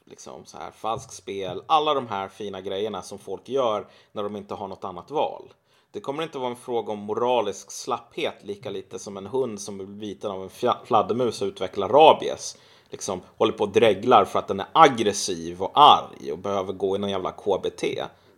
liksom 0.05 0.45
så 0.45 0.59
här 0.59 0.71
falskt 0.71 1.13
spel, 1.13 1.63
alla 1.67 1.95
de 1.95 2.07
här 2.07 2.29
fina 2.29 2.61
grejerna 2.61 3.03
som 3.03 3.19
folk 3.19 3.49
gör 3.49 3.87
när 4.13 4.23
de 4.23 4.37
inte 4.37 4.55
har 4.55 4.69
något 4.69 4.85
annat 4.85 5.11
val. 5.11 5.53
Det 5.93 6.01
kommer 6.01 6.23
inte 6.23 6.39
vara 6.39 6.51
en 6.51 6.57
fråga 6.57 6.93
om 6.93 6.99
moralisk 6.99 7.71
slapphet 7.71 8.35
lika 8.43 8.71
lite 8.71 8.99
som 8.99 9.17
en 9.17 9.27
hund 9.27 9.61
som 9.61 9.77
blir 9.79 9.87
biten 9.87 10.31
av 10.31 10.43
en 10.43 10.77
fladdermus 10.85 11.43
och 11.43 11.47
utvecklar 11.47 11.89
rabies. 11.89 12.57
Liksom 12.91 13.21
håller 13.37 13.53
på 13.53 13.65
och 13.65 13.73
dreglar 13.73 14.25
för 14.25 14.39
att 14.39 14.49
den 14.49 14.61
är 14.61 14.67
aggressiv 14.73 15.63
och 15.63 15.73
arg 15.75 16.33
och 16.33 16.39
behöver 16.39 16.73
gå 16.73 16.97
i 16.97 16.99
någon 16.99 17.11
jävla 17.11 17.33
KBT. 17.33 17.85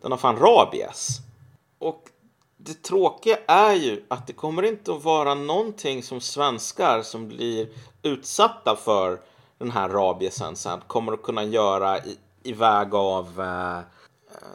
Den 0.03 0.11
har 0.11 0.19
fan 0.19 0.37
rabies. 0.37 1.19
Och 1.79 2.05
det 2.57 2.83
tråkiga 2.83 3.39
är 3.47 3.75
ju 3.75 4.05
att 4.09 4.27
det 4.27 4.33
kommer 4.33 4.63
inte 4.63 4.93
att 4.93 5.05
vara 5.05 5.35
någonting 5.35 6.03
som 6.03 6.21
svenskar 6.21 7.03
som 7.03 7.29
blir 7.29 7.69
utsatta 8.03 8.77
för 8.77 9.21
den 9.59 9.71
här 9.71 9.89
rabiesen 9.89 10.57
sen 10.57 10.81
kommer 10.87 11.13
att 11.13 11.23
kunna 11.23 11.45
göra 11.45 11.99
i, 11.99 12.19
i 12.43 12.53
väg 12.53 12.95
av 12.95 13.41
eh, 13.41 13.81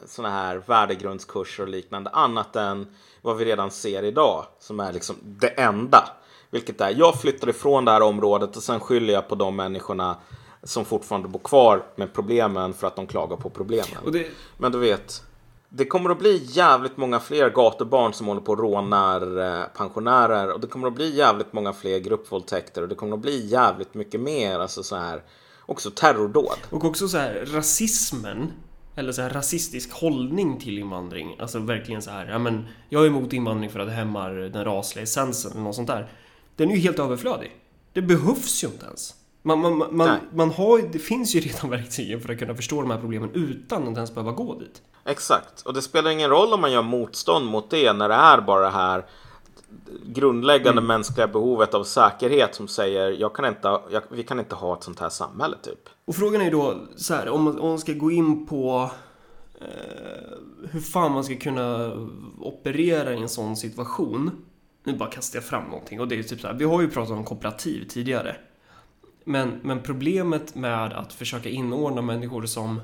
sådana 0.06 0.34
här 0.34 0.64
värdegrundskurser 0.66 1.64
och 1.64 1.70
liknande 1.70 2.10
annat 2.10 2.56
än 2.56 2.88
vad 3.22 3.38
vi 3.38 3.46
redan 3.46 3.72
ser 3.72 4.04
idag 4.04 4.46
som 4.60 4.80
är 4.80 4.94
liksom 4.94 5.16
det 5.22 5.48
enda. 5.48 6.10
Vilket 6.50 6.82
är, 6.82 6.96
jag 6.98 7.22
flyttar 7.22 7.50
ifrån 7.50 7.86
det 7.86 7.92
här 7.92 8.02
området 8.02 8.58
och 8.58 8.64
sen 8.64 8.80
skyller 8.80 9.14
jag 9.14 9.30
på 9.30 9.36
de 9.36 9.56
människorna 9.56 10.18
som 10.64 10.86
fortfarande 10.86 11.28
bor 11.28 11.40
kvar 11.40 11.86
med 11.96 12.14
problemen 12.14 12.74
för 12.74 12.88
att 12.88 12.96
de 12.96 13.08
klagar 13.08 13.38
på 13.38 13.50
problemen. 13.50 14.12
Det, 14.12 14.28
Men 14.58 14.72
du 14.72 14.80
vet, 14.80 15.24
det 15.70 15.86
kommer 15.86 16.10
att 16.10 16.20
bli 16.20 16.42
jävligt 16.46 16.98
många 16.98 17.20
fler 17.20 17.50
gatubarn 17.50 18.14
som 18.14 18.28
håller 18.28 18.42
på 18.42 18.52
och 18.52 18.60
rånar 18.60 19.38
eh, 19.38 19.66
pensionärer 19.78 20.52
och 20.52 20.60
det 20.60 20.68
kommer 20.68 20.88
att 20.88 20.94
bli 20.94 21.16
jävligt 21.16 21.54
många 21.54 21.74
fler 21.74 22.00
gruppvåldtäkter 22.00 22.82
och 22.82 22.88
det 22.88 22.96
kommer 22.96 23.14
att 23.14 23.22
bli 23.22 23.46
jävligt 23.46 23.94
mycket 23.94 24.22
mer, 24.22 24.60
alltså 24.60 24.84
så 24.84 24.96
här, 24.96 25.24
också 25.66 25.92
terrordåd. 25.92 26.58
Och 26.70 26.86
också 26.86 27.08
så 27.08 27.18
här 27.18 27.46
rasismen 27.48 28.52
eller 28.96 29.12
så 29.12 29.22
här 29.22 29.30
rasistisk 29.30 29.92
hållning 29.92 30.60
till 30.60 30.78
invandring. 30.78 31.36
Alltså 31.40 31.60
verkligen 31.60 32.02
så 32.02 32.12
här, 32.12 32.26
ja 32.26 32.40
men 32.40 32.68
jag 32.90 33.04
är 33.04 33.08
emot 33.08 33.34
invandring 33.34 33.70
för 33.70 33.80
att 33.80 33.88
det 33.88 33.94
hämmar 33.94 34.32
den 34.32 34.66
rasliga 34.66 35.04
essensen 35.04 35.52
eller 35.52 35.62
något 35.62 35.76
sånt 35.76 35.88
där. 35.88 36.10
Den 36.56 36.72
är 36.72 36.76
ju 36.76 36.82
helt 36.82 37.00
överflödig. 37.00 37.52
Det 37.94 38.02
behövs 38.02 38.64
ju 38.64 38.68
inte 38.68 38.86
ens. 38.86 39.14
Man, 39.42 39.60
man, 39.60 39.78
man, 39.92 40.20
man, 40.34 40.52
har, 40.52 40.92
det 40.92 41.00
finns 41.00 41.36
ju 41.36 41.40
redan 41.40 41.70
verktygen 41.80 42.22
för 42.22 42.34
att 42.34 42.40
kunna 42.40 42.56
förstå 42.56 42.82
de 42.82 42.92
här 42.92 43.00
problemen 43.00 43.32
utan 43.34 43.88
att 43.88 43.96
ens 43.96 44.14
behöva 44.14 44.32
gå 44.32 44.60
dit. 44.60 44.82
Exakt, 45.06 45.62
och 45.62 45.74
det 45.74 45.82
spelar 45.82 46.12
ingen 46.12 46.30
roll 46.30 46.54
om 46.54 46.62
man 46.62 46.72
gör 46.72 46.82
motstånd 46.82 47.46
mot 47.46 47.70
det 47.70 47.94
när 47.94 48.10
det 48.10 48.16
är 48.16 48.42
bara 48.42 48.62
det 48.62 48.70
här 48.70 49.06
grundläggande 50.06 50.82
mänskliga 50.82 51.28
behovet 51.28 51.74
av 51.74 51.84
säkerhet 51.84 52.56
som 52.56 52.68
säger 52.68 53.12
jag 53.12 53.36
kan 53.36 53.46
inte, 53.46 53.80
jag, 53.92 54.02
vi 54.10 54.24
kan 54.24 54.40
inte 54.40 54.56
ha 54.56 54.78
ett 54.78 54.84
sånt 54.84 55.00
här 55.00 55.10
samhälle 55.10 55.58
typ. 55.62 55.90
Och 56.06 56.16
frågan 56.16 56.42
är 56.42 56.46
ju 56.46 56.52
då 56.52 56.88
så 56.96 57.14
här, 57.14 57.30
om 57.30 57.44
man, 57.44 57.60
om 57.60 57.70
man 57.70 57.80
ska 57.80 57.94
gå 57.94 58.12
in 58.12 58.46
på 58.46 58.92
eh, 59.62 60.38
hur 60.72 60.80
fan 60.80 61.12
man 61.12 61.24
ska 61.24 61.36
kunna 61.36 61.94
operera 62.40 63.14
i 63.14 63.22
en 63.22 63.30
sån 63.30 63.56
situation. 63.58 64.46
Nu 64.84 64.98
bara 64.98 65.12
kastar 65.12 65.38
jag 65.38 65.44
fram 65.44 65.64
någonting 65.64 66.00
och 66.00 66.08
det 66.08 66.16
är 66.16 66.18
ju 66.18 66.24
typ 66.24 66.42
så 66.42 66.48
här, 66.48 66.54
vi 66.54 66.66
har 66.66 66.82
ju 66.82 66.90
pratat 66.90 67.12
om 67.12 67.24
kooperativ 67.24 67.88
tidigare. 67.88 68.36
Men, 69.24 69.60
men 69.64 69.84
problemet 69.84 70.56
med 70.56 70.94
att 70.94 71.14
försöka 71.14 71.50
inordna 71.50 72.02
människor 72.02 72.46
som 72.46 72.82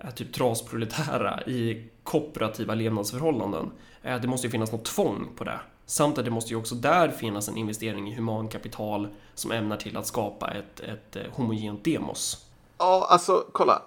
är 0.00 0.10
typ 0.10 0.32
trasproletära 0.32 1.42
i 1.46 1.90
kooperativa 2.02 2.74
levnadsförhållanden 2.74 3.70
är 4.02 4.14
att 4.14 4.22
det 4.22 4.28
måste 4.28 4.46
ju 4.46 4.50
finnas 4.50 4.72
något 4.72 4.84
tvång 4.84 5.28
på 5.36 5.44
det. 5.44 5.60
Samt 5.86 6.18
att 6.18 6.24
det 6.24 6.30
måste 6.30 6.50
ju 6.50 6.56
också 6.56 6.74
där 6.74 7.08
finnas 7.08 7.48
en 7.48 7.56
investering 7.56 8.08
i 8.08 8.14
humankapital 8.14 9.08
som 9.38 9.52
ämnar 9.52 9.76
till 9.76 9.96
att 9.96 10.06
skapa 10.06 10.50
ett, 10.50 10.80
ett 10.80 11.16
eh, 11.16 11.22
homogent 11.32 11.84
demos. 11.84 12.44
Ja, 12.78 13.06
alltså 13.10 13.44
kolla. 13.52 13.82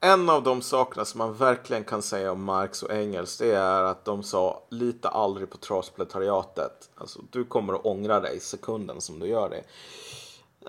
en 0.00 0.30
av 0.30 0.42
de 0.42 0.62
sakerna 0.62 1.04
som 1.04 1.18
man 1.18 1.34
verkligen 1.34 1.84
kan 1.84 2.02
säga 2.02 2.32
om 2.32 2.44
Marx 2.44 2.82
och 2.82 2.90
Engels 2.90 3.38
det 3.38 3.52
är 3.52 3.82
att 3.82 4.04
de 4.04 4.22
sa 4.22 4.62
lita 4.70 5.08
aldrig 5.08 5.50
på 5.50 5.56
trasproletariatet. 5.58 6.90
Alltså 6.94 7.20
du 7.30 7.44
kommer 7.44 7.74
att 7.74 7.84
ångra 7.86 8.20
dig 8.20 8.40
sekunden 8.40 9.00
som 9.00 9.18
du 9.18 9.26
gör 9.26 9.50
det. 9.50 9.64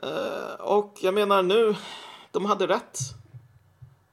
Eh, 0.08 0.62
och 0.62 0.98
jag 1.02 1.14
menar 1.14 1.44
nu, 1.44 1.76
de 2.32 2.46
hade 2.46 2.68
rätt. 2.68 3.00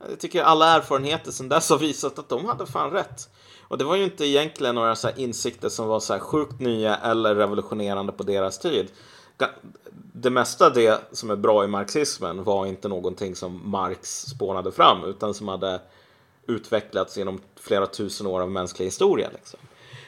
Jag 0.08 0.20
tycker 0.20 0.42
alla 0.42 0.76
erfarenheter 0.76 1.32
sedan 1.32 1.48
dess 1.48 1.70
har 1.70 1.78
visat 1.78 2.18
att 2.18 2.28
de 2.28 2.44
hade 2.44 2.66
fan 2.66 2.90
rätt. 2.90 3.28
Och 3.68 3.78
det 3.78 3.84
var 3.84 3.96
ju 3.96 4.04
inte 4.04 4.26
egentligen 4.26 4.74
några 4.74 4.96
så 4.96 5.10
insikter 5.16 5.68
som 5.68 5.86
var 5.88 6.00
så 6.00 6.12
här 6.12 6.20
sjukt 6.20 6.60
nya 6.60 6.96
eller 6.96 7.34
revolutionerande 7.34 8.12
på 8.12 8.22
deras 8.22 8.58
tid. 8.58 8.88
Det 10.12 10.30
mesta 10.30 10.66
av 10.66 10.72
det 10.72 11.00
som 11.12 11.30
är 11.30 11.36
bra 11.36 11.64
i 11.64 11.68
marxismen 11.68 12.44
var 12.44 12.66
inte 12.66 12.88
någonting 12.88 13.36
som 13.36 13.70
Marx 13.70 14.26
spånade 14.26 14.72
fram 14.72 15.04
utan 15.04 15.34
som 15.34 15.48
hade 15.48 15.80
utvecklats 16.46 17.16
genom 17.16 17.40
flera 17.60 17.86
tusen 17.86 18.26
år 18.26 18.40
av 18.40 18.50
mänsklig 18.50 18.86
historia. 18.86 19.30
Liksom. 19.32 19.60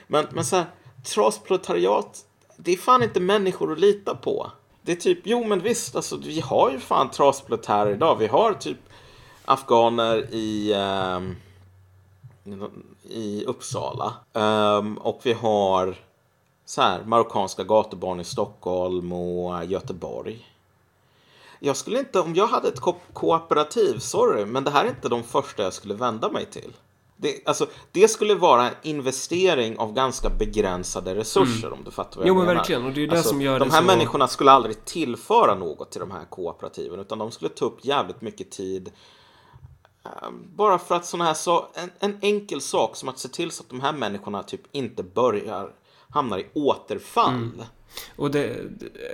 Men, 0.07 0.27
men 0.31 0.45
så 0.45 0.57
här, 0.57 0.67
trasproletariat, 1.05 2.25
det 2.57 2.73
är 2.73 2.77
fan 2.77 3.03
inte 3.03 3.21
människor 3.21 3.73
att 3.73 3.81
lita 3.81 4.15
på. 4.15 4.53
Det 4.83 4.93
är 4.93 4.97
typ, 4.97 5.19
jo 5.25 5.45
men 5.45 5.61
visst, 5.61 5.97
alltså, 5.97 6.17
vi 6.17 6.41
har 6.41 6.71
ju 6.71 6.81
fan 6.81 7.11
trasproletärer 7.11 7.91
idag. 7.91 8.17
Vi 8.17 8.27
har 8.27 8.53
typ 8.53 8.79
afghaner 9.45 10.35
i, 10.35 10.73
eh, 10.73 11.21
i 13.03 13.45
Uppsala. 13.45 14.15
Um, 14.33 14.99
och 14.99 15.21
vi 15.23 15.33
har 15.33 15.97
så 16.67 16.83
här, 16.83 17.05
marockanska 17.05 17.65
gatubarn 17.65 18.21
i 18.21 18.25
Stockholm 18.25 19.13
och 19.13 19.65
Göteborg. 19.65 20.47
Jag 21.61 21.77
skulle 21.77 21.99
inte, 21.99 22.21
om 22.21 22.35
jag 22.35 22.47
hade 22.47 22.69
ett 22.69 22.81
ko 22.81 22.95
kooperativ, 23.13 23.99
sorry, 23.99 24.45
men 24.45 24.65
det 24.65 24.71
här 24.71 24.85
är 24.85 24.89
inte 24.89 25.09
de 25.09 25.23
första 25.23 25.63
jag 25.63 25.73
skulle 25.73 25.95
vända 25.95 26.31
mig 26.31 26.47
till. 26.47 26.73
Det, 27.17 27.41
alltså, 27.47 27.67
det 27.93 28.09
skulle 28.09 28.35
vara 28.35 28.69
en 28.69 28.75
investering 28.83 29.79
av 29.79 29.93
ganska 29.93 30.31
begränsade 30.31 31.15
resurser 31.15 31.67
mm. 31.67 31.79
om 31.79 31.85
du 31.85 31.91
fattar 31.91 32.17
vad 32.17 32.27
jag 32.27 32.29
jo, 32.29 32.35
menar. 32.35 32.45
Jo 32.45 32.47
men 32.47 32.57
verkligen, 32.57 32.85
och 32.85 32.93
det 32.93 33.03
är 33.03 33.07
det 33.07 33.17
alltså, 33.17 33.29
som 33.29 33.43
gör 33.43 33.59
De 33.59 33.71
här 33.71 33.83
människorna 33.83 34.29
skulle 34.29 34.51
aldrig 34.51 34.85
tillföra 34.85 35.55
något 35.55 35.91
till 35.91 36.01
de 36.01 36.11
här 36.11 36.25
kooperativen 36.25 37.01
utan 37.01 37.19
de 37.19 37.31
skulle 37.31 37.49
ta 37.49 37.65
upp 37.65 37.85
jävligt 37.85 38.21
mycket 38.21 38.51
tid 38.51 38.93
Ehm, 40.07 40.57
bara 40.57 40.79
för 40.79 40.95
att 40.95 41.07
sådana 41.07 41.25
här 41.25 41.35
så, 41.35 41.67
en, 41.75 41.91
en, 41.99 42.19
enkel 42.23 42.61
sak 42.61 42.97
som 42.97 43.09
att 43.09 43.19
se 43.19 43.29
till 43.29 43.51
så 43.51 43.63
att 43.63 43.69
de 43.69 43.81
här 43.81 43.93
människorna 43.93 44.43
typ 44.43 44.61
inte 44.73 45.03
börjar 45.03 45.73
hamnar 46.17 46.39
i 46.39 46.47
återfall. 46.55 47.35
Mm. 47.35 47.63
Och 48.17 48.31
det, 48.31 48.57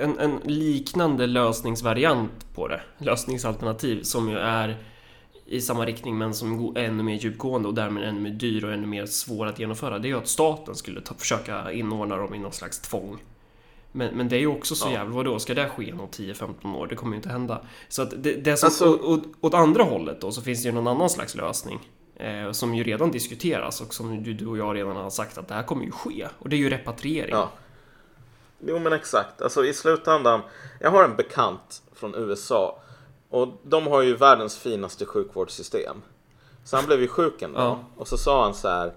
en, 0.01 0.19
en, 0.19 0.41
liknande 0.45 1.27
lösningsvariant 1.27 2.55
på 2.55 2.69
det, 2.69 2.81
lösningsalternativ 2.99 4.03
som 4.03 4.29
ju 4.29 4.39
är 4.39 4.77
i 5.47 5.61
samma 5.61 5.87
riktning 5.87 6.19
men 6.19 6.35
som 6.35 6.77
är 6.77 6.81
ännu 6.81 7.03
mer 7.03 7.15
djupgående 7.15 7.69
och 7.69 7.75
därmed 7.75 8.09
ännu 8.09 8.21
mer 8.21 8.31
dyr 8.31 8.65
och 8.65 8.73
ännu 8.73 8.87
mer 8.87 9.07
svår 9.07 9.47
att 9.47 9.59
genomföra. 9.59 9.99
Det 9.99 10.07
är 10.07 10.11
ju 10.11 10.19
att 10.19 10.29
staten 10.29 10.75
skulle 10.75 11.01
ta, 11.01 11.15
försöka 11.15 11.73
inordna 11.73 12.17
dem 12.17 12.35
i 12.35 12.39
någon 12.39 12.53
slags 12.53 12.81
tvång. 12.81 13.19
Men, 13.93 14.15
men 14.15 14.29
det 14.29 14.37
är 14.37 14.41
ju 14.41 14.47
också 14.47 14.75
så 14.75 14.89
ja. 14.89 14.93
jävla, 14.93 15.15
vadå, 15.15 15.39
ska 15.39 15.55
det 15.55 15.69
ske 15.69 15.93
om 15.93 16.01
10-15 16.01 16.77
år? 16.77 16.87
Det 16.87 16.95
kommer 16.95 17.13
ju 17.13 17.17
inte 17.17 17.29
hända. 17.29 17.61
Så 17.89 18.03
att 18.03 18.23
det, 18.23 18.33
det 18.33 18.57
som, 18.57 18.67
alltså... 18.67 18.89
och, 18.89 19.21
åt 19.41 19.55
andra 19.55 19.83
hållet 19.83 20.21
då 20.21 20.33
så 20.33 20.43
finns 20.43 20.63
det 20.63 20.69
ju 20.69 20.75
någon 20.75 20.89
annan 20.89 21.11
slags 21.11 21.35
lösning. 21.35 21.79
Eh, 22.23 22.53
som 22.53 22.75
ju 22.75 22.85
redan 22.85 23.11
diskuteras 23.11 23.81
och 23.81 23.95
som 23.95 24.23
du, 24.23 24.33
du 24.35 24.47
och 24.47 24.59
jag 24.59 24.77
redan 24.77 24.97
har 24.97 25.11
sagt 25.11 25.39
att 25.39 25.49
det 25.49 25.55
här 25.55 25.63
kommer 25.63 25.85
ju 25.85 25.91
ske. 25.91 26.29
Och 26.39 26.49
det 26.49 26.57
är 26.57 26.59
ju 26.59 26.71
repatriering. 26.71 27.35
Ja. 27.35 27.51
Jo 28.67 28.79
men 28.79 28.93
exakt, 28.93 29.43
alltså 29.43 29.65
i 29.65 29.75
slutändan. 29.75 30.41
Jag 30.81 30.91
har 30.91 31.05
en 31.05 31.17
bekant 31.17 31.83
från 31.93 32.15
USA. 32.15 32.79
Och 33.29 33.49
de 33.63 33.87
har 33.87 34.03
ju 34.03 34.17
världens 34.17 34.59
finaste 34.59 35.07
sjukvårdssystem. 35.07 36.03
Så 36.65 36.77
han 36.77 36.87
blev 36.87 37.01
ju 37.01 37.09
sjuk 37.09 37.43
en 37.43 37.53
dag. 37.53 37.63
Ja. 37.63 37.85
Och 37.97 38.09
så 38.09 38.19
sa 38.19 38.45
han 38.45 38.55
så 38.55 38.69
här 38.69 38.93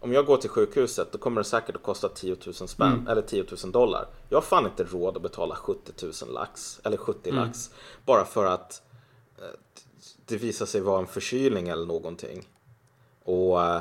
om 0.00 0.12
jag 0.12 0.26
går 0.26 0.36
till 0.36 0.50
sjukhuset 0.50 1.12
då 1.12 1.18
kommer 1.18 1.40
det 1.40 1.44
säkert 1.44 1.76
att 1.76 1.82
kosta 1.82 2.08
10 2.08 2.36
000 2.46 2.54
spänn 2.54 2.92
mm. 2.92 3.08
eller 3.08 3.22
10 3.22 3.44
000 3.64 3.72
dollar. 3.72 4.06
Jag 4.28 4.36
har 4.36 4.42
fan 4.42 4.66
inte 4.66 4.84
råd 4.84 5.16
att 5.16 5.22
betala 5.22 5.54
70 5.54 5.92
000 6.24 6.34
lax 6.34 6.80
eller 6.84 6.96
70 6.96 7.30
mm. 7.30 7.44
lax 7.44 7.70
bara 8.04 8.24
för 8.24 8.46
att 8.46 8.82
eh, 9.38 9.44
det 10.26 10.36
visar 10.36 10.66
sig 10.66 10.80
vara 10.80 11.00
en 11.00 11.06
förkylning 11.06 11.68
eller 11.68 11.86
någonting. 11.86 12.46
Och 13.24 13.62
eh, 13.62 13.80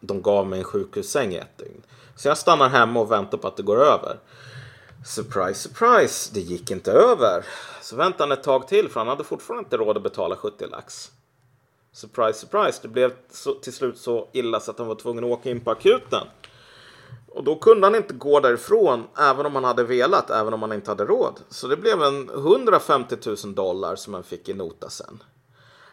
de 0.00 0.22
gav 0.22 0.46
mig 0.46 0.58
en 0.58 0.64
sjukhussäng 0.64 1.32
i 1.32 1.36
ett 1.36 1.58
dygn. 1.58 1.82
Så 2.16 2.28
jag 2.28 2.38
stannar 2.38 2.68
hemma 2.68 3.00
och 3.00 3.12
väntar 3.12 3.38
på 3.38 3.48
att 3.48 3.56
det 3.56 3.62
går 3.62 3.84
över. 3.84 4.18
Surprise, 5.06 5.54
surprise, 5.54 6.30
det 6.34 6.40
gick 6.40 6.70
inte 6.70 6.92
över. 6.92 7.44
Så 7.82 7.96
väntade 7.96 8.22
han 8.22 8.32
ett 8.32 8.44
tag 8.44 8.68
till 8.68 8.88
för 8.88 9.00
han 9.00 9.08
hade 9.08 9.24
fortfarande 9.24 9.66
inte 9.66 9.76
råd 9.76 9.96
att 9.96 10.02
betala 10.02 10.36
70 10.36 10.66
lax. 10.66 11.10
Surprise, 11.92 12.38
surprise. 12.38 12.78
Det 12.82 12.88
blev 12.88 13.12
till 13.62 13.72
slut 13.72 13.98
så 13.98 14.28
illa 14.32 14.60
så 14.60 14.70
att 14.70 14.78
han 14.78 14.88
var 14.88 14.94
tvungen 14.94 15.24
att 15.24 15.30
åka 15.30 15.50
in 15.50 15.60
på 15.60 15.70
akuten. 15.70 16.26
Och 17.28 17.44
då 17.44 17.56
kunde 17.56 17.86
han 17.86 17.94
inte 17.94 18.14
gå 18.14 18.40
därifrån 18.40 19.06
även 19.18 19.46
om 19.46 19.54
han 19.54 19.64
hade 19.64 19.84
velat, 19.84 20.30
även 20.30 20.54
om 20.54 20.62
han 20.62 20.72
inte 20.72 20.90
hade 20.90 21.04
råd. 21.04 21.40
Så 21.48 21.66
det 21.66 21.76
blev 21.76 22.02
en 22.02 22.28
150 22.28 23.16
000 23.44 23.54
dollar 23.54 23.96
som 23.96 24.14
han 24.14 24.22
fick 24.22 24.48
i 24.48 24.54
nota 24.54 24.90
sen. 24.90 25.22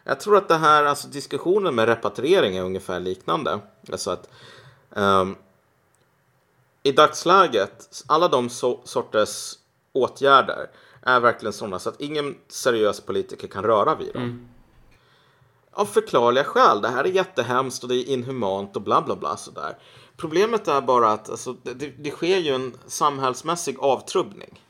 Jag 0.08 0.20
tror 0.20 0.38
att 0.38 0.48
det 0.48 0.58
här, 0.58 0.84
alltså 0.84 1.08
diskussionen 1.08 1.76
med 1.76 1.86
repatriering 1.86 2.58
är 2.58 2.64
ungefär 2.64 3.00
liknande. 3.00 3.60
Alltså 3.92 4.12
att 4.12 4.30
um, 4.90 5.36
i 6.84 6.92
dagsläget, 6.92 8.04
alla 8.08 8.28
de 8.28 8.50
so 8.50 8.82
sorters 8.84 9.54
åtgärder 9.94 10.70
är 11.02 11.20
verkligen 11.20 11.54
sådana 11.54 11.80
så 11.80 11.90
att 11.90 12.02
ingen 12.02 12.38
seriös 12.48 13.02
politiker 13.02 13.48
kan 13.48 13.64
röra 13.64 13.96
vid 13.96 14.14
dem. 14.14 14.24
Mm 14.24 14.48
av 15.76 15.86
förklarliga 15.86 16.44
skäl. 16.44 16.82
Det 16.82 16.88
här 16.88 17.04
är 17.04 17.10
jättehemskt 17.10 17.84
och 17.84 17.90
det 17.90 17.96
är 17.96 18.10
inhumant 18.10 18.76
och 18.76 18.82
bla 18.82 19.02
bla 19.02 19.16
bla 19.16 19.38
sådär. 19.38 19.78
Problemet 20.18 20.68
är 20.68 20.82
bara 20.82 21.12
att 21.12 21.30
alltså, 21.30 21.56
det, 21.64 21.74
det 21.74 22.12
sker 22.12 22.38
ju 22.38 22.56
en 22.56 22.78
samhällsmässig 22.88 23.80
avtrubbning. 23.80 24.64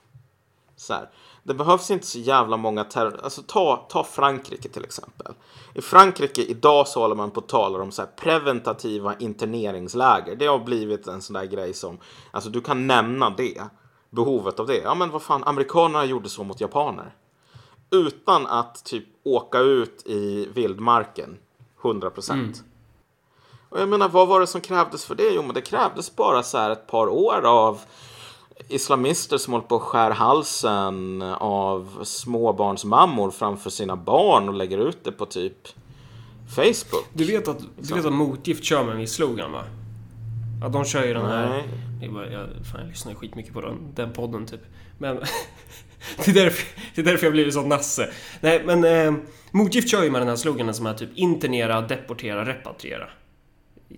Så 0.76 0.94
här. 0.94 1.10
Det 1.48 1.54
behövs 1.54 1.92
inte 1.92 2.08
så 2.08 2.20
jävla 2.20 2.58
många 2.58 2.84
terror... 2.84 3.20
Alltså 3.24 3.42
ta, 3.42 3.86
ta 3.90 4.04
Frankrike 4.04 4.70
till 4.70 4.84
exempel. 4.84 5.34
I 5.74 5.82
Frankrike 5.82 6.42
idag 6.42 6.88
så 6.88 7.00
håller 7.00 7.16
man 7.16 7.32
på 7.32 7.40
att 7.40 7.48
tala 7.48 7.84
om 7.84 7.92
så 7.92 8.02
här 8.02 8.10
preventativa 8.16 9.16
interneringsläger. 9.20 10.36
Det 10.36 10.46
har 10.46 10.60
blivit 10.60 11.08
en 11.08 11.22
sån 11.22 11.34
där 11.34 11.46
grej 11.46 11.74
som, 11.74 11.98
alltså 12.32 12.50
du 12.50 12.62
kan 12.62 12.88
nämna 12.88 13.30
det. 13.30 13.62
Behovet 14.10 14.60
av 14.60 14.68
det. 14.68 14.78
Ja 14.78 14.96
men 14.96 15.12
vad 15.12 15.22
fan, 15.22 15.44
amerikanerna 15.44 16.06
gjorde 16.06 16.30
så 16.30 16.44
mot 16.44 16.62
japaner 16.62 17.16
utan 17.92 18.48
att 18.48 18.86
typ 18.86 19.06
åka 19.24 19.60
ut 19.60 20.04
i 20.06 20.50
vildmarken 20.54 21.38
100 21.82 22.12
Mm. 22.30 22.54
Och 23.70 23.82
jag 23.82 23.90
menar, 23.90 24.10
vad 24.10 24.28
var 24.28 24.40
det 24.40 24.48
som 24.48 24.62
krävdes 24.62 25.06
för 25.06 25.16
det? 25.16 25.30
Jo, 25.34 25.42
men 25.42 25.54
det 25.54 25.62
krävdes 25.62 26.16
bara 26.16 26.44
så 26.44 26.58
här 26.58 26.70
ett 26.70 26.88
par 26.88 27.08
år 27.08 27.46
av 27.46 27.82
islamister 28.70 29.38
som 29.38 29.54
håller 29.54 29.66
på 29.66 29.76
att 29.76 29.82
skär 29.82 30.12
halsen 30.12 31.22
av 31.38 32.04
småbarnsmammor 32.04 33.32
framför 33.32 33.70
sina 33.70 33.96
barn 33.96 34.50
och 34.50 34.56
lägger 34.56 34.78
ut 34.88 35.04
det 35.04 35.12
på 35.12 35.26
typ 35.26 35.68
Facebook. 36.56 37.06
Du 37.14 37.26
vet 37.26 37.48
att, 37.48 37.60
du 37.78 37.94
vet 37.94 38.06
att 38.06 38.14
Motgift 38.14 38.64
kör 38.64 38.84
med 38.84 38.94
en 38.94 39.00
viss 39.00 39.14
slogan 39.14 39.52
va? 39.52 39.64
Ja, 40.62 40.70
de 40.70 40.86
kör 40.86 41.06
ju 41.06 41.14
den 41.14 41.26
här... 41.26 41.50
Nej. 41.50 41.64
Jag, 42.02 42.32
jag, 42.32 42.48
fan, 42.72 42.80
jag 42.80 42.88
lyssnar 42.90 43.14
skitmycket 43.14 43.54
på 43.54 43.62
den, 43.62 43.78
den 43.96 44.14
podden 44.14 44.46
typ. 44.46 44.62
Men 44.98 45.16
det, 46.26 46.28
är 46.28 46.34
därför, 46.34 46.68
det 46.96 47.02
är 47.02 47.06
därför 47.06 47.26
jag 47.26 47.34
blivit 47.34 47.54
sån 47.54 47.70
nasse. 47.70 48.10
Nej, 48.42 48.64
men 48.66 48.84
eh, 48.84 49.22
Motgift 49.52 49.90
kör 49.90 50.04
ju 50.04 50.12
med 50.12 50.22
den 50.22 50.28
här 50.28 50.36
sloganen 50.36 50.74
som 50.74 50.86
är 50.86 50.94
typ 50.94 51.10
internera, 51.16 51.82
deportera, 51.82 52.46
repatriera. 52.46 53.10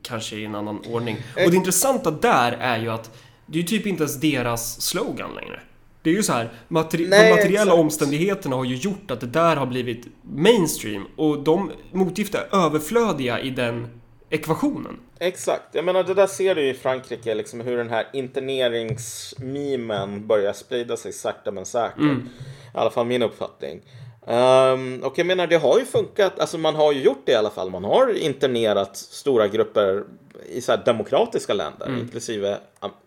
Kanske 0.01 0.35
i 0.35 0.45
en 0.45 0.55
annan 0.55 0.79
ordning. 0.89 1.17
Och 1.45 1.51
det 1.51 1.57
intressanta 1.57 2.11
där 2.11 2.51
är 2.51 2.79
ju 2.79 2.89
att 2.89 3.11
det 3.47 3.57
är 3.57 3.61
ju 3.61 3.67
typ 3.67 3.87
inte 3.87 4.03
ens 4.03 4.19
deras 4.19 4.81
slogan 4.81 5.35
längre. 5.35 5.59
Det 6.01 6.09
är 6.09 6.13
ju 6.13 6.23
så 6.23 6.33
här, 6.33 6.49
materi 6.67 7.07
Nej, 7.09 7.23
de 7.23 7.29
materiella 7.35 7.61
exakt. 7.61 7.79
omständigheterna 7.79 8.55
har 8.55 8.65
ju 8.65 8.75
gjort 8.75 9.11
att 9.11 9.19
det 9.19 9.27
där 9.27 9.55
har 9.55 9.65
blivit 9.65 10.07
mainstream 10.21 11.07
och 11.15 11.43
de 11.43 11.71
motgift 11.91 12.35
är 12.35 12.55
överflödiga 12.55 13.39
i 13.39 13.49
den 13.49 13.87
ekvationen. 14.29 14.99
Exakt. 15.19 15.63
Jag 15.71 15.85
menar, 15.85 16.03
det 16.03 16.13
där 16.13 16.27
ser 16.27 16.55
du 16.55 16.69
i 16.69 16.73
Frankrike, 16.73 17.35
liksom 17.35 17.61
hur 17.61 17.77
den 17.77 17.89
här 17.89 18.07
interneringsmimen 18.13 20.27
börjar 20.27 20.53
sprida 20.53 20.97
sig 20.97 21.13
sakta 21.13 21.51
men 21.51 21.65
säkert. 21.65 21.99
Mm. 21.99 22.29
I 22.73 22.77
alla 22.77 22.89
fall 22.89 23.05
min 23.05 23.23
uppfattning. 23.23 23.81
Um, 24.27 25.03
och 25.03 25.19
jag 25.19 25.27
menar, 25.27 25.47
det 25.47 25.57
har 25.57 25.79
ju 25.79 25.85
funkat. 25.85 26.39
Alltså 26.39 26.57
man 26.57 26.75
har 26.75 26.91
ju 26.93 27.01
gjort 27.01 27.21
det 27.25 27.31
i 27.31 27.35
alla 27.35 27.49
fall. 27.49 27.69
Man 27.69 27.83
har 27.83 28.13
internerat 28.13 28.97
stora 28.97 29.47
grupper 29.47 30.03
i 30.49 30.61
så 30.61 30.75
demokratiska 30.75 31.53
länder, 31.53 31.85
mm. 31.87 31.99
inklusive 31.99 32.57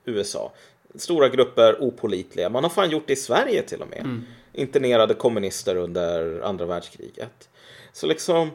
USA. 0.04 0.52
Stora 0.94 1.28
grupper 1.28 1.76
opolitliga. 1.80 2.50
Man 2.50 2.64
har 2.64 2.70
fan 2.70 2.90
gjort 2.90 3.06
det 3.06 3.12
i 3.12 3.16
Sverige 3.16 3.62
till 3.62 3.82
och 3.82 3.88
med. 3.88 4.00
Mm. 4.00 4.26
Internerade 4.52 5.14
kommunister 5.14 5.76
under 5.76 6.40
andra 6.40 6.66
världskriget. 6.66 7.48
Så 7.92 8.06
liksom, 8.06 8.50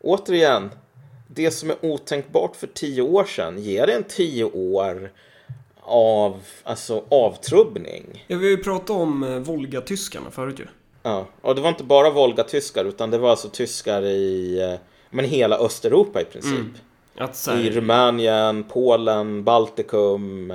återigen, 0.00 0.70
det 1.28 1.50
som 1.50 1.70
är 1.70 1.76
otänkbart 1.80 2.56
för 2.56 2.66
tio 2.66 3.02
år 3.02 3.24
sedan, 3.24 3.58
ger 3.58 3.86
det 3.86 3.92
en 3.92 4.04
tio 4.04 4.44
år 4.44 5.10
av 5.80 6.40
alltså, 6.62 7.04
avtrubbning. 7.08 8.24
Ja, 8.26 8.36
vi 8.36 8.44
har 8.44 8.50
ju 8.50 8.62
pratat 8.62 8.90
om 8.90 9.22
eh, 9.22 9.38
Volga-tyskarna 9.38 10.30
förut 10.30 10.58
ju. 10.58 10.66
Ja, 11.02 11.26
och 11.40 11.54
det 11.54 11.60
var 11.60 11.68
inte 11.68 11.84
bara 11.84 12.10
Volga-tyskar 12.10 12.84
utan 12.84 13.10
det 13.10 13.18
var 13.18 13.30
alltså 13.30 13.48
tyskar 13.48 14.02
i 14.02 14.60
eh, 14.62 14.78
men 15.10 15.24
hela 15.24 15.56
Östeuropa 15.58 16.20
i 16.20 16.24
princip. 16.24 16.58
Mm. 16.58 16.74
Att 17.18 17.36
så 17.36 17.50
här, 17.50 17.58
I 17.58 17.70
Rumänien, 17.70 18.64
Polen, 18.64 19.44
Baltikum. 19.44 20.54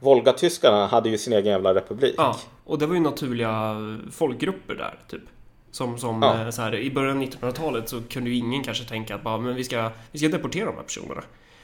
Volgatyskarna 0.00 0.86
hade 0.86 1.08
ju 1.08 1.18
sin 1.18 1.32
egen 1.32 1.46
jävla 1.46 1.74
republik. 1.74 2.14
Ja, 2.18 2.36
och 2.64 2.78
det 2.78 2.86
var 2.86 2.94
ju 2.94 3.00
naturliga 3.00 3.76
folkgrupper 4.12 4.74
där, 4.74 4.98
typ. 5.08 5.22
Som, 5.70 5.98
som 5.98 6.22
Ja. 6.22 6.42
eh, 6.44 6.50
så 6.50 6.62
här, 6.62 6.74
i 6.74 6.90
början 6.90 7.16
av 7.16 7.22
1900-talet 7.22 7.88
så 7.88 8.02
kunde 8.02 8.30
ju 8.30 8.36
ingen 8.36 8.62
kanske 8.62 8.84
tänka 8.84 9.14
att 9.14 9.22
bara, 9.22 9.38
men 9.38 9.54
vi 9.54 9.64
ska, 9.64 9.90
vi 10.12 10.18
ska 10.18 10.28
deportera 10.28 10.66
de 10.66 10.76
här 10.76 10.82
personerna. 10.82 11.22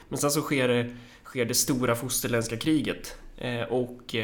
Men 0.09 0.17
sen 0.17 0.31
så 0.31 0.41
sker 0.41 0.67
det, 0.67 0.95
sker 1.23 1.45
det 1.45 1.53
stora 1.53 1.95
fosterländska 1.95 2.57
kriget. 2.57 3.15
Eh, 3.37 3.61
och 3.61 4.15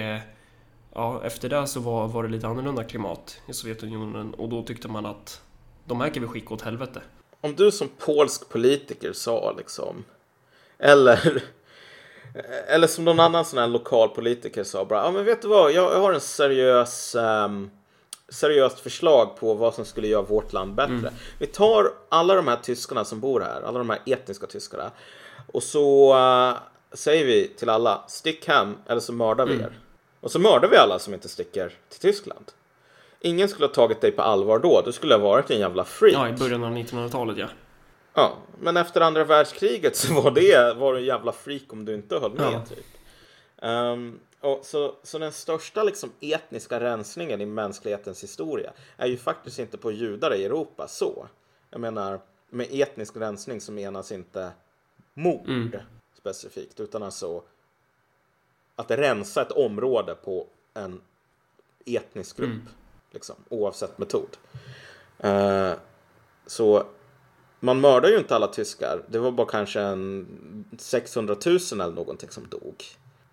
ja, 0.99 1.21
efter 1.23 1.49
det 1.49 1.67
så 1.67 1.79
var, 1.79 2.07
var 2.07 2.23
det 2.23 2.29
lite 2.29 2.47
annorlunda 2.47 2.83
klimat 2.83 3.41
i 3.47 3.53
Sovjetunionen 3.53 4.33
och 4.33 4.49
då 4.49 4.63
tyckte 4.63 4.87
man 4.87 5.05
att 5.05 5.41
de 5.85 6.01
här 6.01 6.09
kan 6.09 6.23
vi 6.23 6.29
skicka 6.29 6.53
åt 6.53 6.61
helvete. 6.61 7.01
Om 7.41 7.55
du 7.55 7.71
som 7.71 7.89
polsk 7.97 8.49
politiker 8.49 9.13
sa 9.13 9.53
liksom. 9.57 10.03
Eller, 10.77 11.43
eller 12.67 12.87
som 12.87 13.05
någon 13.05 13.19
annan 13.19 13.45
sån 13.45 13.59
här 13.59 13.67
lokal 13.67 14.09
politiker 14.09 14.63
sa 14.63 14.85
bara. 14.85 15.03
Ja 15.03 15.11
men 15.11 15.25
vet 15.25 15.41
du 15.41 15.47
vad, 15.47 15.71
jag, 15.71 15.93
jag 15.93 15.99
har 15.99 16.13
en 16.13 16.21
seriös 16.21 17.15
um, 17.15 17.69
seriöst 18.29 18.79
förslag 18.79 19.37
på 19.39 19.53
vad 19.53 19.73
som 19.73 19.85
skulle 19.85 20.07
göra 20.07 20.21
vårt 20.21 20.53
land 20.53 20.75
bättre. 20.75 21.13
Vi 21.39 21.47
tar 21.47 21.91
alla 22.09 22.35
de 22.35 22.47
här 22.47 22.55
tyskarna 22.55 23.05
som 23.05 23.19
bor 23.19 23.41
här, 23.41 23.61
alla 23.61 23.77
de 23.77 23.89
här 23.89 23.99
etniska 24.05 24.47
tyskarna. 24.47 24.91
Och 25.53 25.63
så 25.63 26.17
eh, 26.17 26.57
säger 26.93 27.25
vi 27.25 27.47
till 27.47 27.69
alla, 27.69 28.03
stick 28.07 28.47
hem 28.47 28.75
eller 28.87 29.01
så 29.01 29.13
mördar 29.13 29.45
vi 29.45 29.53
er. 29.53 29.79
Och 30.21 30.31
så 30.31 30.39
mördar 30.39 30.69
vi 30.69 30.77
alla 30.77 30.99
som 30.99 31.13
inte 31.13 31.29
sticker 31.29 31.73
till 31.89 31.99
Tyskland. 31.99 32.51
Ingen 33.21 33.49
skulle 33.49 33.65
ha 33.65 33.73
tagit 33.73 34.01
dig 34.01 34.11
på 34.11 34.21
allvar 34.21 34.59
då, 34.59 34.81
du 34.85 34.91
skulle 34.91 35.13
ha 35.13 35.21
varit 35.21 35.51
en 35.51 35.59
jävla 35.59 35.85
freak. 35.85 36.13
Ja, 36.13 36.29
i 36.29 36.33
början 36.33 36.63
av 36.63 36.71
1900-talet 36.71 37.37
ja. 37.37 37.47
Ja, 38.13 38.37
men 38.59 38.77
efter 38.77 39.01
andra 39.01 39.23
världskriget 39.23 39.95
så 39.95 40.21
var 40.21 40.31
det 40.31 40.73
var 40.77 40.93
du 40.93 40.99
en 40.99 41.05
jävla 41.05 41.31
freak 41.31 41.73
om 41.73 41.85
du 41.85 41.93
inte 41.93 42.19
höll 42.19 42.33
med. 42.33 42.53
Ja. 42.53 42.65
Typ. 42.65 42.85
Ehm, 43.61 44.19
och 44.39 44.59
så, 44.63 44.95
så 45.03 45.17
den 45.17 45.31
största 45.31 45.83
liksom, 45.83 46.11
etniska 46.19 46.79
rensningen 46.79 47.41
i 47.41 47.45
mänsklighetens 47.45 48.23
historia 48.23 48.71
är 48.97 49.07
ju 49.07 49.17
faktiskt 49.17 49.59
inte 49.59 49.77
på 49.77 49.91
judar 49.91 50.35
i 50.35 50.45
Europa 50.45 50.87
så. 50.87 51.27
Jag 51.69 51.81
menar, 51.81 52.19
med 52.49 52.67
etnisk 52.71 53.17
rensning 53.17 53.61
så 53.61 53.71
menas 53.71 54.11
inte 54.11 54.51
mord 55.13 55.79
specifikt, 56.13 56.79
utan 56.79 57.03
alltså 57.03 57.41
att 58.79 58.91
rensa 58.91 59.41
ett 59.41 59.51
område 59.51 60.15
på 60.15 60.47
en 60.73 61.01
etnisk 61.85 62.37
grupp, 62.37 62.61
liksom, 63.11 63.35
oavsett 63.49 63.97
metod. 63.97 64.37
Eh, 65.19 65.71
så 66.45 66.83
man 67.59 67.81
mördar 67.81 68.09
ju 68.09 68.17
inte 68.17 68.35
alla 68.35 68.47
tyskar. 68.47 69.03
Det 69.07 69.19
var 69.19 69.31
bara 69.31 69.47
kanske 69.47 69.81
en 69.81 70.27
600 70.77 71.35
000 71.45 71.57
eller 71.71 71.91
någonting 71.91 72.29
som 72.29 72.47
dog. 72.49 72.83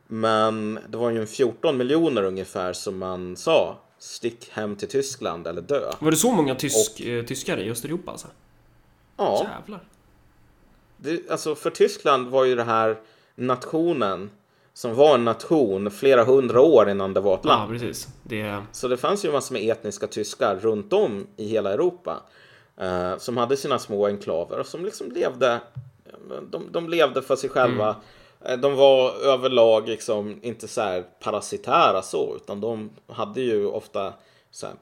Men 0.06 0.78
det 0.88 0.96
var 0.96 1.10
ju 1.10 1.20
en 1.20 1.26
14 1.26 1.76
miljoner 1.76 2.22
ungefär 2.22 2.72
som 2.72 2.98
man 2.98 3.36
sa 3.36 3.78
stick 3.98 4.50
hem 4.50 4.76
till 4.76 4.88
Tyskland 4.88 5.46
eller 5.46 5.62
dö. 5.62 5.92
Var 5.98 6.10
det 6.10 6.16
så 6.16 6.32
många 6.32 6.54
tysk, 6.54 7.00
eh, 7.00 7.24
tyskar 7.24 7.58
i 7.58 7.70
Östeuropa 7.70 8.10
alltså? 8.10 8.28
Ja, 9.16 9.46
Jävlar. 9.58 9.80
det, 10.96 11.30
alltså 11.30 11.54
för 11.54 11.70
Tyskland 11.70 12.28
var 12.28 12.44
ju 12.44 12.54
det 12.54 12.64
här 12.64 13.00
nationen 13.34 14.30
som 14.76 14.94
var 14.94 15.14
en 15.14 15.24
nation 15.24 15.90
flera 15.90 16.24
hundra 16.24 16.60
år 16.60 16.90
innan 16.90 17.14
det 17.14 17.20
var 17.20 17.34
ett 17.34 17.44
land. 17.44 17.62
Ja, 17.62 17.78
precis. 17.78 18.08
Det... 18.22 18.62
Så 18.72 18.88
det 18.88 18.96
fanns 18.96 19.24
ju 19.24 19.32
massor 19.32 19.52
med 19.52 19.70
etniska 19.70 20.06
tyskar 20.06 20.56
runt 20.56 20.92
om 20.92 21.26
i 21.36 21.48
hela 21.48 21.72
Europa. 21.72 22.22
Eh, 22.80 23.16
som 23.18 23.36
hade 23.36 23.56
sina 23.56 23.78
små 23.78 24.06
enklaver 24.06 24.58
och 24.60 24.66
som 24.66 24.84
liksom 24.84 25.10
levde. 25.10 25.60
De, 26.50 26.72
de 26.72 26.88
levde 26.88 27.22
för 27.22 27.36
sig 27.36 27.50
själva. 27.50 27.96
Eh, 28.44 28.56
De 28.58 28.74
var 28.74 29.12
överlag 29.24 29.88
liksom 29.88 30.38
inte 30.42 30.68
så 30.68 30.80
här 30.80 31.04
parasitära 31.20 32.02
så. 32.02 32.36
Utan 32.36 32.60
de 32.60 32.90
hade 33.06 33.40
ju 33.40 33.66
ofta 33.66 34.12
så 34.50 34.66
här, 34.66 34.74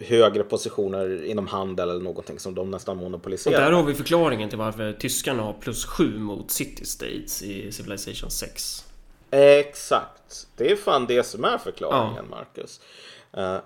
högre 0.00 0.44
positioner 0.44 1.24
inom 1.24 1.46
handel 1.46 1.90
eller 1.90 2.00
någonting 2.00 2.38
som 2.38 2.54
de 2.54 2.70
nästan 2.70 2.96
Och 2.96 3.02
monopoliserade. 3.02 3.64
där 3.64 3.72
har 3.72 3.82
vi 3.82 3.94
förklaringen 3.94 4.48
till 4.48 4.58
varför 4.58 4.92
tyskarna 4.92 5.42
har 5.42 5.52
plus 5.52 5.84
7 5.84 6.18
mot 6.18 6.50
City 6.50 6.84
States 6.84 7.42
i 7.42 7.72
Civilization 7.72 8.30
6. 8.30 8.83
Exakt. 9.34 10.46
Det 10.56 10.70
är 10.70 10.76
fan 10.76 11.06
det 11.06 11.24
som 11.24 11.44
är 11.44 11.58
förklaringen, 11.58 12.28
Marcus. 12.30 12.80
Eh, 13.32 13.58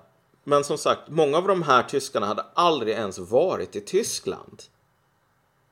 Men 0.45 0.65
som 0.65 0.79
sagt, 0.79 1.01
många 1.09 1.39
av 1.39 1.47
de 1.47 1.63
här 1.63 1.83
tyskarna 1.83 2.27
hade 2.27 2.45
aldrig 2.55 2.95
ens 2.95 3.19
varit 3.19 3.77
i 3.77 3.81
Tyskland. 3.81 4.63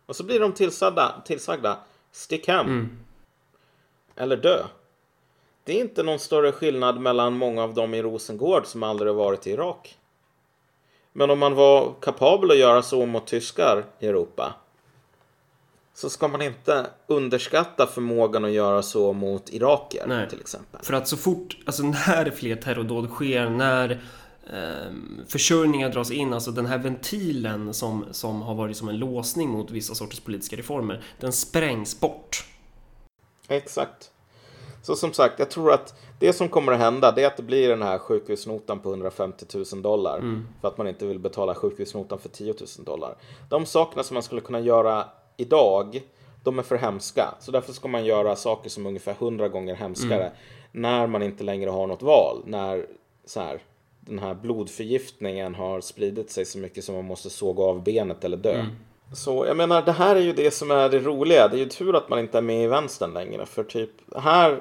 Och 0.07 0.17
så 0.17 0.25
blir 0.25 0.41
de 0.41 0.53
tillsagda, 0.53 1.23
tillsagda 1.25 1.79
stick 2.13 2.49
hem. 2.49 2.69
Eller 4.17 4.37
dö. 4.37 4.65
Det 5.65 5.73
är 5.73 5.81
inte 5.81 6.03
någon 6.03 6.19
större 6.19 6.53
skillnad 6.53 7.01
mellan 7.01 7.33
många 7.33 7.63
av 7.63 7.75
dem 7.75 7.95
i 7.95 8.03
Rosengård 8.03 8.67
som 8.67 8.83
aldrig 8.83 9.11
har 9.11 9.17
varit 9.17 9.47
i 9.47 9.51
Irak. 9.51 9.99
Men 11.13 11.31
om 11.31 11.39
man 11.39 11.55
var 11.55 11.95
kapabel 12.01 12.51
att 12.51 12.57
göra 12.59 12.83
så 12.83 13.07
mot 13.07 13.27
tyskar 13.27 13.85
i 13.99 14.07
Europa 14.07 14.55
så 15.97 16.11
ska 16.11 16.29
man 16.29 16.43
inte 16.43 16.87
underskatta 17.07 17.87
förmågan 17.87 18.45
att 18.45 18.51
göra 18.51 18.83
så 18.83 19.13
mot 19.13 19.53
iraker 19.53 20.05
Nej. 20.07 20.29
till 20.29 20.41
exempel. 20.41 20.81
För 20.83 20.95
att 20.95 21.09
så 21.09 21.17
fort, 21.17 21.57
alltså 21.67 21.83
när 21.83 22.31
fler 22.31 22.57
terrordåd 22.57 23.11
sker, 23.11 23.51
när 23.51 24.03
ehm, 24.53 25.21
försörjningar 25.29 25.89
dras 25.89 26.11
in, 26.11 26.33
alltså 26.33 26.51
den 26.51 26.67
här 26.67 26.79
ventilen 26.79 27.75
som, 27.75 28.05
som 28.11 28.43
har 28.43 28.55
varit 28.55 28.77
som 28.77 28.89
en 28.89 28.99
låsning 28.99 29.49
mot 29.49 29.71
vissa 29.71 29.95
sorters 29.95 30.21
politiska 30.21 30.57
reformer, 30.57 31.03
den 31.21 31.33
sprängs 31.33 32.01
bort. 32.01 32.45
Exakt. 33.49 34.11
Så 34.83 34.97
som 34.97 35.13
sagt, 35.13 35.39
jag 35.39 35.51
tror 35.51 35.73
att 35.73 35.95
det 36.19 36.33
som 36.33 36.49
kommer 36.49 36.73
att 36.73 36.79
hända 36.79 37.13
det 37.13 37.23
är 37.23 37.27
att 37.27 37.37
det 37.37 37.43
blir 37.43 37.69
den 37.69 37.83
här 37.83 37.99
sjukhusnotan 37.99 38.79
på 38.79 38.89
150 38.89 39.47
000 39.73 39.83
dollar. 39.83 40.43
För 40.61 40.69
att 40.69 40.79
man 40.79 40.89
inte 40.89 41.07
vill 41.07 41.19
betala 41.19 41.55
sjukhusnotan 41.55 42.19
för 42.19 42.29
10 42.29 42.55
000 42.79 42.85
dollar. 42.85 43.17
De 43.49 43.67
sakerna 43.67 44.03
som 44.03 44.15
man 44.15 44.23
skulle 44.23 44.41
kunna 44.41 44.61
göra 44.61 45.05
idag, 45.37 46.03
de 46.43 46.59
är 46.59 46.62
för 46.62 46.76
hemska. 46.76 47.34
Så 47.41 47.51
därför 47.51 47.72
ska 47.72 47.89
man 47.89 48.05
göra 48.05 48.37
saker 48.37 48.70
som 48.70 48.84
är 48.84 48.89
ungefär 48.89 49.12
100 49.12 49.49
gånger 49.49 49.74
hemskare. 49.74 50.32
När 50.72 51.07
man 51.07 51.22
inte 51.22 51.45
längre 51.45 51.70
har 51.70 51.87
något 51.87 52.03
val. 52.03 52.43
När 52.47 52.87
så 53.24 53.41
här, 53.41 53.61
den 54.01 54.18
här 54.18 54.34
blodförgiftningen 54.34 55.55
har 55.55 55.80
spridit 55.80 56.30
sig 56.30 56.45
så 56.45 56.59
mycket 56.59 56.84
som 56.84 56.95
man 56.95 57.05
måste 57.05 57.30
såga 57.30 57.62
av 57.62 57.82
benet 57.82 58.24
eller 58.24 58.37
dö. 58.37 58.66
Så 59.14 59.47
jag 59.47 59.57
menar, 59.57 59.82
det 59.82 59.93
här 59.93 60.16
är 60.16 60.20
ju 60.20 60.32
det 60.32 60.51
som 60.51 60.70
är 60.70 60.89
det 60.89 60.99
roliga. 60.99 61.49
Det 61.49 61.57
är 61.57 61.59
ju 61.59 61.68
tur 61.68 61.97
att 61.97 62.09
man 62.09 62.18
inte 62.18 62.39
är 62.39 62.43
med 62.43 62.64
i 62.64 62.66
vänstern 62.66 63.12
längre. 63.14 63.47
För 63.47 63.64
typ, 63.64 63.91
här 64.16 64.61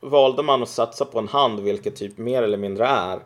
valde 0.00 0.42
man 0.42 0.62
att 0.62 0.68
satsa 0.68 1.04
på 1.04 1.18
en 1.18 1.28
hand, 1.28 1.60
vilket 1.60 1.96
typ 1.96 2.18
mer 2.18 2.42
eller 2.42 2.58
mindre 2.58 2.86
är 2.86 3.20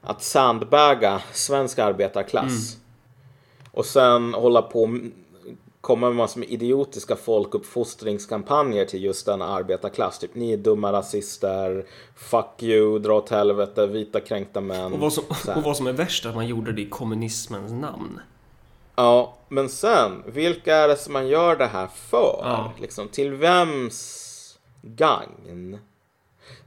att 0.00 0.22
sandbaga 0.22 1.22
svensk 1.32 1.78
arbetarklass. 1.78 2.76
Och 3.72 3.86
sen 3.86 4.34
hålla 4.34 4.62
på 4.62 5.00
komma 5.86 6.06
med 6.06 6.16
massor 6.16 6.40
med 6.40 6.50
idiotiska 6.50 7.16
folkuppfostringskampanjer 7.16 8.84
till 8.84 9.04
just 9.04 9.26
denna 9.26 9.44
arbetarklass. 9.44 10.18
Typ, 10.18 10.34
ni 10.34 10.52
är 10.52 10.56
dumma 10.56 10.92
rasister, 10.92 11.86
fuck 12.16 12.62
you, 12.62 12.98
dra 12.98 13.14
åt 13.14 13.30
helvete, 13.30 13.86
vita 13.86 14.20
kränkta 14.20 14.60
män. 14.60 14.92
Och 14.92 14.98
vad 14.98 15.12
som, 15.12 15.24
och 15.56 15.62
vad 15.62 15.76
som 15.76 15.86
är 15.86 15.92
värst 15.92 16.24
är 16.24 16.28
att 16.28 16.34
man 16.34 16.46
gjorde 16.46 16.72
det 16.72 16.82
i 16.82 16.88
kommunismens 16.88 17.72
namn. 17.72 18.20
Ja, 18.96 19.34
men 19.48 19.68
sen, 19.68 20.22
vilka 20.26 20.76
är 20.76 20.88
det 20.88 20.96
som 20.96 21.12
man 21.12 21.28
gör 21.28 21.56
det 21.56 21.66
här 21.66 21.86
för? 21.86 22.40
Ja. 22.42 22.72
Liksom, 22.80 23.08
till 23.08 23.32
vems 23.32 24.58
gagn? 24.82 25.78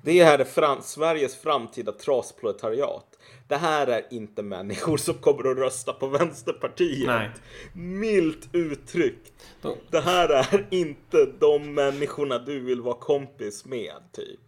Det 0.02 0.24
här 0.24 0.40
är 0.40 0.46
fram 0.46 0.78
Sveriges 0.82 1.36
framtida 1.36 1.92
trasproletariat. 1.92 3.09
Det 3.50 3.58
här 3.58 3.88
är 3.88 4.06
inte 4.14 4.44
människor 4.44 4.98
som 4.98 5.14
kommer 5.14 5.52
att 5.52 5.58
rösta 5.58 5.94
på 5.94 6.08
Vänsterpartiet. 6.08 7.08
Nej. 7.08 7.30
Milt 7.74 8.50
uttryckt. 8.52 9.34
De- 9.62 9.78
Det 9.90 10.00
här 10.02 10.30
är 10.30 10.68
inte 10.72 11.26
de 11.40 11.74
människorna 11.74 12.38
du 12.40 12.60
vill 12.60 12.82
vara 12.82 12.96
kompis 12.96 13.66
med, 13.66 13.94
typ. 14.12 14.40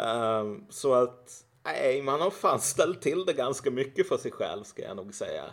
Ehm, 0.00 0.64
så 0.70 0.94
att, 0.94 1.44
nej, 1.64 2.02
man 2.02 2.20
har 2.20 2.30
fan 2.30 2.60
ställt 2.60 3.02
till 3.02 3.24
det 3.26 3.32
ganska 3.32 3.70
mycket 3.70 4.08
för 4.08 4.16
sig 4.18 4.30
själv, 4.30 4.64
ska 4.64 4.82
jag 4.82 4.96
nog 4.96 5.14
säga. 5.14 5.44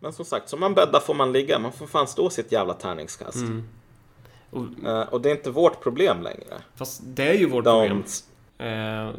Men 0.00 0.12
som 0.12 0.24
sagt, 0.24 0.48
som 0.48 0.60
man 0.60 0.74
bäddar 0.74 1.00
får 1.00 1.14
man 1.14 1.32
ligga. 1.32 1.58
Man 1.58 1.72
får 1.72 1.86
fan 1.86 2.06
stå 2.06 2.30
sitt 2.30 2.52
jävla 2.52 2.74
tärningskast. 2.74 3.36
Och, 4.50 4.64
Eh, 4.86 5.02
och 5.08 5.20
det 5.20 5.30
är 5.30 5.34
inte 5.34 5.50
vårt 5.50 5.80
problem 5.82 6.22
längre. 6.22 6.62
fast 6.74 7.00
det 7.04 7.22
är 7.28 7.34
ju 7.34 7.46
vårt 7.48 7.64
De, 7.64 7.88
problem. 7.88 8.04
Eh, 8.58 9.10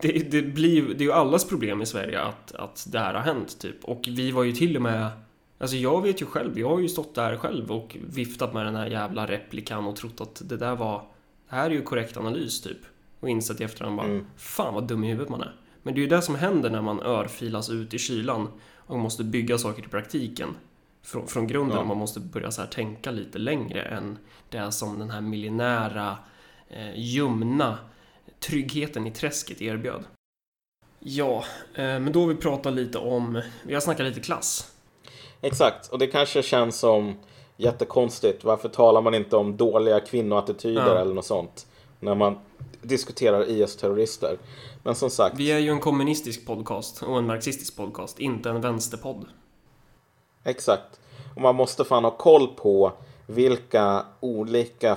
det, 0.00 0.30
det, 0.30 0.42
blir, 0.42 0.82
det 0.82 1.04
är 1.04 1.06
ju 1.06 1.12
allas 1.12 1.48
problem 1.48 1.82
i 1.82 1.86
Sverige 1.86 2.20
att, 2.20 2.54
att 2.54 2.86
det 2.92 2.98
här 2.98 3.14
har 3.14 3.20
hänt 3.20 3.58
typ. 3.58 3.84
Och 3.84 4.04
vi 4.08 4.30
var 4.30 4.42
ju 4.42 4.52
till 4.52 4.76
och 4.76 4.82
med 4.82 5.10
Alltså 5.58 5.76
jag 5.76 6.02
vet 6.02 6.22
ju 6.22 6.26
själv, 6.26 6.58
jag 6.58 6.68
har 6.68 6.80
ju 6.80 6.88
stått 6.88 7.14
där 7.14 7.36
själv 7.36 7.72
och 7.72 7.96
viftat 8.08 8.54
med 8.54 8.66
den 8.66 8.76
här 8.76 8.86
jävla 8.86 9.26
replikan 9.26 9.86
och 9.86 9.96
trott 9.96 10.20
att 10.20 10.42
det 10.48 10.56
där 10.56 10.76
var 10.76 10.98
Det 11.48 11.56
här 11.56 11.70
är 11.70 11.74
ju 11.74 11.82
korrekt 11.82 12.16
analys 12.16 12.62
typ. 12.62 12.78
Och 13.20 13.28
insett 13.28 13.60
i 13.60 13.64
efterhand 13.64 13.96
bara 13.96 14.20
Fan 14.36 14.74
vad 14.74 14.88
dum 14.88 15.04
i 15.04 15.08
huvudet 15.08 15.28
man 15.28 15.40
är. 15.40 15.54
Men 15.82 15.94
det 15.94 16.00
är 16.00 16.02
ju 16.02 16.08
det 16.08 16.22
som 16.22 16.34
händer 16.34 16.70
när 16.70 16.82
man 16.82 17.00
örfilas 17.00 17.70
ut 17.70 17.94
i 17.94 17.98
kylan 17.98 18.48
och 18.76 18.98
måste 18.98 19.24
bygga 19.24 19.58
saker 19.58 19.82
i 19.82 19.88
praktiken 19.88 20.48
från, 21.02 21.26
från 21.26 21.46
grunden. 21.46 21.78
Ja. 21.78 21.84
Man 21.84 21.96
måste 21.96 22.20
börja 22.20 22.50
så 22.50 22.60
här 22.60 22.68
tänka 22.68 23.10
lite 23.10 23.38
längre 23.38 23.82
än 23.82 24.18
det 24.48 24.72
som 24.72 24.98
den 24.98 25.10
här 25.10 25.20
millinära, 25.20 26.18
eh, 26.68 26.98
ljumna 27.00 27.78
tryggheten 28.46 29.06
i 29.06 29.10
träsket 29.10 29.62
erbjöd. 29.62 30.04
Ja, 30.98 31.44
eh, 31.74 31.82
men 31.84 32.12
då 32.12 32.20
har 32.20 32.26
vi 32.26 32.34
pratat 32.34 32.72
lite 32.72 32.98
om, 32.98 33.42
vi 33.62 33.74
har 33.74 33.80
snackat 33.80 34.06
lite 34.06 34.20
klass. 34.20 34.70
Exakt, 35.40 35.88
och 35.88 35.98
det 35.98 36.06
kanske 36.06 36.42
känns 36.42 36.78
som 36.78 37.14
jättekonstigt. 37.56 38.44
Varför 38.44 38.68
talar 38.68 39.00
man 39.02 39.14
inte 39.14 39.36
om 39.36 39.56
dåliga 39.56 40.00
kvinnoattityder 40.00 40.86
Ja. 40.94 40.98
eller 41.00 41.14
något 41.14 41.24
sånt 41.26 41.66
när 42.00 42.14
man 42.14 42.38
diskuterar 42.82 43.50
IS-terrorister? 43.50 44.38
Men 44.82 44.94
som 44.94 45.10
sagt, 45.10 45.38
Vi 45.38 45.52
är 45.52 45.58
ju 45.58 45.70
en 45.70 45.80
kommunistisk 45.80 46.46
podcast 46.46 47.02
och 47.02 47.18
en 47.18 47.26
marxistisk 47.26 47.76
podcast, 47.76 48.18
inte 48.18 48.50
en 48.50 48.60
vänsterpodd. 48.60 49.24
exakt. 50.44 51.00
Och 51.36 51.40
man 51.42 51.54
måste 51.54 51.84
fan 51.84 52.04
ha 52.04 52.10
koll 52.10 52.46
på 52.56 52.92
vilka 53.26 54.04
olika 54.20 54.96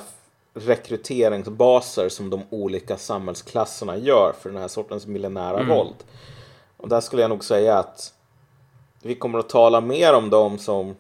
rekryteringsbaser 0.60 2.10
som 2.10 2.30
de 2.30 2.42
olika 2.50 2.98
samhällsklasserna 2.98 3.98
gör 3.98 4.34
för 4.40 4.50
den 4.50 4.62
här 4.62 4.68
sortens 4.68 5.08
millenära 5.08 5.60
Mm. 5.60 5.78
våld. 5.78 5.96
Och 6.78 6.90
där 6.90 7.02
skulle 7.02 7.22
jag 7.22 7.30
nog 7.30 7.44
säga 7.44 7.78
att 7.80 8.14
vi 9.02 9.16
kommer 9.16 9.40
att 9.40 9.50
tala 9.50 9.82
mer 9.82 10.14
om 10.14 10.30
dem 10.30 10.58
som 10.58 10.96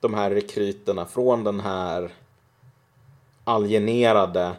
de 0.00 0.14
här 0.14 0.30
rekryterna 0.30 1.06
från 1.06 1.44
den 1.44 1.60
här 1.60 2.10
alienerade 3.44 4.52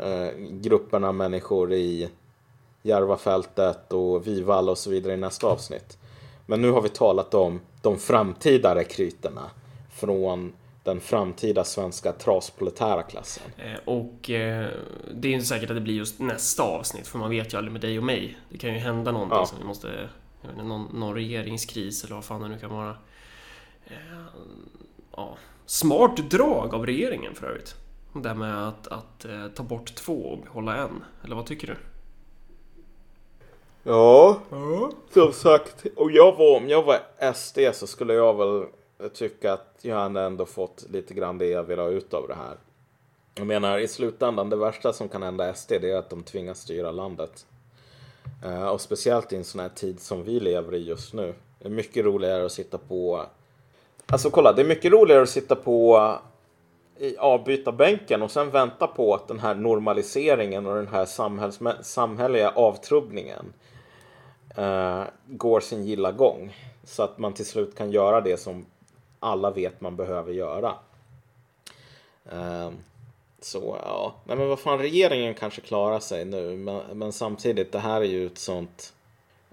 eh, 0.00 0.28
grupperna 0.50 1.12
människor 1.12 1.72
i 1.72 2.08
Järvafältet 2.82 3.92
och 3.92 4.26
Vivalla 4.26 4.70
och 4.72 4.78
så 4.78 4.90
vidare 4.90 5.14
i 5.14 5.16
nästa 5.16 5.46
avsnitt. 5.46 5.98
Men 6.46 6.62
nu 6.62 6.70
har 6.70 6.82
vi 6.82 6.88
talat 6.88 7.34
om 7.34 7.60
de 7.82 7.98
framtida 7.98 8.74
rekryterna 8.74 9.50
från 9.92 10.52
den 10.84 11.00
framtida 11.00 11.64
svenska 11.64 12.12
trasproletära 12.12 13.02
klassen. 13.02 13.42
Eh, 13.58 13.78
Och 13.84 14.30
eh, 14.30 14.68
det 15.14 15.28
är 15.28 15.32
inte 15.32 15.46
säkert 15.46 15.70
att 15.70 15.76
det 15.76 15.80
blir 15.80 15.94
just 15.94 16.18
nästa 16.20 16.62
avsnitt, 16.62 17.06
för 17.08 17.18
man 17.18 17.30
vet 17.30 17.54
ju 17.54 17.58
aldrig 17.58 17.72
med 17.72 17.80
dig 17.80 17.98
och 17.98 18.04
mig. 18.04 18.38
Det 18.48 18.58
kan 18.58 18.72
ju 18.72 18.78
hända 18.78 19.12
någonting 19.12 19.38
Ja. 19.38 19.46
som 19.46 19.58
vi 19.58 19.64
måste... 19.64 20.08
Inte, 20.50 20.62
någon, 20.62 20.88
någon 21.00 21.14
regeringskris 21.14 22.04
eller 22.04 22.14
vad 22.14 22.24
fan 22.24 22.42
det 22.42 22.48
nu 22.48 22.58
kan 22.58 22.70
vara. 22.70 22.96
Eh, 23.86 23.94
Ja, 25.16 25.36
smart 25.66 26.16
drag 26.30 26.74
av 26.74 26.86
regeringen 26.86 27.34
för 27.34 27.46
övrigt. 27.46 27.74
Det 28.14 28.28
här 28.28 28.36
med 28.36 28.68
att, 28.68 28.86
att 28.86 29.24
eh, 29.24 29.48
ta 29.48 29.62
bort 29.62 29.94
två 29.94 30.12
och 30.22 30.38
behålla 30.38 30.76
en. 30.76 31.04
Eller 31.24 31.36
vad 31.36 31.46
tycker 31.46 31.66
du? 31.66 31.76
Ja, 33.90 34.38
som 35.12 35.32
sagt, 35.32 35.86
och 35.96 36.10
jag 36.10 36.36
var, 36.36 36.56
om 36.56 36.68
jag 36.68 36.82
var 36.82 36.98
SD 37.34 37.58
så 37.72 37.86
skulle 37.86 38.14
jag 38.14 38.34
väl 38.34 38.64
jag 39.02 39.12
tycka 39.12 39.52
att 39.52 39.78
Johanna 39.82 40.22
ändå 40.22 40.46
fått 40.46 40.84
lite 40.90 41.14
grann 41.14 41.38
det 41.38 41.46
jag 41.46 41.62
vill 41.62 41.78
ha 41.78 41.88
ut 41.88 42.14
av 42.14 42.28
det 42.28 42.34
här. 42.34 42.56
Jag 43.34 43.46
menar, 43.46 43.78
i 43.78 43.88
slutändan, 43.88 44.50
det 44.50 44.56
värsta 44.56 44.92
som 44.92 45.08
kan 45.08 45.22
hända 45.22 45.54
SD 45.54 45.72
det 45.80 45.90
är 45.90 45.96
att 45.96 46.10
de 46.10 46.22
tvingas 46.22 46.60
styra 46.60 46.92
landet. 46.92 47.46
Eh, 48.44 48.66
och 48.66 48.80
speciellt 48.80 49.32
i 49.32 49.36
en 49.36 49.44
sån 49.44 49.60
här 49.60 49.68
tid 49.68 50.00
som 50.00 50.22
vi 50.22 50.40
lever 50.40 50.74
i 50.74 50.84
just 50.84 51.12
nu. 51.12 51.34
Det 51.58 51.68
är 51.68 51.70
mycket 51.70 52.04
roligare 52.04 52.44
att 52.44 52.52
sitta 52.52 52.78
på... 52.78 53.26
Alltså 54.06 54.30
kolla, 54.30 54.52
det 54.52 54.62
är 54.62 54.66
mycket 54.66 54.92
roligare 54.92 55.22
att 55.22 55.28
sitta 55.28 55.56
på 55.56 56.12
i 56.98 57.16
avbytarbänken 57.16 58.22
och 58.22 58.30
sen 58.30 58.50
vänta 58.50 58.86
på 58.86 59.14
att 59.14 59.28
den 59.28 59.38
här 59.38 59.54
normaliseringen 59.54 60.66
och 60.66 60.74
den 60.74 60.88
här 60.88 61.04
samhälls, 61.04 61.60
samhälleliga 61.82 62.50
avtrubbningen 62.50 63.52
eh, 64.56 65.02
går 65.26 65.60
sin 65.60 65.84
gilla 65.84 66.12
gång. 66.12 66.56
Så 66.84 67.02
att 67.02 67.18
man 67.18 67.32
till 67.32 67.46
slut 67.46 67.74
kan 67.76 67.90
göra 67.90 68.20
det 68.20 68.36
som 68.36 68.66
alla 69.22 69.50
vet 69.50 69.80
man 69.80 69.96
behöver 69.96 70.32
göra. 70.32 70.74
Ehm, 72.30 72.72
så 73.40 73.78
ja, 73.82 74.14
nej 74.24 74.36
men 74.36 74.48
vad 74.48 74.58
fan, 74.58 74.78
regeringen 74.78 75.34
kanske 75.34 75.60
klarar 75.60 76.00
sig 76.00 76.24
nu, 76.24 76.56
men, 76.56 76.82
men 76.92 77.12
samtidigt, 77.12 77.72
det 77.72 77.78
här 77.78 78.00
är 78.00 78.04
ju 78.04 78.26
ett 78.26 78.38
sånt... 78.38 78.92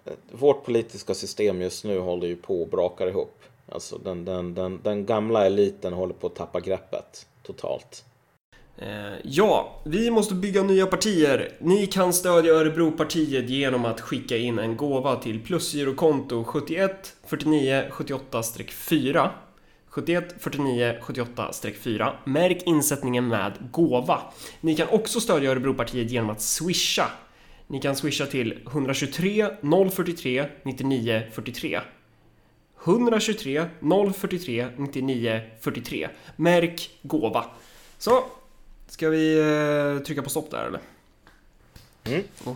Eh, 0.06 0.14
vårt 0.32 0.66
politiska 0.66 1.14
system 1.14 1.62
just 1.62 1.86
nu 1.86 2.00
håller 2.00 2.28
ju 2.28 2.36
på 2.36 2.62
och 2.62 2.68
brakar 2.68 3.08
ihop. 3.08 3.42
Alltså 3.72 3.98
den, 3.98 4.26
den, 4.26 4.54
den, 4.54 4.80
den 4.84 5.06
gamla 5.06 5.46
eliten 5.46 5.94
håller 5.94 6.14
på 6.14 6.28
att 6.28 6.36
tappa 6.36 6.60
greppet 6.60 7.28
totalt. 7.44 8.06
Eh, 8.78 9.14
ja, 9.24 9.82
vi 9.84 10.12
måste 10.12 10.36
bygga 10.36 10.64
nya 10.64 10.86
partier. 10.86 11.54
Ni 11.60 11.88
kan 11.88 12.14
stödja 12.14 12.54
Örebropartiet 12.54 13.50
genom 13.50 13.86
att 13.86 14.02
skicka 14.02 14.38
in 14.38 14.60
en 14.60 14.78
gåva 14.78 15.16
till 15.16 15.44
plusgirokonto 15.44 16.44
71 16.44 17.16
49 17.26 17.84
78-4 17.92 19.30
71 20.00 20.34
49 20.40 20.96
78-4 21.02 22.14
Märk 22.26 22.64
insättningen 22.66 23.28
med 23.28 23.54
gåva. 23.72 24.22
Ni 24.62 24.76
kan 24.76 24.88
också 24.90 25.20
stödja 25.20 25.52
Örebropartiet 25.52 26.12
genom 26.12 26.30
att 26.30 26.42
swisha. 26.42 27.06
Ni 27.68 27.82
kan 27.82 27.96
swisha 27.96 28.26
till 28.26 28.60
123 28.68 29.50
043 29.92 30.46
99 30.64 31.24
43 31.32 31.82
123 32.84 33.66
043 34.16 34.68
99 34.78 35.42
43 35.62 36.10
Märk 36.36 36.90
gåva. 37.02 37.46
Så, 37.98 38.24
ska 38.88 39.10
vi 39.10 40.02
trycka 40.06 40.22
på 40.22 40.30
stopp 40.30 40.52
där 40.52 40.66
eller? 40.66 40.80
Mm. 42.04 42.24
Och 42.44 42.56